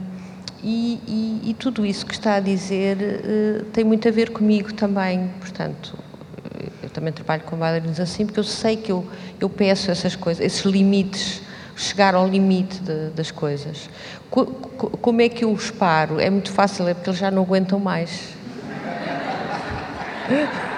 e, 0.64 1.00
e, 1.08 1.50
e, 1.52 1.54
tudo 1.54 1.86
isso 1.86 2.06
que 2.06 2.14
está 2.14 2.36
a 2.36 2.40
dizer 2.40 2.98
uh, 2.98 3.66
tem 3.66 3.84
muito 3.84 4.08
a 4.08 4.12
ver 4.12 4.32
comigo 4.32 4.74
também, 4.74 5.30
portanto, 5.40 5.96
eu 6.82 6.90
também 6.90 7.14
trabalho 7.14 7.44
com 7.44 7.56
bailarinos 7.56 8.00
assim, 8.00 8.26
porque 8.26 8.40
eu 8.40 8.44
sei 8.44 8.76
que 8.76 8.92
eu, 8.92 9.06
eu 9.40 9.50
peço 9.50 9.92
essas 9.92 10.16
coisas, 10.16 10.44
esses 10.44 10.66
limites, 10.66 11.42
chegar 11.76 12.16
ao 12.16 12.28
limite 12.28 12.80
de, 12.80 13.10
das 13.10 13.30
coisas. 13.30 13.90
Co, 14.30 14.46
co, 14.46 14.90
como 14.98 15.22
é 15.22 15.30
que 15.30 15.44
eu 15.44 15.52
os 15.52 15.70
paro? 15.70 16.20
É 16.20 16.30
muito 16.30 16.52
fácil, 16.52 16.88
é 16.88 16.94
porque 16.94 17.10
eles 17.10 17.20
já 17.20 17.30
não 17.30 17.44
aguentam 17.44 17.80
mais. 17.80 18.34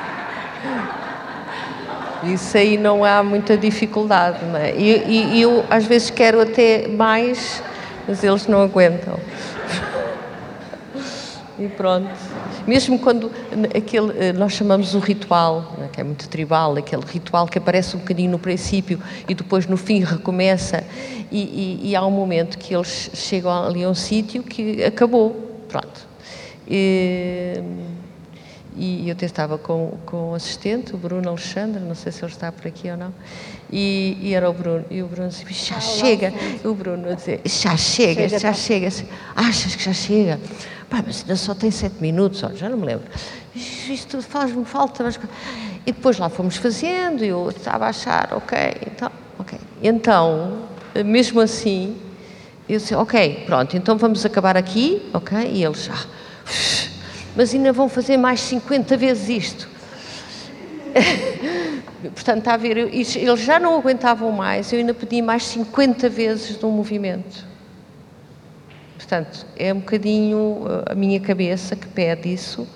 Isso 2.34 2.58
aí 2.58 2.78
não 2.78 3.04
há 3.04 3.24
muita 3.24 3.58
dificuldade, 3.58 4.40
é? 4.56 4.76
E, 4.76 5.38
e 5.38 5.42
eu 5.42 5.64
às 5.70 5.86
vezes 5.86 6.10
quero 6.10 6.42
até 6.42 6.88
mais, 6.88 7.64
mas 8.08 8.24
eles 8.24 8.48
não 8.48 8.62
aguentam. 8.62 9.20
E 11.60 11.68
pronto. 11.70 12.08
Mesmo 12.68 13.00
quando 13.00 13.32
aquele, 13.76 14.14
eh, 14.20 14.32
nós 14.32 14.54
chamamos 14.54 14.94
o 14.94 15.00
ritual, 15.00 15.74
é? 15.84 15.88
que 15.88 16.00
é 16.00 16.04
muito 16.04 16.30
tribal, 16.30 16.76
aquele 16.76 17.02
ritual 17.04 17.48
que 17.48 17.58
aparece 17.58 17.96
um 17.96 18.00
bocadinho 18.00 18.30
no 18.30 18.38
princípio 18.38 19.02
e 19.28 19.34
depois 19.34 19.66
no 19.66 19.76
fim 19.76 20.04
recomeça, 20.04 20.84
e, 21.32 21.80
e, 21.82 21.90
e 21.90 21.96
há 21.96 22.06
um 22.06 22.12
momento 22.12 22.60
que 22.60 22.76
eles 22.76 23.10
chegam 23.16 23.52
ali 23.66 23.84
a 23.84 23.90
um 23.90 23.96
sítio 23.96 24.44
que 24.44 24.84
acabou. 24.84 25.36
Pronto. 25.68 26.08
E, 26.68 27.60
e 28.78 29.10
eu 29.10 29.14
até 29.14 29.26
estava 29.26 29.58
com, 29.58 29.98
com 30.06 30.32
o 30.32 30.36
assistente, 30.36 30.94
o 30.94 30.98
Bruno 30.98 31.30
Alexandre, 31.30 31.82
não 31.82 31.96
sei 31.96 32.12
se 32.12 32.24
ele 32.24 32.32
está 32.32 32.52
por 32.52 32.68
aqui 32.68 32.90
ou 32.90 32.98
não, 32.98 33.14
e, 33.72 34.18
e 34.22 34.34
era 34.34 34.50
o 34.50 34.54
Bruno, 34.54 34.86
e 34.90 35.02
o 35.02 35.08
Bruno 35.08 35.30
disse, 35.30 35.46
já 35.52 35.80
chega, 35.80 36.32
o 36.64 36.74
Bruno 36.74 37.16
dizia, 37.16 37.42
já 37.44 37.76
chega, 37.76 38.30
já 38.30 38.54
chega, 38.54 38.88
achas 39.36 39.76
que 39.76 39.84
já 39.84 39.94
chega? 39.94 40.40
Pá, 40.90 41.04
mas 41.06 41.22
ainda 41.22 41.36
só 41.36 41.54
tem 41.54 41.72
sete 41.72 41.96
minutos, 42.00 42.44
olha, 42.44 42.56
já 42.56 42.70
não 42.70 42.78
me 42.78 42.86
lembro. 42.86 43.06
Isto 43.56 44.22
faz-me 44.22 44.64
falta, 44.64 45.04
mas... 45.04 45.20
E 45.86 45.92
depois 45.92 46.18
lá 46.18 46.30
fomos 46.30 46.58
fazendo, 46.58 47.24
e 47.24 47.30
eu 47.30 47.50
estava 47.50 47.86
a 47.86 47.90
achar, 47.90 48.30
ok, 48.34 48.58
então, 48.86 49.12
ok. 49.40 49.60
Então, 49.82 50.64
mesmo 51.06 51.42
assim, 51.42 51.98
eu 52.70 52.78
disse, 52.78 52.94
ok, 52.94 53.44
pronto, 53.46 53.76
então 53.76 53.98
vamos 53.98 54.26
acabar 54.26 54.56
aqui, 54.58 55.02
ok? 55.14 55.38
E 55.52 55.64
eles, 55.64 55.90
ah, 55.92 56.06
mas 57.38 57.54
ainda 57.54 57.72
vão 57.72 57.88
fazer 57.88 58.18
mais 58.18 58.42
50 58.42 58.98
vezes 58.98 59.30
isto. 59.30 59.70
Portanto, 62.16 62.48
a 62.48 62.58
ver, 62.58 62.78
eles 62.78 63.40
já 63.42 63.60
não 63.60 63.78
aguentavam 63.78 64.32
mais, 64.32 64.74
eu 64.74 64.80
ainda 64.80 64.94
pedi 64.94 65.22
mais 65.22 65.46
50 65.46 66.10
vezes 66.10 66.60
no 66.60 66.72
movimento. 66.72 67.46
Portanto, 68.96 69.46
é 69.56 69.72
um 69.72 69.80
bocadinho 69.80 70.66
eh, 70.68 70.92
a 70.92 70.96
minha 70.96 71.20
cabeça 71.20 71.76
que 71.76 71.88
pede 71.88 72.34
isso. 72.34 72.68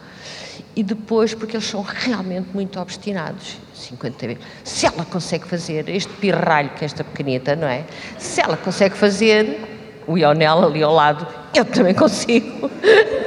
E 0.76 0.84
depois, 0.84 1.34
porque 1.34 1.57
eles 1.57 1.66
são 1.66 1.82
realmente 1.82 2.49
muito 2.53 2.80
obstinados. 2.80 3.57
50 3.74 4.28
vezes. 4.28 4.43
Se 4.64 4.86
ela 4.86 5.03
consegue 5.03 5.47
fazer 5.47 5.89
este 5.89 6.14
pirralho 6.14 6.70
que 6.70 6.84
é 6.84 6.86
esta 6.86 7.03
pequenita, 7.03 7.55
não 7.55 7.68
é? 7.68 7.84
Se 8.18 8.39
ela 8.39 8.55
consegue 8.55 8.95
fazer, 8.95 9.70
o 10.08 10.18
Ionel 10.18 10.66
ali 10.66 10.84
ao 10.84 10.93
lado, 10.93 11.28
eu 11.54 11.66
também 11.66 11.93
consigo. 11.93 12.70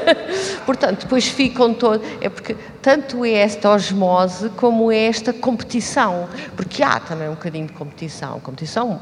Portanto, 0.66 1.02
depois 1.02 1.26
ficam 1.26 1.72
todos. 1.74 2.06
É 2.20 2.28
porque 2.28 2.56
tanto 2.82 3.24
é 3.24 3.32
esta 3.32 3.70
osmose 3.70 4.48
como 4.50 4.90
é 4.90 5.06
esta 5.06 5.32
competição. 5.32 6.28
Porque 6.56 6.82
há 6.82 7.00
também 7.00 7.28
um 7.28 7.34
bocadinho 7.34 7.66
de 7.66 7.72
competição. 7.72 8.40
Competição 8.40 9.00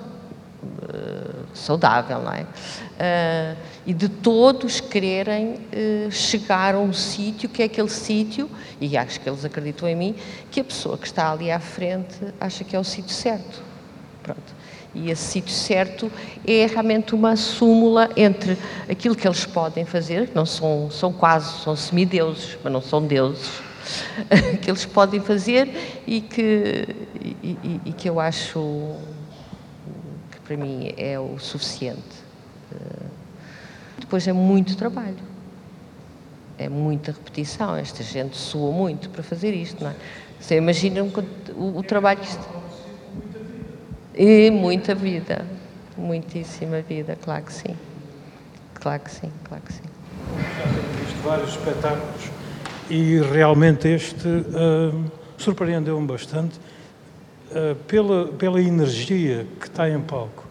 uh, 0.63 1.47
saudável, 1.55 2.21
não 2.21 2.33
é? 2.33 2.43
Uh, 2.43 3.57
e 3.87 3.93
de 3.93 4.09
todos 4.09 4.81
quererem 4.81 5.55
uh, 5.55 6.11
chegar 6.11 6.75
a 6.75 6.79
um 6.79 6.93
sítio 6.93 7.49
que 7.49 7.63
é 7.63 7.65
aquele 7.65 7.89
sítio, 7.89 8.49
e 8.81 8.97
acho 8.97 9.21
que 9.21 9.29
eles 9.29 9.45
acreditam 9.45 9.89
em 9.89 9.97
mim, 9.97 10.15
que 10.51 10.61
a 10.61 10.65
pessoa 10.65 10.97
que 10.97 11.07
está 11.07 11.33
ali 11.33 11.51
à 11.51 11.59
frente 11.59 12.17
acha 12.41 12.63
que 12.63 12.77
é 12.77 12.79
o 12.79 12.85
sítio 12.85 13.13
certo. 13.13 13.63
Pronto. 14.23 14.62
E 14.95 15.11
esse 15.11 15.23
sítio 15.23 15.53
certo 15.53 16.13
é 16.47 16.67
realmente 16.67 17.15
uma 17.15 17.35
súmula 17.35 18.11
entre 18.17 18.59
aquilo 18.91 19.17
que 19.17 19.27
eles 19.27 19.47
podem 19.47 19.87
fazer, 19.87 20.29
que 20.29 20.35
não 20.35 20.45
são, 20.45 20.91
são 20.91 21.13
quase, 21.13 21.63
são 21.63 21.75
semideuses, 21.75 22.59
mas 22.63 22.73
não 22.73 22.83
são 22.83 23.07
deuses, 23.07 23.63
que 24.61 24.71
eles 24.71 24.85
podem 24.85 25.21
fazer 25.21 26.03
e 26.07 26.21
que, 26.21 26.87
e, 27.43 27.59
e, 27.65 27.81
e 27.87 27.93
que 27.93 28.09
eu 28.09 28.21
acho 28.21 28.95
que 30.31 30.41
para 30.41 30.57
mim 30.59 30.93
é 30.99 31.19
o 31.19 31.39
suficiente. 31.39 32.23
Depois 33.99 34.29
é 34.29 34.33
muito 34.33 34.77
trabalho. 34.77 35.17
É 36.59 36.69
muita 36.69 37.13
repetição. 37.13 37.75
Esta 37.75 38.03
gente 38.03 38.37
soa 38.37 38.71
muito 38.71 39.09
para 39.09 39.23
fazer 39.23 39.55
isto, 39.55 39.83
não 39.83 39.91
é? 39.91 39.97
Você 40.39 40.57
imagina 40.57 41.03
o, 41.03 41.79
o 41.79 41.83
trabalho 41.83 42.21
que 42.21 42.27
isto 42.27 42.62
e 44.15 44.51
muita 44.51 44.95
vida, 44.95 45.45
muitíssima 45.97 46.81
vida, 46.81 47.17
claro 47.23 47.45
que 47.45 47.53
sim. 47.53 47.77
Claro 48.75 49.01
que 49.01 49.11
sim, 49.11 49.31
claro 49.45 49.63
que 49.65 49.73
sim. 49.73 49.83
Já 50.59 50.65
tenho 50.65 51.05
visto 51.05 51.23
vários 51.23 51.51
espetáculos 51.51 52.31
e 52.91 53.21
realmente 53.21 53.89
este 53.89 54.27
uh, 54.29 55.05
surpreendeu-me 55.39 56.07
bastante 56.07 56.59
uh, 57.51 57.75
pela, 57.87 58.27
pela 58.27 58.61
energia 58.61 59.47
que 59.61 59.67
está 59.67 59.89
em 59.89 60.01
palco. 60.01 60.45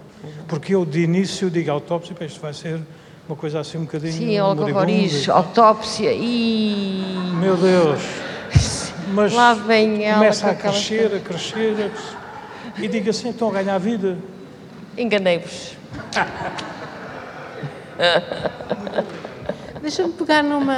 Porque 0.47 0.74
eu 0.74 0.86
de 0.86 1.01
início 1.01 1.49
digo 1.49 1.72
autópsia, 1.72 2.16
isto 2.22 2.39
vai 2.39 2.53
ser 2.53 2.80
uma 3.28 3.36
coisa 3.36 3.59
assim 3.59 3.78
um 3.78 3.86
bocadinho. 3.86 4.14
Sim, 4.14 4.38
algoritmo, 4.38 5.34
autópsia 5.34 6.14
e. 6.14 7.03
Meu 7.39 7.57
Deus! 7.57 8.01
Mas 9.14 9.34
Lá 9.34 9.53
vem 9.53 10.05
ela 10.05 10.20
começa 10.20 10.49
a 10.49 10.55
crescer, 10.55 11.07
a 11.07 11.20
crescer, 11.20 11.72
a 11.72 11.89
crescer 11.89 12.21
e 12.78 12.88
diga 12.88 13.12
assim: 13.12 13.30
estão 13.30 13.49
a 13.49 13.53
ganhar 13.53 13.78
vida. 13.78 14.18
Enganei-vos. 14.97 15.78
Deixa-me 19.82 20.14
pegar 20.14 20.43
numa, 20.43 20.78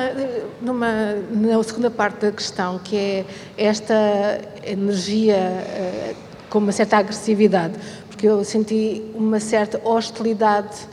numa, 0.62 0.88
na 1.30 1.64
segunda 1.64 1.92
parte 1.92 2.22
da 2.22 2.32
questão, 2.32 2.80
que 2.80 2.96
é 2.96 3.26
esta 3.58 4.40
energia 4.66 5.36
uh, 5.36 6.16
com 6.50 6.60
uma 6.60 6.72
certa 6.72 6.98
agressividade, 6.98 7.74
porque 8.10 8.28
eu 8.28 8.44
senti 8.46 9.04
uma 9.14 9.42
certa 9.42 9.82
hostilidade 9.84 10.88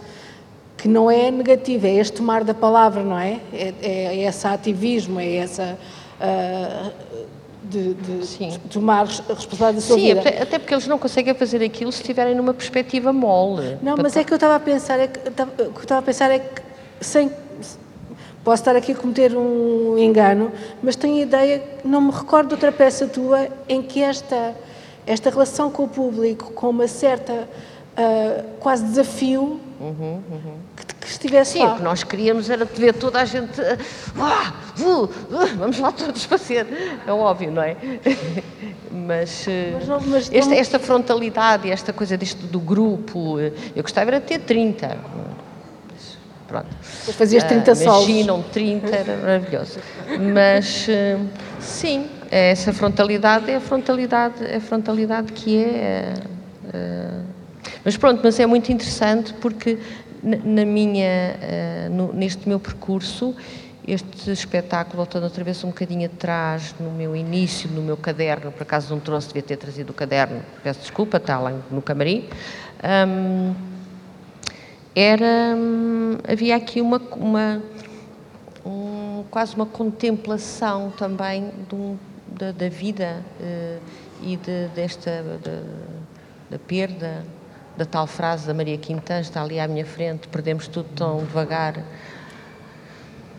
que 0.76 0.88
não 0.88 1.10
é 1.10 1.30
negativa, 1.30 1.86
é 1.86 1.96
este 1.96 2.16
tomar 2.16 2.42
da 2.42 2.54
palavra, 2.54 3.04
não 3.04 3.18
é? 3.18 3.38
É, 3.52 3.74
é, 3.80 4.04
é 4.06 4.28
esse 4.28 4.46
ativismo, 4.46 5.20
é 5.20 5.36
essa. 5.36 5.78
Uh, 6.20 6.90
de, 7.70 7.94
de 7.94 8.58
tomar 8.68 9.06
responsabilidade 9.06 9.76
da 9.76 9.80
sua 9.80 9.96
Sim, 9.96 10.02
vida. 10.02 10.22
Sim, 10.22 10.28
até 10.40 10.58
porque 10.58 10.74
eles 10.74 10.86
não 10.86 10.98
conseguem 10.98 11.34
fazer 11.34 11.62
aquilo 11.62 11.92
se 11.92 12.00
estiverem 12.00 12.34
numa 12.34 12.52
perspectiva 12.52 13.12
mole. 13.12 13.78
Não, 13.82 13.96
mas 13.96 14.16
é 14.16 14.24
que 14.24 14.32
eu 14.32 14.36
estava 14.36 14.56
a 14.56 14.60
pensar, 14.60 14.98
é 14.98 15.06
que, 15.06 15.18
o 15.20 15.32
que 15.54 15.62
eu 15.62 15.82
estava 15.82 16.00
a 16.00 16.02
pensar 16.02 16.30
é 16.30 16.38
que 16.38 16.62
sem 17.00 17.30
posso 18.44 18.62
estar 18.62 18.74
aqui 18.74 18.92
a 18.92 18.94
cometer 18.94 19.36
um 19.36 19.98
engano, 19.98 20.50
mas 20.82 20.96
tenho 20.96 21.16
a 21.16 21.20
ideia, 21.20 21.62
não 21.84 22.00
me 22.00 22.10
recordo 22.10 22.48
de 22.48 22.54
outra 22.54 22.72
peça 22.72 23.06
tua 23.06 23.48
em 23.68 23.82
que 23.82 24.02
esta 24.02 24.54
esta 25.06 25.30
relação 25.30 25.70
com 25.70 25.84
o 25.84 25.88
público, 25.88 26.52
com 26.52 26.70
uma 26.70 26.86
certa 26.86 27.48
uh, 27.96 28.44
quase 28.60 28.84
desafio 28.84 29.60
uhum, 29.80 30.22
uhum. 30.30 30.54
Que, 30.76 30.86
que, 30.86 31.06
estivesse 31.06 31.52
Sim, 31.52 31.64
lá. 31.64 31.74
o 31.74 31.76
que 31.76 31.82
nós 31.82 32.04
queríamos 32.04 32.48
era 32.48 32.64
ver 32.64 32.94
toda 32.94 33.20
a 33.20 33.24
gente, 33.24 33.60
ah, 34.18 34.52
uh, 34.78 35.04
uh, 35.04 35.10
vamos 35.56 35.78
lá 35.78 35.92
todos 35.92 36.24
fazer, 36.24 36.66
é 37.06 37.12
óbvio, 37.12 37.50
não 37.50 37.62
é? 37.62 37.76
mas, 38.90 39.46
eh, 39.48 39.72
mas, 39.74 39.88
não, 39.88 40.00
mas 40.00 40.30
esta, 40.32 40.54
esta, 40.54 40.78
frontalidade, 40.78 41.70
esta 41.70 41.92
coisa 41.92 42.16
deste, 42.16 42.46
do 42.46 42.60
grupo, 42.60 43.38
eu 43.40 43.82
gostava 43.82 44.10
era 44.10 44.20
de 44.20 44.26
ter 44.26 44.40
30. 44.40 44.96
Pronto. 46.46 46.66
Depois 47.00 47.16
fazias 47.16 47.44
30 47.44 47.70
uh, 47.70 47.76
solos. 47.76 48.08
Imaginam 48.08 48.42
30, 48.42 48.88
era 48.88 49.16
maravilhoso. 49.18 49.78
Mas, 50.34 50.88
sim, 51.60 52.10
essa 52.30 52.72
frontalidade 52.72 53.50
é 53.50 53.56
a 53.56 53.60
frontalidade, 53.60 54.44
é 54.44 54.56
a 54.56 54.60
frontalidade 54.60 55.32
que 55.32 55.62
é... 55.62 56.14
Uh, 56.64 57.39
mas 57.84 57.96
pronto, 57.96 58.20
mas 58.22 58.38
é 58.38 58.46
muito 58.46 58.70
interessante 58.72 59.32
porque 59.34 59.78
na 60.22 60.66
minha, 60.66 61.34
no, 61.90 62.12
neste 62.12 62.46
meu 62.46 62.60
percurso, 62.60 63.34
este 63.86 64.30
espetáculo, 64.30 64.98
voltando 64.98 65.24
outra 65.24 65.42
vez 65.42 65.64
um 65.64 65.68
bocadinho 65.68 66.06
atrás, 66.06 66.74
no 66.78 66.90
meu 66.90 67.16
início, 67.16 67.68
no 67.70 67.82
meu 67.82 67.96
caderno, 67.96 68.52
por 68.52 68.62
acaso 68.62 68.94
não 68.94 69.00
trouxe, 69.00 69.28
devia 69.28 69.42
ter 69.42 69.56
trazido 69.56 69.90
o 69.90 69.94
caderno, 69.94 70.42
peço 70.62 70.80
desculpa, 70.80 71.16
está 71.16 71.38
lá 71.38 71.52
no 71.70 71.80
camarim, 71.80 72.28
um, 73.08 73.54
era, 74.94 75.54
um, 75.56 76.18
havia 76.28 76.56
aqui 76.56 76.80
uma, 76.80 76.98
uma 77.12 77.62
um, 78.64 79.24
quase 79.30 79.54
uma 79.54 79.66
contemplação 79.66 80.92
também 80.96 81.50
da, 82.28 82.52
da, 82.52 82.68
vida 82.68 83.24
uh, 83.40 83.80
e 84.22 84.36
de, 84.36 84.68
desta, 84.74 85.22
de, 85.42 86.50
da 86.50 86.58
perda, 86.58 87.24
da 87.80 87.86
tal 87.86 88.06
frase 88.06 88.46
da 88.46 88.52
Maria 88.52 88.76
Quintana, 88.76 89.22
está 89.22 89.42
ali 89.42 89.58
à 89.58 89.66
minha 89.66 89.86
frente, 89.86 90.28
perdemos 90.28 90.68
tudo 90.68 90.90
tão 90.94 91.24
devagar. 91.24 91.82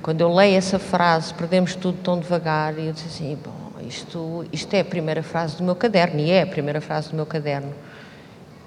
Quando 0.01 0.21
eu 0.21 0.33
leio 0.33 0.57
essa 0.57 0.79
frase, 0.79 1.31
perdemos 1.31 1.75
tudo 1.75 1.99
tão 2.01 2.19
devagar, 2.19 2.75
e 2.79 2.87
eu 2.87 2.91
disse 2.91 3.05
assim, 3.05 3.37
bom, 3.45 3.79
isto, 3.87 4.43
isto 4.51 4.73
é 4.73 4.79
a 4.79 4.85
primeira 4.85 5.21
frase 5.21 5.57
do 5.57 5.63
meu 5.63 5.75
caderno, 5.75 6.19
e 6.19 6.31
é 6.31 6.41
a 6.41 6.47
primeira 6.47 6.81
frase 6.81 7.11
do 7.11 7.15
meu 7.15 7.25
caderno. 7.27 7.71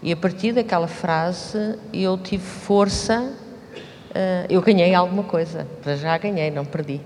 E 0.00 0.12
a 0.12 0.16
partir 0.16 0.52
daquela 0.52 0.86
frase 0.86 1.76
eu 1.92 2.16
tive 2.18 2.44
força, 2.44 3.22
uh, 3.22 4.46
eu 4.48 4.62
ganhei 4.62 4.94
alguma 4.94 5.24
coisa, 5.24 5.66
para 5.82 5.96
já 5.96 6.16
ganhei, 6.18 6.52
não 6.52 6.64
perdi. 6.64 7.00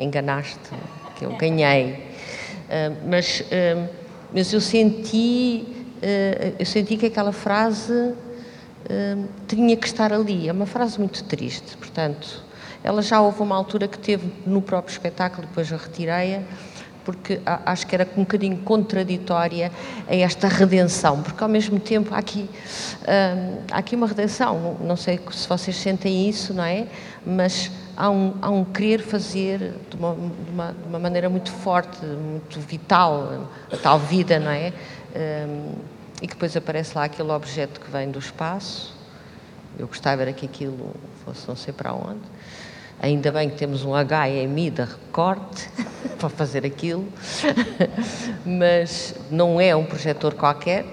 Enganaste, 0.00 0.70
que 1.14 1.26
eu 1.26 1.36
ganhei. 1.36 1.92
Uh, 1.92 2.96
mas, 3.06 3.40
uh, 3.40 3.86
mas 4.32 4.50
eu 4.50 4.62
senti 4.62 5.66
eh, 5.76 5.79
eu 6.58 6.66
senti 6.66 6.96
que 6.96 7.06
aquela 7.06 7.32
frase 7.32 8.14
eh, 8.88 9.16
tinha 9.46 9.76
que 9.76 9.86
estar 9.86 10.12
ali. 10.12 10.48
É 10.48 10.52
uma 10.52 10.66
frase 10.66 10.98
muito 10.98 11.22
triste, 11.24 11.76
portanto, 11.76 12.42
ela 12.82 13.02
já 13.02 13.20
houve 13.20 13.42
uma 13.42 13.54
altura 13.54 13.86
que 13.86 13.98
teve 13.98 14.32
no 14.46 14.62
próprio 14.62 14.92
espetáculo, 14.92 15.46
depois 15.46 15.70
eu 15.70 15.76
retirei-a, 15.76 16.42
porque 17.04 17.40
acho 17.44 17.86
que 17.86 17.94
era 17.94 18.08
um 18.16 18.22
bocadinho 18.22 18.56
contraditória 18.58 19.70
a 20.08 20.14
esta 20.14 20.48
redenção, 20.48 21.22
porque 21.22 21.42
ao 21.42 21.48
mesmo 21.48 21.78
tempo 21.78 22.14
há 22.14 22.18
aqui, 22.18 22.48
hum, 22.48 23.58
há 23.70 23.78
aqui 23.78 23.96
uma 23.96 24.06
redenção, 24.06 24.76
não 24.80 24.96
sei 24.96 25.20
se 25.30 25.48
vocês 25.48 25.76
sentem 25.76 26.28
isso, 26.28 26.54
não 26.54 26.64
é? 26.64 26.86
Mas 27.24 27.70
há 27.96 28.10
um, 28.10 28.34
há 28.40 28.50
um 28.50 28.64
querer 28.64 29.02
fazer 29.02 29.74
de 29.90 29.96
uma, 29.96 30.14
de, 30.14 30.50
uma, 30.50 30.72
de 30.72 30.88
uma 30.88 30.98
maneira 30.98 31.28
muito 31.28 31.50
forte, 31.50 32.04
muito 32.04 32.58
vital, 32.60 33.48
a 33.72 33.76
tal 33.76 33.98
vida, 33.98 34.38
não 34.38 34.50
é? 34.50 34.72
E 36.20 36.26
que 36.26 36.34
depois 36.34 36.56
aparece 36.56 36.96
lá 36.96 37.04
aquele 37.04 37.30
objeto 37.30 37.80
que 37.80 37.90
vem 37.90 38.10
do 38.10 38.18
espaço. 38.18 38.94
Eu 39.78 39.86
gostava 39.86 40.22
era 40.22 40.32
que 40.32 40.44
aquilo 40.44 40.94
fosse 41.24 41.48
não 41.48 41.56
sei 41.56 41.72
para 41.72 41.92
onde. 41.94 42.20
Ainda 43.02 43.32
bem 43.32 43.48
que 43.48 43.56
temos 43.56 43.82
um 43.82 43.92
HMI 43.92 44.70
da 44.70 44.84
recorte 44.84 45.70
para 46.20 46.28
fazer 46.28 46.66
aquilo, 46.66 47.08
mas 48.44 49.14
não 49.30 49.58
é 49.58 49.74
um 49.74 49.84
projetor 49.84 50.34
qualquer. 50.34 50.84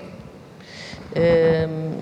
Um, 1.17 1.97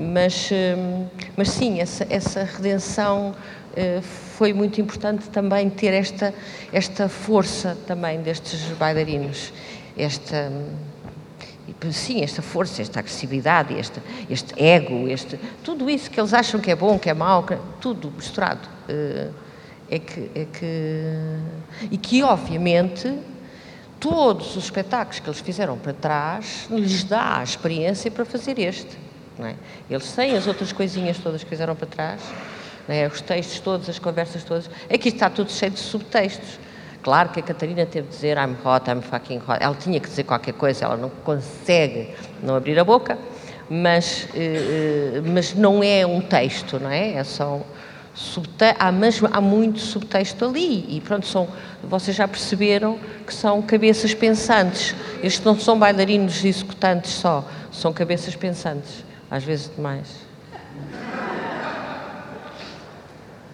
mas, 0.00 0.50
um, 0.50 1.06
mas 1.36 1.50
sim, 1.50 1.80
essa, 1.80 2.06
essa 2.08 2.44
redenção 2.44 3.34
uh, 3.72 4.02
foi 4.02 4.52
muito 4.52 4.80
importante 4.80 5.28
também 5.28 5.68
ter 5.68 5.92
esta, 5.92 6.32
esta 6.72 7.08
força 7.08 7.76
também 7.86 8.22
destes 8.22 8.62
bailarinos, 8.78 9.52
esta 9.96 10.52
sim, 11.92 12.22
esta 12.22 12.42
força, 12.42 12.82
esta 12.82 13.00
agressividade, 13.00 13.78
este, 13.78 14.00
este 14.28 14.60
ego, 14.62 15.08
este, 15.08 15.38
tudo 15.62 15.88
isso 15.88 16.10
que 16.10 16.20
eles 16.20 16.34
acham 16.34 16.60
que 16.60 16.70
é 16.70 16.76
bom, 16.76 16.98
que 16.98 17.08
é 17.08 17.14
mau, 17.14 17.42
que, 17.42 17.56
tudo 17.80 18.10
misturado. 18.10 18.68
Uh, 18.88 19.32
é 19.90 19.98
que, 19.98 20.30
é 20.34 20.44
que, 20.44 21.88
e 21.90 21.96
que, 21.96 22.22
obviamente, 22.22 23.10
todos 23.98 24.54
os 24.56 24.64
espetáculos 24.64 25.18
que 25.18 25.28
eles 25.28 25.40
fizeram 25.40 25.78
para 25.78 25.94
trás 25.94 26.66
lhes 26.70 27.04
dá 27.04 27.38
a 27.38 27.42
experiência 27.42 28.10
para 28.10 28.24
fazer 28.24 28.58
este. 28.58 28.98
É? 29.40 29.54
Eles 29.88 30.12
têm 30.12 30.36
as 30.36 30.46
outras 30.46 30.72
coisinhas 30.72 31.16
todas 31.18 31.42
que 31.42 31.48
fizeram 31.48 31.74
para 31.74 31.86
trás, 31.86 32.20
é? 32.88 33.06
os 33.06 33.20
textos 33.20 33.60
todos, 33.60 33.88
as 33.88 33.98
conversas 33.98 34.44
todas. 34.44 34.68
Aqui 34.92 35.08
está 35.08 35.30
tudo 35.30 35.50
cheio 35.50 35.70
de 35.70 35.78
subtextos. 35.78 36.58
Claro 37.02 37.28
que 37.30 37.40
a 37.40 37.42
Catarina 37.42 37.86
teve 37.86 38.08
de 38.08 38.14
dizer 38.14 38.36
I'm 38.36 38.56
hot, 38.64 38.90
I'm 38.90 39.00
fucking 39.00 39.38
hot. 39.38 39.58
Ela 39.60 39.74
tinha 39.74 40.00
que 40.00 40.08
dizer 40.08 40.24
qualquer 40.24 40.54
coisa, 40.54 40.84
ela 40.84 40.96
não 40.96 41.08
consegue 41.08 42.14
não 42.42 42.56
abrir 42.56 42.78
a 42.78 42.84
boca, 42.84 43.18
mas, 43.70 44.28
eh, 44.34 45.22
mas 45.24 45.54
não 45.54 45.82
é 45.82 46.04
um 46.04 46.20
texto, 46.20 46.80
não 46.80 46.90
é? 46.90 47.14
É 47.14 47.24
só 47.24 47.60
há, 48.78 48.90
mesmo, 48.90 49.28
há 49.32 49.40
muito 49.40 49.78
subtexto 49.78 50.44
ali 50.44 50.96
e 50.96 51.00
pronto, 51.00 51.26
são, 51.26 51.48
vocês 51.82 52.16
já 52.16 52.26
perceberam 52.26 52.98
que 53.26 53.32
são 53.32 53.62
cabeças 53.62 54.12
pensantes. 54.12 54.94
Estes 55.22 55.44
não 55.44 55.58
são 55.58 55.78
bailarinos 55.78 56.44
executantes 56.44 57.12
só, 57.12 57.44
são 57.70 57.92
cabeças 57.92 58.34
pensantes, 58.34 59.04
às 59.30 59.44
vezes 59.44 59.70
demais. 59.74 60.08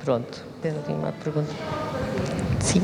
Pronto, 0.02 0.44
tem 0.62 0.72
uma 0.88 1.12
pergunta. 1.12 1.52
Sim. 2.60 2.82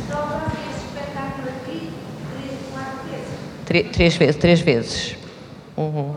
Três, 3.93 4.16
vezes, 4.16 4.37
três 4.37 4.61
vezes. 4.61 5.16
Uhum. 5.77 6.14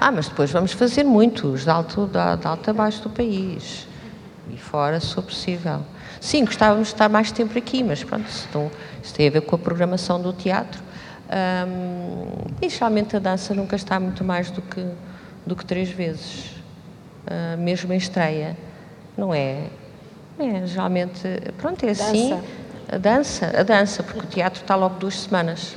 Ah, 0.00 0.12
mas 0.12 0.28
depois 0.28 0.50
vamos 0.50 0.72
fazer 0.72 1.02
muitos, 1.02 1.64
de 1.64 1.70
alto, 1.70 2.06
de, 2.06 2.18
alto 2.18 2.70
a 2.70 2.72
baixo 2.72 3.02
do 3.02 3.10
país. 3.10 3.88
E 4.50 4.58
fora, 4.58 5.00
se 5.00 5.14
for 5.14 5.22
possível. 5.22 5.80
Sim, 6.20 6.44
gostávamos 6.44 6.88
de 6.88 6.94
estar 6.94 7.08
mais 7.08 7.32
tempo 7.32 7.56
aqui, 7.56 7.82
mas 7.82 8.04
pronto, 8.04 8.26
não, 8.54 8.70
isso 9.02 9.14
tem 9.14 9.28
a 9.28 9.30
ver 9.30 9.40
com 9.40 9.56
a 9.56 9.58
programação 9.58 10.20
do 10.20 10.32
teatro. 10.32 10.82
Um, 11.66 12.26
e 12.60 12.68
geralmente 12.68 13.16
a 13.16 13.18
dança 13.18 13.54
nunca 13.54 13.76
está 13.76 13.98
muito 13.98 14.22
mais 14.22 14.50
do 14.50 14.60
que, 14.62 14.86
do 15.46 15.56
que 15.56 15.64
três 15.64 15.88
vezes, 15.90 16.50
uh, 17.26 17.58
mesmo 17.58 17.92
em 17.92 17.96
estreia 17.96 18.56
não 19.18 19.34
é? 19.34 19.64
É, 20.38 20.64
geralmente, 20.64 21.20
pronto, 21.58 21.84
é 21.84 21.90
assim. 21.90 22.40
A 22.90 22.96
dança, 22.96 23.52
a 23.54 23.62
dança, 23.62 24.02
porque 24.02 24.20
o 24.20 24.26
teatro 24.26 24.62
está 24.62 24.74
logo 24.74 24.98
duas 24.98 25.20
semanas. 25.20 25.76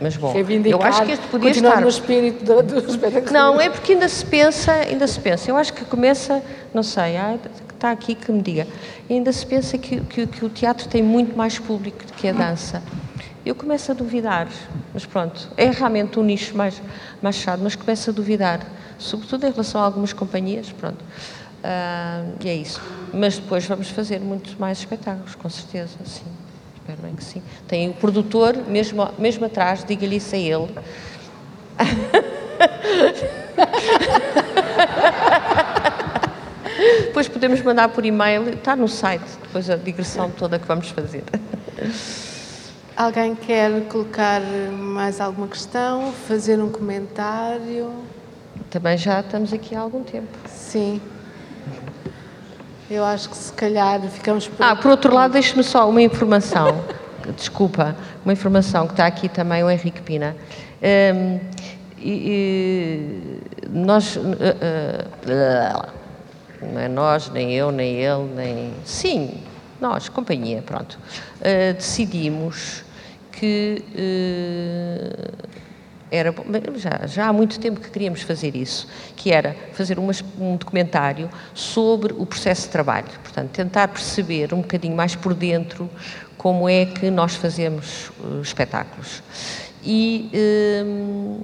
Mas 0.00 0.16
bom, 0.16 0.32
eu 0.64 0.82
acho 0.82 1.04
que 1.04 1.12
este 1.12 1.26
podia 1.26 1.50
estar 1.50 1.80
no 1.80 1.88
espírito 1.88 2.42
do, 2.42 2.62
do 2.62 2.90
espetáculo. 2.90 3.32
Não, 3.32 3.60
é 3.60 3.68
porque 3.68 3.92
ainda 3.92 4.08
se 4.08 4.24
pensa, 4.24 4.72
ainda 4.72 5.06
se 5.06 5.20
pensa. 5.20 5.50
Eu 5.50 5.56
acho 5.58 5.74
que 5.74 5.84
começa, 5.84 6.42
não 6.72 6.82
sei, 6.82 7.18
ah, 7.18 7.36
está 7.74 7.90
aqui 7.90 8.14
que 8.14 8.32
me 8.32 8.40
diga. 8.40 8.66
Ainda 9.10 9.30
se 9.30 9.44
pensa 9.44 9.76
que, 9.76 10.00
que, 10.00 10.26
que 10.26 10.44
o 10.44 10.48
teatro 10.48 10.88
tem 10.88 11.02
muito 11.02 11.36
mais 11.36 11.58
público 11.58 12.06
do 12.06 12.12
que 12.14 12.28
a 12.28 12.32
dança. 12.32 12.82
Eu 13.44 13.54
começo 13.54 13.90
a 13.90 13.94
duvidar, 13.94 14.48
mas 14.94 15.04
pronto, 15.04 15.48
é 15.56 15.70
realmente 15.70 16.18
um 16.18 16.22
nicho 16.22 16.56
mais, 16.56 16.80
mais 17.20 17.36
chato, 17.36 17.60
mas 17.62 17.74
começo 17.74 18.10
a 18.10 18.12
duvidar, 18.12 18.60
sobretudo 18.98 19.46
em 19.46 19.50
relação 19.50 19.80
a 19.80 19.84
algumas 19.84 20.12
companhias, 20.12 20.70
pronto. 20.72 21.02
Uh, 21.62 22.32
e 22.42 22.48
é 22.48 22.54
isso. 22.54 22.80
Mas 23.12 23.38
depois 23.38 23.66
vamos 23.66 23.90
fazer 23.90 24.20
muitos 24.20 24.54
mais 24.54 24.78
espetáculos, 24.78 25.34
com 25.34 25.48
certeza, 25.48 25.96
sim. 26.04 26.24
Espero 26.76 27.02
bem 27.02 27.14
que 27.14 27.22
sim. 27.22 27.42
Tem 27.68 27.90
o 27.90 27.92
produtor, 27.92 28.56
mesmo, 28.66 29.06
mesmo 29.18 29.44
atrás, 29.44 29.84
diga-lhe 29.84 30.16
isso 30.16 30.34
a 30.34 30.38
ele. 30.38 30.74
depois 37.06 37.28
podemos 37.28 37.62
mandar 37.62 37.90
por 37.90 38.04
e-mail, 38.04 38.48
está 38.50 38.74
no 38.74 38.88
site, 38.88 39.24
depois 39.42 39.68
a 39.68 39.76
digressão 39.76 40.30
toda 40.30 40.58
que 40.58 40.66
vamos 40.66 40.88
fazer. 40.88 41.24
Alguém 42.96 43.34
quer 43.34 43.82
colocar 43.88 44.40
mais 44.40 45.20
alguma 45.20 45.48
questão, 45.48 46.12
fazer 46.26 46.60
um 46.60 46.70
comentário? 46.70 47.92
Também 48.70 48.96
já 48.96 49.20
estamos 49.20 49.52
aqui 49.52 49.74
há 49.74 49.80
algum 49.80 50.02
tempo. 50.02 50.28
Sim. 50.46 51.00
Eu 52.90 53.04
acho 53.04 53.28
que 53.28 53.36
se 53.36 53.52
calhar 53.52 54.00
ficamos 54.02 54.48
por. 54.48 54.64
Ah, 54.64 54.74
por 54.74 54.90
outro 54.90 55.14
lado, 55.14 55.32
deixe-me 55.32 55.62
só 55.62 55.88
uma 55.88 56.02
informação. 56.02 56.84
desculpa, 57.36 57.96
uma 58.24 58.32
informação 58.32 58.86
que 58.86 58.92
está 58.92 59.06
aqui 59.06 59.28
também, 59.28 59.62
o 59.62 59.70
Henrique 59.70 60.00
Pina. 60.02 60.36
Um, 60.82 61.38
e, 61.98 63.40
e, 63.62 63.68
nós, 63.68 64.16
uh, 64.16 64.20
uh, 64.20 65.88
não 66.72 66.80
é 66.80 66.88
nós, 66.88 67.28
nem 67.30 67.52
eu, 67.52 67.70
nem 67.70 67.96
ele, 67.96 68.24
nem. 68.34 68.74
Sim, 68.84 69.40
nós, 69.80 70.08
companhia, 70.08 70.62
pronto. 70.62 70.98
Uh, 71.40 71.74
decidimos 71.74 72.82
que 73.32 73.82
era 76.10 76.34
já, 76.76 77.06
já 77.06 77.28
há 77.28 77.32
muito 77.32 77.58
tempo 77.60 77.80
que 77.80 77.90
queríamos 77.90 78.22
fazer 78.22 78.56
isso, 78.56 78.88
que 79.16 79.32
era 79.32 79.54
fazer 79.72 79.98
uma, 79.98 80.12
um 80.38 80.56
documentário 80.56 81.30
sobre 81.54 82.12
o 82.12 82.26
processo 82.26 82.62
de 82.62 82.68
trabalho, 82.68 83.08
portanto 83.22 83.50
tentar 83.50 83.88
perceber 83.88 84.52
um 84.52 84.60
bocadinho 84.60 84.96
mais 84.96 85.14
por 85.14 85.34
dentro 85.34 85.88
como 86.36 86.68
é 86.68 86.86
que 86.86 87.10
nós 87.10 87.34
fazemos 87.34 88.10
uh, 88.20 88.40
espetáculos. 88.40 89.22
E 89.84 90.30
um, 90.84 91.40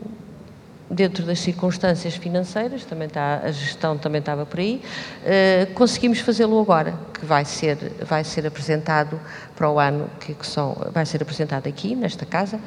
dentro 0.90 1.24
das 1.24 1.40
circunstâncias 1.40 2.14
financeiras, 2.14 2.84
também 2.84 3.06
está, 3.08 3.40
a 3.42 3.50
gestão 3.50 3.98
também 3.98 4.20
estava 4.20 4.46
por 4.46 4.60
aí, 4.60 4.80
uh, 5.22 5.72
conseguimos 5.74 6.20
fazê-lo 6.20 6.58
agora, 6.60 6.94
que 7.12 7.26
vai 7.26 7.44
ser, 7.44 7.76
vai 8.02 8.24
ser 8.24 8.46
apresentado 8.46 9.20
para 9.54 9.70
o 9.70 9.78
ano, 9.78 10.08
que, 10.20 10.32
que 10.32 10.46
são, 10.46 10.76
vai 10.92 11.04
ser 11.04 11.22
apresentado 11.22 11.66
aqui, 11.66 11.94
nesta 11.94 12.24
casa, 12.24 12.58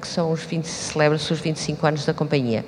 que 0.00 0.06
são 0.06 0.32
os 0.32 0.42
20, 0.42 0.64
celebra-se 0.64 1.32
os 1.32 1.40
25 1.40 1.86
anos 1.86 2.04
da 2.04 2.14
companhia. 2.14 2.64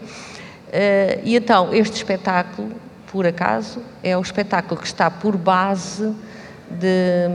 Uh, 0.69 1.21
e 1.25 1.37
então, 1.37 1.73
este 1.73 1.97
espetáculo, 1.97 2.73
por 3.11 3.27
acaso, 3.27 3.83
é 4.03 4.17
o 4.17 4.21
espetáculo 4.21 4.81
que 4.81 4.87
está 4.87 5.11
por 5.11 5.37
base 5.37 6.15
de 6.71 7.29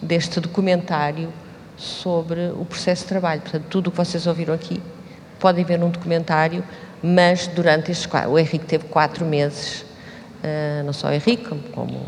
deste 0.00 0.40
documentário 0.40 1.32
sobre 1.76 2.50
o 2.56 2.64
processo 2.64 3.02
de 3.02 3.08
trabalho. 3.08 3.40
Portanto, 3.40 3.64
tudo 3.70 3.86
o 3.86 3.90
que 3.90 3.96
vocês 3.96 4.26
ouviram 4.26 4.52
aqui 4.52 4.82
podem 5.38 5.64
ver 5.64 5.78
num 5.78 5.90
documentário, 5.90 6.64
mas 7.02 7.46
durante 7.46 7.90
estes 7.90 8.06
quatro, 8.06 8.30
o 8.30 8.38
Henrique 8.38 8.64
teve 8.64 8.84
quatro 8.84 9.24
meses, 9.24 9.82
uh, 9.82 10.84
não 10.84 10.92
só 10.92 11.08
o 11.08 11.12
Henrique, 11.12 11.48
como 11.72 12.00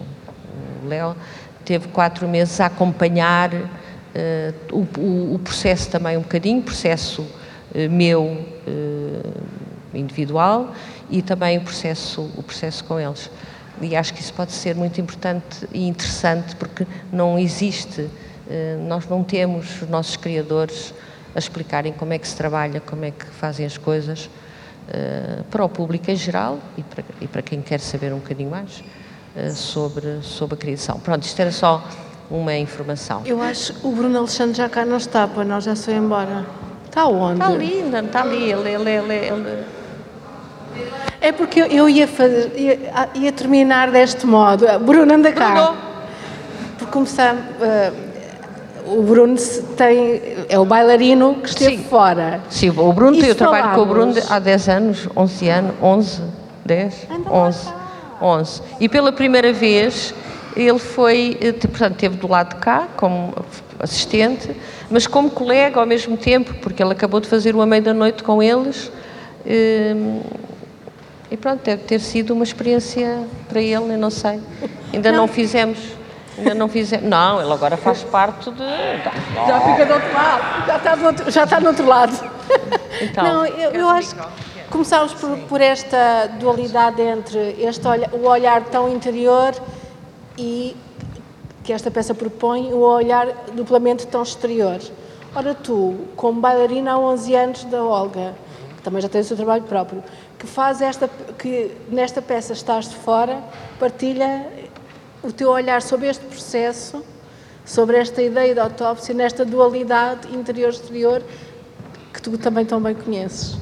o 0.82 0.88
Léo, 0.88 1.16
teve 1.64 1.88
quatro 1.88 2.28
meses 2.28 2.60
a 2.60 2.66
acompanhar 2.66 3.50
uh, 4.14 4.76
o, 4.76 5.34
o, 5.34 5.38
processo 5.38 5.90
também 5.90 6.16
um 6.16 6.22
bocadinho, 6.22 6.62
processo 6.62 7.22
uh, 7.22 7.90
meu 7.90 8.54
individual 9.92 10.74
e 11.10 11.22
também 11.22 11.58
o 11.58 11.60
processo, 11.60 12.22
o 12.36 12.42
processo 12.42 12.82
com 12.84 12.98
eles. 12.98 13.30
E 13.80 13.94
acho 13.94 14.14
que 14.14 14.20
isso 14.20 14.32
pode 14.32 14.52
ser 14.52 14.74
muito 14.74 15.00
importante 15.00 15.68
e 15.72 15.86
interessante 15.86 16.56
porque 16.56 16.86
não 17.12 17.38
existe, 17.38 18.08
nós 18.88 19.06
não 19.08 19.22
temos 19.22 19.82
os 19.82 19.88
nossos 19.88 20.16
criadores 20.16 20.94
a 21.34 21.38
explicarem 21.38 21.92
como 21.92 22.12
é 22.12 22.18
que 22.18 22.26
se 22.26 22.34
trabalha, 22.36 22.80
como 22.80 23.04
é 23.04 23.10
que 23.10 23.24
fazem 23.26 23.66
as 23.66 23.76
coisas 23.76 24.30
para 25.50 25.64
o 25.64 25.68
público 25.68 26.10
em 26.10 26.16
geral 26.16 26.58
e 26.78 26.82
para, 26.82 27.04
e 27.20 27.26
para 27.28 27.42
quem 27.42 27.60
quer 27.60 27.80
saber 27.80 28.12
um 28.12 28.18
bocadinho 28.18 28.50
mais 28.50 28.82
sobre, 29.54 30.22
sobre 30.22 30.54
a 30.54 30.58
criação. 30.58 30.98
Pronto, 31.00 31.24
isto 31.24 31.40
era 31.40 31.52
só 31.52 31.84
uma 32.30 32.56
informação. 32.56 33.22
Eu 33.24 33.42
acho 33.42 33.74
que 33.74 33.86
o 33.86 33.90
Bruno 33.90 34.18
Alexandre 34.18 34.54
já 34.54 34.68
cá 34.68 34.84
não 34.84 34.96
está, 34.96 35.28
pois 35.28 35.46
nós 35.46 35.64
já 35.64 35.76
foi 35.76 35.94
embora. 35.94 36.46
Está 36.86 37.06
onde? 37.06 37.34
Está 37.34 37.46
ali, 37.46 38.06
está 38.06 38.20
ali, 38.22 38.52
ele, 38.52 38.70
ele, 38.70 38.90
ele, 38.90 39.14
ele 39.14 39.64
é 41.24 41.32
porque 41.32 41.60
eu 41.60 41.88
ia, 41.88 42.06
fazer, 42.06 42.52
ia, 42.54 43.08
ia 43.14 43.32
terminar 43.32 43.90
deste 43.90 44.26
modo. 44.26 44.66
Bruno, 44.80 45.14
anda 45.14 45.32
cá. 45.32 45.52
Bruno. 45.52 45.76
Por 46.78 46.88
começar, 46.88 47.34
uh, 47.34 48.94
o 48.98 49.02
Bruno 49.02 49.34
tem, 49.74 50.20
é 50.50 50.58
o 50.58 50.66
bailarino 50.66 51.36
que 51.36 51.48
esteve 51.48 51.78
Sim. 51.78 51.84
fora. 51.84 52.42
Sim, 52.50 52.70
o 52.76 52.92
Bruno, 52.92 53.16
eu 53.24 53.34
trabalho 53.34 53.74
com 53.74 53.80
o 53.80 53.86
Bruno 53.86 54.14
há 54.28 54.38
10 54.38 54.68
anos, 54.68 55.08
11 55.16 55.48
anos, 55.48 55.74
11, 55.82 56.22
10, 56.66 57.06
11, 57.30 57.68
11. 58.20 58.62
E 58.78 58.86
pela 58.86 59.10
primeira 59.10 59.50
vez 59.50 60.14
ele 60.56 60.78
foi, 60.78 61.36
eh, 61.40 61.52
portanto, 61.52 61.92
esteve 61.92 62.16
do 62.16 62.28
lado 62.28 62.54
de 62.54 62.60
cá 62.60 62.88
como 62.96 63.34
assistente, 63.78 64.50
mas 64.90 65.06
como 65.06 65.30
colega 65.30 65.80
ao 65.80 65.86
mesmo 65.86 66.16
tempo, 66.16 66.54
porque 66.54 66.82
ele 66.82 66.92
acabou 66.92 67.20
de 67.20 67.28
fazer 67.28 67.54
o 67.54 67.60
A 67.60 67.66
Meia 67.66 67.82
da 67.82 67.94
Noite 67.94 68.22
com 68.22 68.42
eles. 68.42 68.90
Uh, 69.44 70.22
e 71.30 71.36
pronto, 71.36 71.62
deve 71.64 71.82
ter 71.82 72.00
sido 72.00 72.32
uma 72.32 72.44
experiência 72.44 73.24
para 73.48 73.60
ele, 73.60 73.94
eu 73.94 73.98
não 73.98 74.10
sei. 74.10 74.40
Ainda 74.92 75.10
não, 75.10 75.18
não 75.18 75.28
fizemos. 75.28 75.78
Ainda 76.38 76.54
não 76.54 76.68
fizemos. 76.68 77.08
Não, 77.08 77.40
ele 77.42 77.52
agora 77.52 77.76
faz 77.76 78.02
parte 78.04 78.50
de. 78.50 78.64
Já 79.46 79.60
fica 79.60 79.86
do 79.86 79.94
outro 79.94 80.12
lado. 80.14 80.66
Já 80.66 80.76
está, 80.76 80.94
do 80.94 81.06
outro, 81.06 81.30
já 81.30 81.44
está 81.44 81.60
no 81.60 81.68
outro 81.68 81.86
lado. 81.86 82.30
Então, 83.00 83.24
não, 83.24 83.46
eu, 83.46 83.70
eu 83.70 83.88
acho 83.88 84.14
que 84.14 84.22
começámos 84.70 85.12
por, 85.14 85.36
por, 85.38 85.60
esta 85.60 86.28
dualidade 86.38 87.02
entre 87.02 87.56
este 87.58 87.86
olha, 87.86 88.08
o 88.12 88.28
olhar 88.28 88.62
tão 88.64 88.88
interior 88.88 89.52
e 90.36 90.76
que 91.62 91.72
esta 91.72 91.90
peça 91.90 92.14
propõe, 92.14 92.72
o 92.72 92.80
olhar 92.80 93.26
duplamente 93.54 94.06
tão 94.06 94.22
exterior. 94.22 94.80
Ora, 95.34 95.54
tu, 95.54 95.96
como 96.14 96.40
bailarina 96.40 96.92
há 96.92 96.98
11 96.98 97.34
anos 97.34 97.64
da 97.64 97.82
Olga, 97.82 98.34
que 98.76 98.82
também 98.82 99.00
já 99.00 99.08
tens 99.08 99.24
o 99.26 99.28
seu 99.28 99.36
trabalho 99.36 99.62
próprio, 99.64 100.04
que 100.38 100.46
faz 100.46 100.82
esta, 100.82 101.08
que 101.38 101.74
nesta 101.88 102.20
peça 102.20 102.52
estás 102.52 102.88
de 102.88 102.96
fora, 102.96 103.42
partilha 103.80 104.46
o 105.22 105.32
teu 105.32 105.50
olhar 105.50 105.80
sobre 105.80 106.08
este 106.08 106.24
processo, 106.26 107.02
sobre 107.64 107.96
esta 107.96 108.22
ideia 108.22 108.52
de 108.52 108.60
autópsia, 108.60 109.14
nesta 109.14 109.44
dualidade 109.44 110.28
interior-exterior 110.36 111.22
que 112.12 112.20
tu 112.20 112.36
também 112.36 112.64
tão 112.64 112.80
bem 112.80 112.94
conheces. 112.94 113.56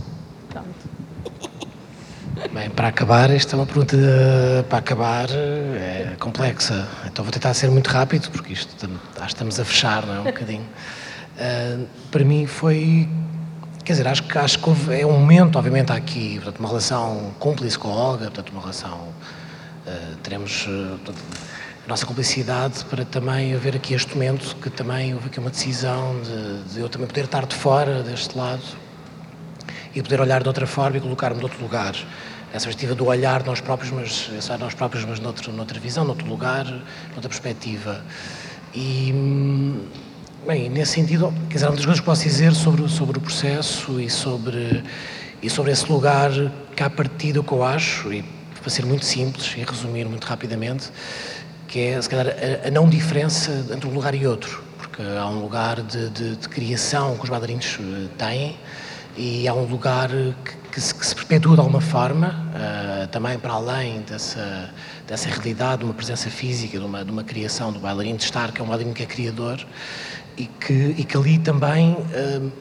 Bem, 2.50 2.70
para 2.70 2.88
acabar, 2.88 3.30
esta 3.30 3.54
é 3.54 3.56
uma 3.58 3.66
pergunta 3.66 3.96
para 4.68 4.78
acabar 4.78 5.28
é 5.30 6.16
complexa. 6.18 6.88
Então 7.06 7.24
vou 7.24 7.32
tentar 7.32 7.54
ser 7.54 7.70
muito 7.70 7.88
rápido, 7.88 8.30
porque 8.30 8.52
isto 8.52 8.68
acho 9.16 9.26
que 9.26 9.32
estamos 9.32 9.60
a 9.60 9.64
fechar, 9.64 10.04
não 10.04 10.16
é? 10.16 10.20
Um 10.20 10.24
bocadinho. 10.24 10.66
Uh, 11.36 11.86
para 12.10 12.24
mim 12.24 12.46
foi 12.46 13.08
Quer 13.84 13.94
dizer, 13.94 14.06
acho, 14.06 14.22
acho 14.38 14.58
que 14.60 14.68
houve, 14.68 15.00
é 15.00 15.04
um 15.04 15.18
momento, 15.18 15.56
obviamente, 15.56 15.90
há 15.90 15.96
aqui 15.96 16.36
portanto, 16.36 16.60
uma 16.60 16.68
relação 16.68 17.32
cúmplice 17.40 17.76
com 17.76 17.88
a 17.88 17.92
Olga, 17.92 18.24
portanto, 18.26 18.50
uma 18.50 18.60
relação. 18.60 19.08
Uh, 19.86 20.16
teremos 20.22 20.64
portanto, 20.64 21.18
a 21.84 21.88
nossa 21.88 22.06
cumplicidade 22.06 22.84
para 22.84 23.04
também 23.04 23.54
haver 23.54 23.74
aqui 23.74 23.94
este 23.94 24.14
momento 24.14 24.54
que 24.56 24.70
também 24.70 25.14
houve 25.14 25.26
aqui 25.26 25.40
uma 25.40 25.50
decisão 25.50 26.16
de, 26.20 26.74
de, 26.74 26.80
eu 26.80 26.88
também 26.88 27.08
poder 27.08 27.24
estar 27.24 27.44
de 27.44 27.56
fora 27.56 28.02
deste 28.02 28.38
lado 28.38 28.62
e 29.94 30.02
poder 30.02 30.20
olhar 30.20 30.42
de 30.42 30.48
outra 30.48 30.66
forma 30.66 30.96
e 30.96 31.00
colocar-me 31.00 31.38
de 31.38 31.44
outro 31.44 31.60
lugar. 31.62 31.94
Essa 32.52 32.66
perspectiva 32.66 32.94
do 32.94 33.06
olhar 33.06 33.44
nós 33.44 33.60
próprios, 33.60 33.90
mas 33.90 34.30
essa 34.36 34.58
nós 34.58 34.74
próprios, 34.74 35.04
mas 35.04 35.18
noutro, 35.20 35.52
noutra 35.52 35.78
visão, 35.80 36.04
noutro 36.04 36.26
lugar, 36.26 36.64
noutra 37.12 37.28
perspectiva. 37.28 38.02
E. 38.74 39.12
Hum, 39.14 39.80
Bem, 40.44 40.68
nesse 40.68 40.94
sentido, 40.94 41.32
quer 41.48 41.54
dizer, 41.54 41.66
uma 41.66 41.76
das 41.76 41.84
coisas 41.84 42.00
que 42.00 42.04
posso 42.04 42.24
dizer 42.24 42.52
sobre, 42.52 42.88
sobre 42.88 43.16
o 43.16 43.20
processo 43.20 44.00
e 44.00 44.10
sobre, 44.10 44.82
e 45.40 45.48
sobre 45.48 45.70
esse 45.70 45.88
lugar 45.88 46.32
que, 46.74 46.82
à 46.82 46.90
partida, 46.90 47.40
que 47.44 47.52
eu 47.52 47.62
acho, 47.62 48.12
e 48.12 48.24
para 48.60 48.68
ser 48.68 48.84
muito 48.84 49.04
simples 49.04 49.54
e 49.56 49.62
resumir 49.62 50.04
muito 50.06 50.24
rapidamente, 50.24 50.90
que 51.68 51.78
é, 51.78 52.02
se 52.02 52.08
calhar, 52.08 52.26
a, 52.26 52.66
a 52.66 52.70
não 52.72 52.88
diferença 52.88 53.52
entre 53.72 53.88
um 53.88 53.94
lugar 53.94 54.16
e 54.16 54.26
outro. 54.26 54.64
Porque 54.78 55.00
há 55.00 55.28
um 55.28 55.42
lugar 55.42 55.80
de, 55.80 56.10
de, 56.10 56.34
de 56.34 56.48
criação 56.48 57.16
que 57.16 57.22
os 57.22 57.30
bailarinos 57.30 57.78
eh, 57.78 58.08
têm 58.18 58.58
e 59.16 59.46
há 59.46 59.54
um 59.54 59.64
lugar 59.64 60.08
que, 60.08 60.56
que, 60.72 60.80
se, 60.80 60.94
que 60.94 61.06
se, 61.06 61.14
perpetua 61.14 61.54
de 61.54 61.60
alguma 61.60 61.80
forma, 61.80 62.28
uh, 62.28 63.06
também 63.08 63.38
para 63.38 63.52
além 63.52 64.00
dessa, 64.02 64.70
dessa 65.06 65.28
realidade, 65.28 65.80
de 65.80 65.84
uma 65.84 65.94
presença 65.94 66.30
física, 66.30 66.78
de 66.78 66.84
uma, 66.84 67.04
de 67.04 67.10
uma 67.10 67.22
criação 67.22 67.72
do 67.72 67.78
bailarino 67.78 68.16
de 68.16 68.24
estar, 68.24 68.52
que 68.52 68.60
é 68.60 68.64
um 68.64 68.66
bailarino 68.68 68.94
que 68.94 69.02
é 69.02 69.06
criador, 69.06 69.64
e 70.36 70.46
que, 70.46 70.94
e 70.96 71.04
que 71.04 71.16
ali 71.16 71.38
também 71.38 71.92
uh, 71.92 72.52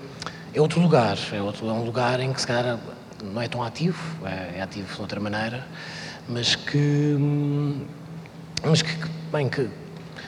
é 0.54 0.60
outro 0.60 0.82
lugar, 0.82 1.18
é, 1.32 1.42
outro, 1.42 1.70
é 1.70 1.74
um 1.74 1.84
lugar 1.84 2.20
em 2.20 2.34
que 2.34 2.42
se 2.42 2.48
calhar 2.48 2.78
não 3.24 3.42
é 3.42 3.48
tão 3.48 3.64
ativo, 3.64 4.00
é, 4.26 4.58
é 4.58 4.62
ativo 4.62 4.94
de 4.94 5.02
outra 5.02 5.20
maneira, 5.20 5.66
mas 6.28 6.56
que, 6.56 7.16
hum, 7.18 7.86
mas 8.64 8.82
que, 8.82 8.92
bem, 9.32 9.48
que 9.48 9.70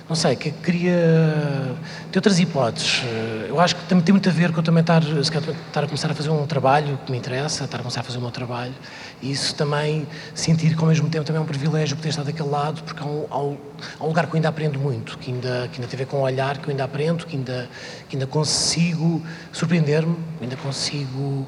não 0.08 0.16
sei, 0.18 0.36
que 0.36 0.52
queria 0.52 1.76
ter 2.12 2.20
outras 2.20 2.38
hipóteses. 2.38 3.02
Eu 3.48 3.60
acho 3.60 3.76
que 3.76 3.84
também 3.86 4.04
tem 4.04 4.12
muito 4.12 4.28
a 4.28 4.32
ver 4.32 4.52
com 4.52 4.60
eu 4.60 4.64
também 4.64 4.82
estar, 4.82 5.02
estar 5.02 5.84
a 5.84 5.88
começar 5.88 6.12
a 6.12 6.14
fazer 6.14 6.30
um 6.30 6.46
trabalho 6.46 7.00
que 7.06 7.12
me 7.12 7.18
interessa, 7.18 7.64
estar 7.64 7.78
a 7.78 7.80
começar 7.80 8.02
a 8.02 8.04
fazer 8.04 8.18
o 8.18 8.22
meu 8.22 8.32
trabalho, 8.32 8.74
e 9.22 9.32
isso 9.32 9.56
também 9.56 10.06
sentir 10.36 10.76
que 10.76 10.82
ao 10.82 10.90
mesmo 10.90 11.10
tempo 11.10 11.24
também 11.24 11.40
é 11.40 11.44
um 11.44 11.48
privilégio 11.48 11.96
poder 11.96 12.10
estar 12.10 12.24
daquele 12.24 12.50
lado, 12.50 12.84
porque 12.84 13.02
há 13.02 13.06
um, 13.06 13.26
há 13.30 14.04
um, 14.04 14.08
lugar 14.08 14.28
que 14.28 14.34
eu 14.34 14.36
ainda 14.36 14.50
aprendo 14.50 14.78
muito, 14.78 15.18
que 15.18 15.32
ainda, 15.32 15.70
que 15.72 15.78
ainda 15.78 15.88
tem 15.88 15.98
a 15.98 16.00
ver 16.00 16.06
com 16.06 16.18
o 16.18 16.22
olhar, 16.22 16.58
que 16.58 16.68
eu 16.68 16.72
ainda 16.72 16.84
aprendo, 16.84 17.26
que 17.26 17.38
ainda, 17.38 17.70
que 18.10 18.16
ainda 18.18 18.28
consigo 18.28 19.24
surpreender-me, 19.52 20.18
ainda 20.42 20.58
consigo. 20.58 21.48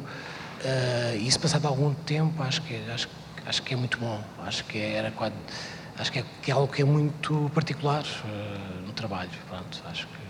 Uh, 0.64 1.18
isso 1.18 1.40
passado 1.40 1.68
algum 1.68 1.94
tempo, 1.94 2.42
acho 2.42 2.62
que, 2.64 2.82
acho, 2.92 3.08
acho 3.46 3.62
que 3.62 3.74
é 3.74 3.78
muito 3.78 4.00
bom. 4.00 4.20
Acho 4.44 4.64
que 4.64 4.80
era 4.80 5.12
quase 5.12 5.36
acho 5.98 6.12
que 6.12 6.20
é, 6.20 6.24
que 6.42 6.52
é, 6.52 6.54
algo 6.54 6.72
que 6.72 6.82
é 6.82 6.86
muito 6.86 7.52
particular 7.54 8.04
uh, 8.04 8.88
no 8.88 8.94
trabalho. 8.94 9.30
Pronto, 9.50 9.82
acho 9.90 10.08
que 10.08 10.26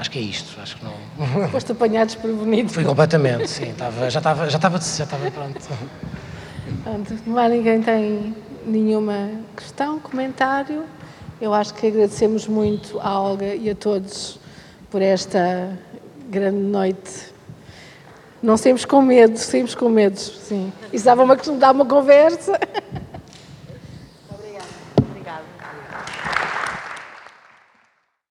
Acho 0.00 0.10
que 0.10 0.18
é 0.18 0.22
isto, 0.22 0.58
acho 0.58 0.78
que 0.78 0.84
não. 0.84 1.48
Foste 1.50 1.72
apanhados 1.72 2.14
por 2.14 2.32
bonito. 2.32 2.72
Fui 2.72 2.84
completamente, 2.84 3.48
sim, 3.48 3.68
estava, 3.68 4.08
já 4.08 4.18
estava, 4.18 4.48
já 4.48 4.56
estava, 4.56 4.78
já 4.78 5.04
estava 5.04 5.30
pronto. 5.30 5.60
Pronto, 6.82 7.18
mais 7.26 7.52
ninguém 7.52 7.82
tem 7.82 8.34
nenhuma 8.64 9.30
questão, 9.54 9.98
comentário. 10.00 10.84
Eu 11.38 11.52
acho 11.52 11.74
que 11.74 11.86
agradecemos 11.86 12.46
muito 12.46 12.98
à 13.00 13.20
Olga 13.20 13.54
e 13.54 13.68
a 13.68 13.74
todos 13.74 14.40
por 14.90 15.02
esta 15.02 15.78
grande 16.30 16.62
noite. 16.62 17.30
Não 18.42 18.56
saímos 18.56 18.86
com 18.86 19.02
medo, 19.02 19.36
saímos 19.36 19.74
com 19.74 19.90
medo, 19.90 20.18
sim. 20.18 20.72
E 20.90 20.96
estava-me 20.96 21.32
a 21.32 21.36
dar 21.58 21.72
uma 21.72 21.84
conversa. 21.84 22.58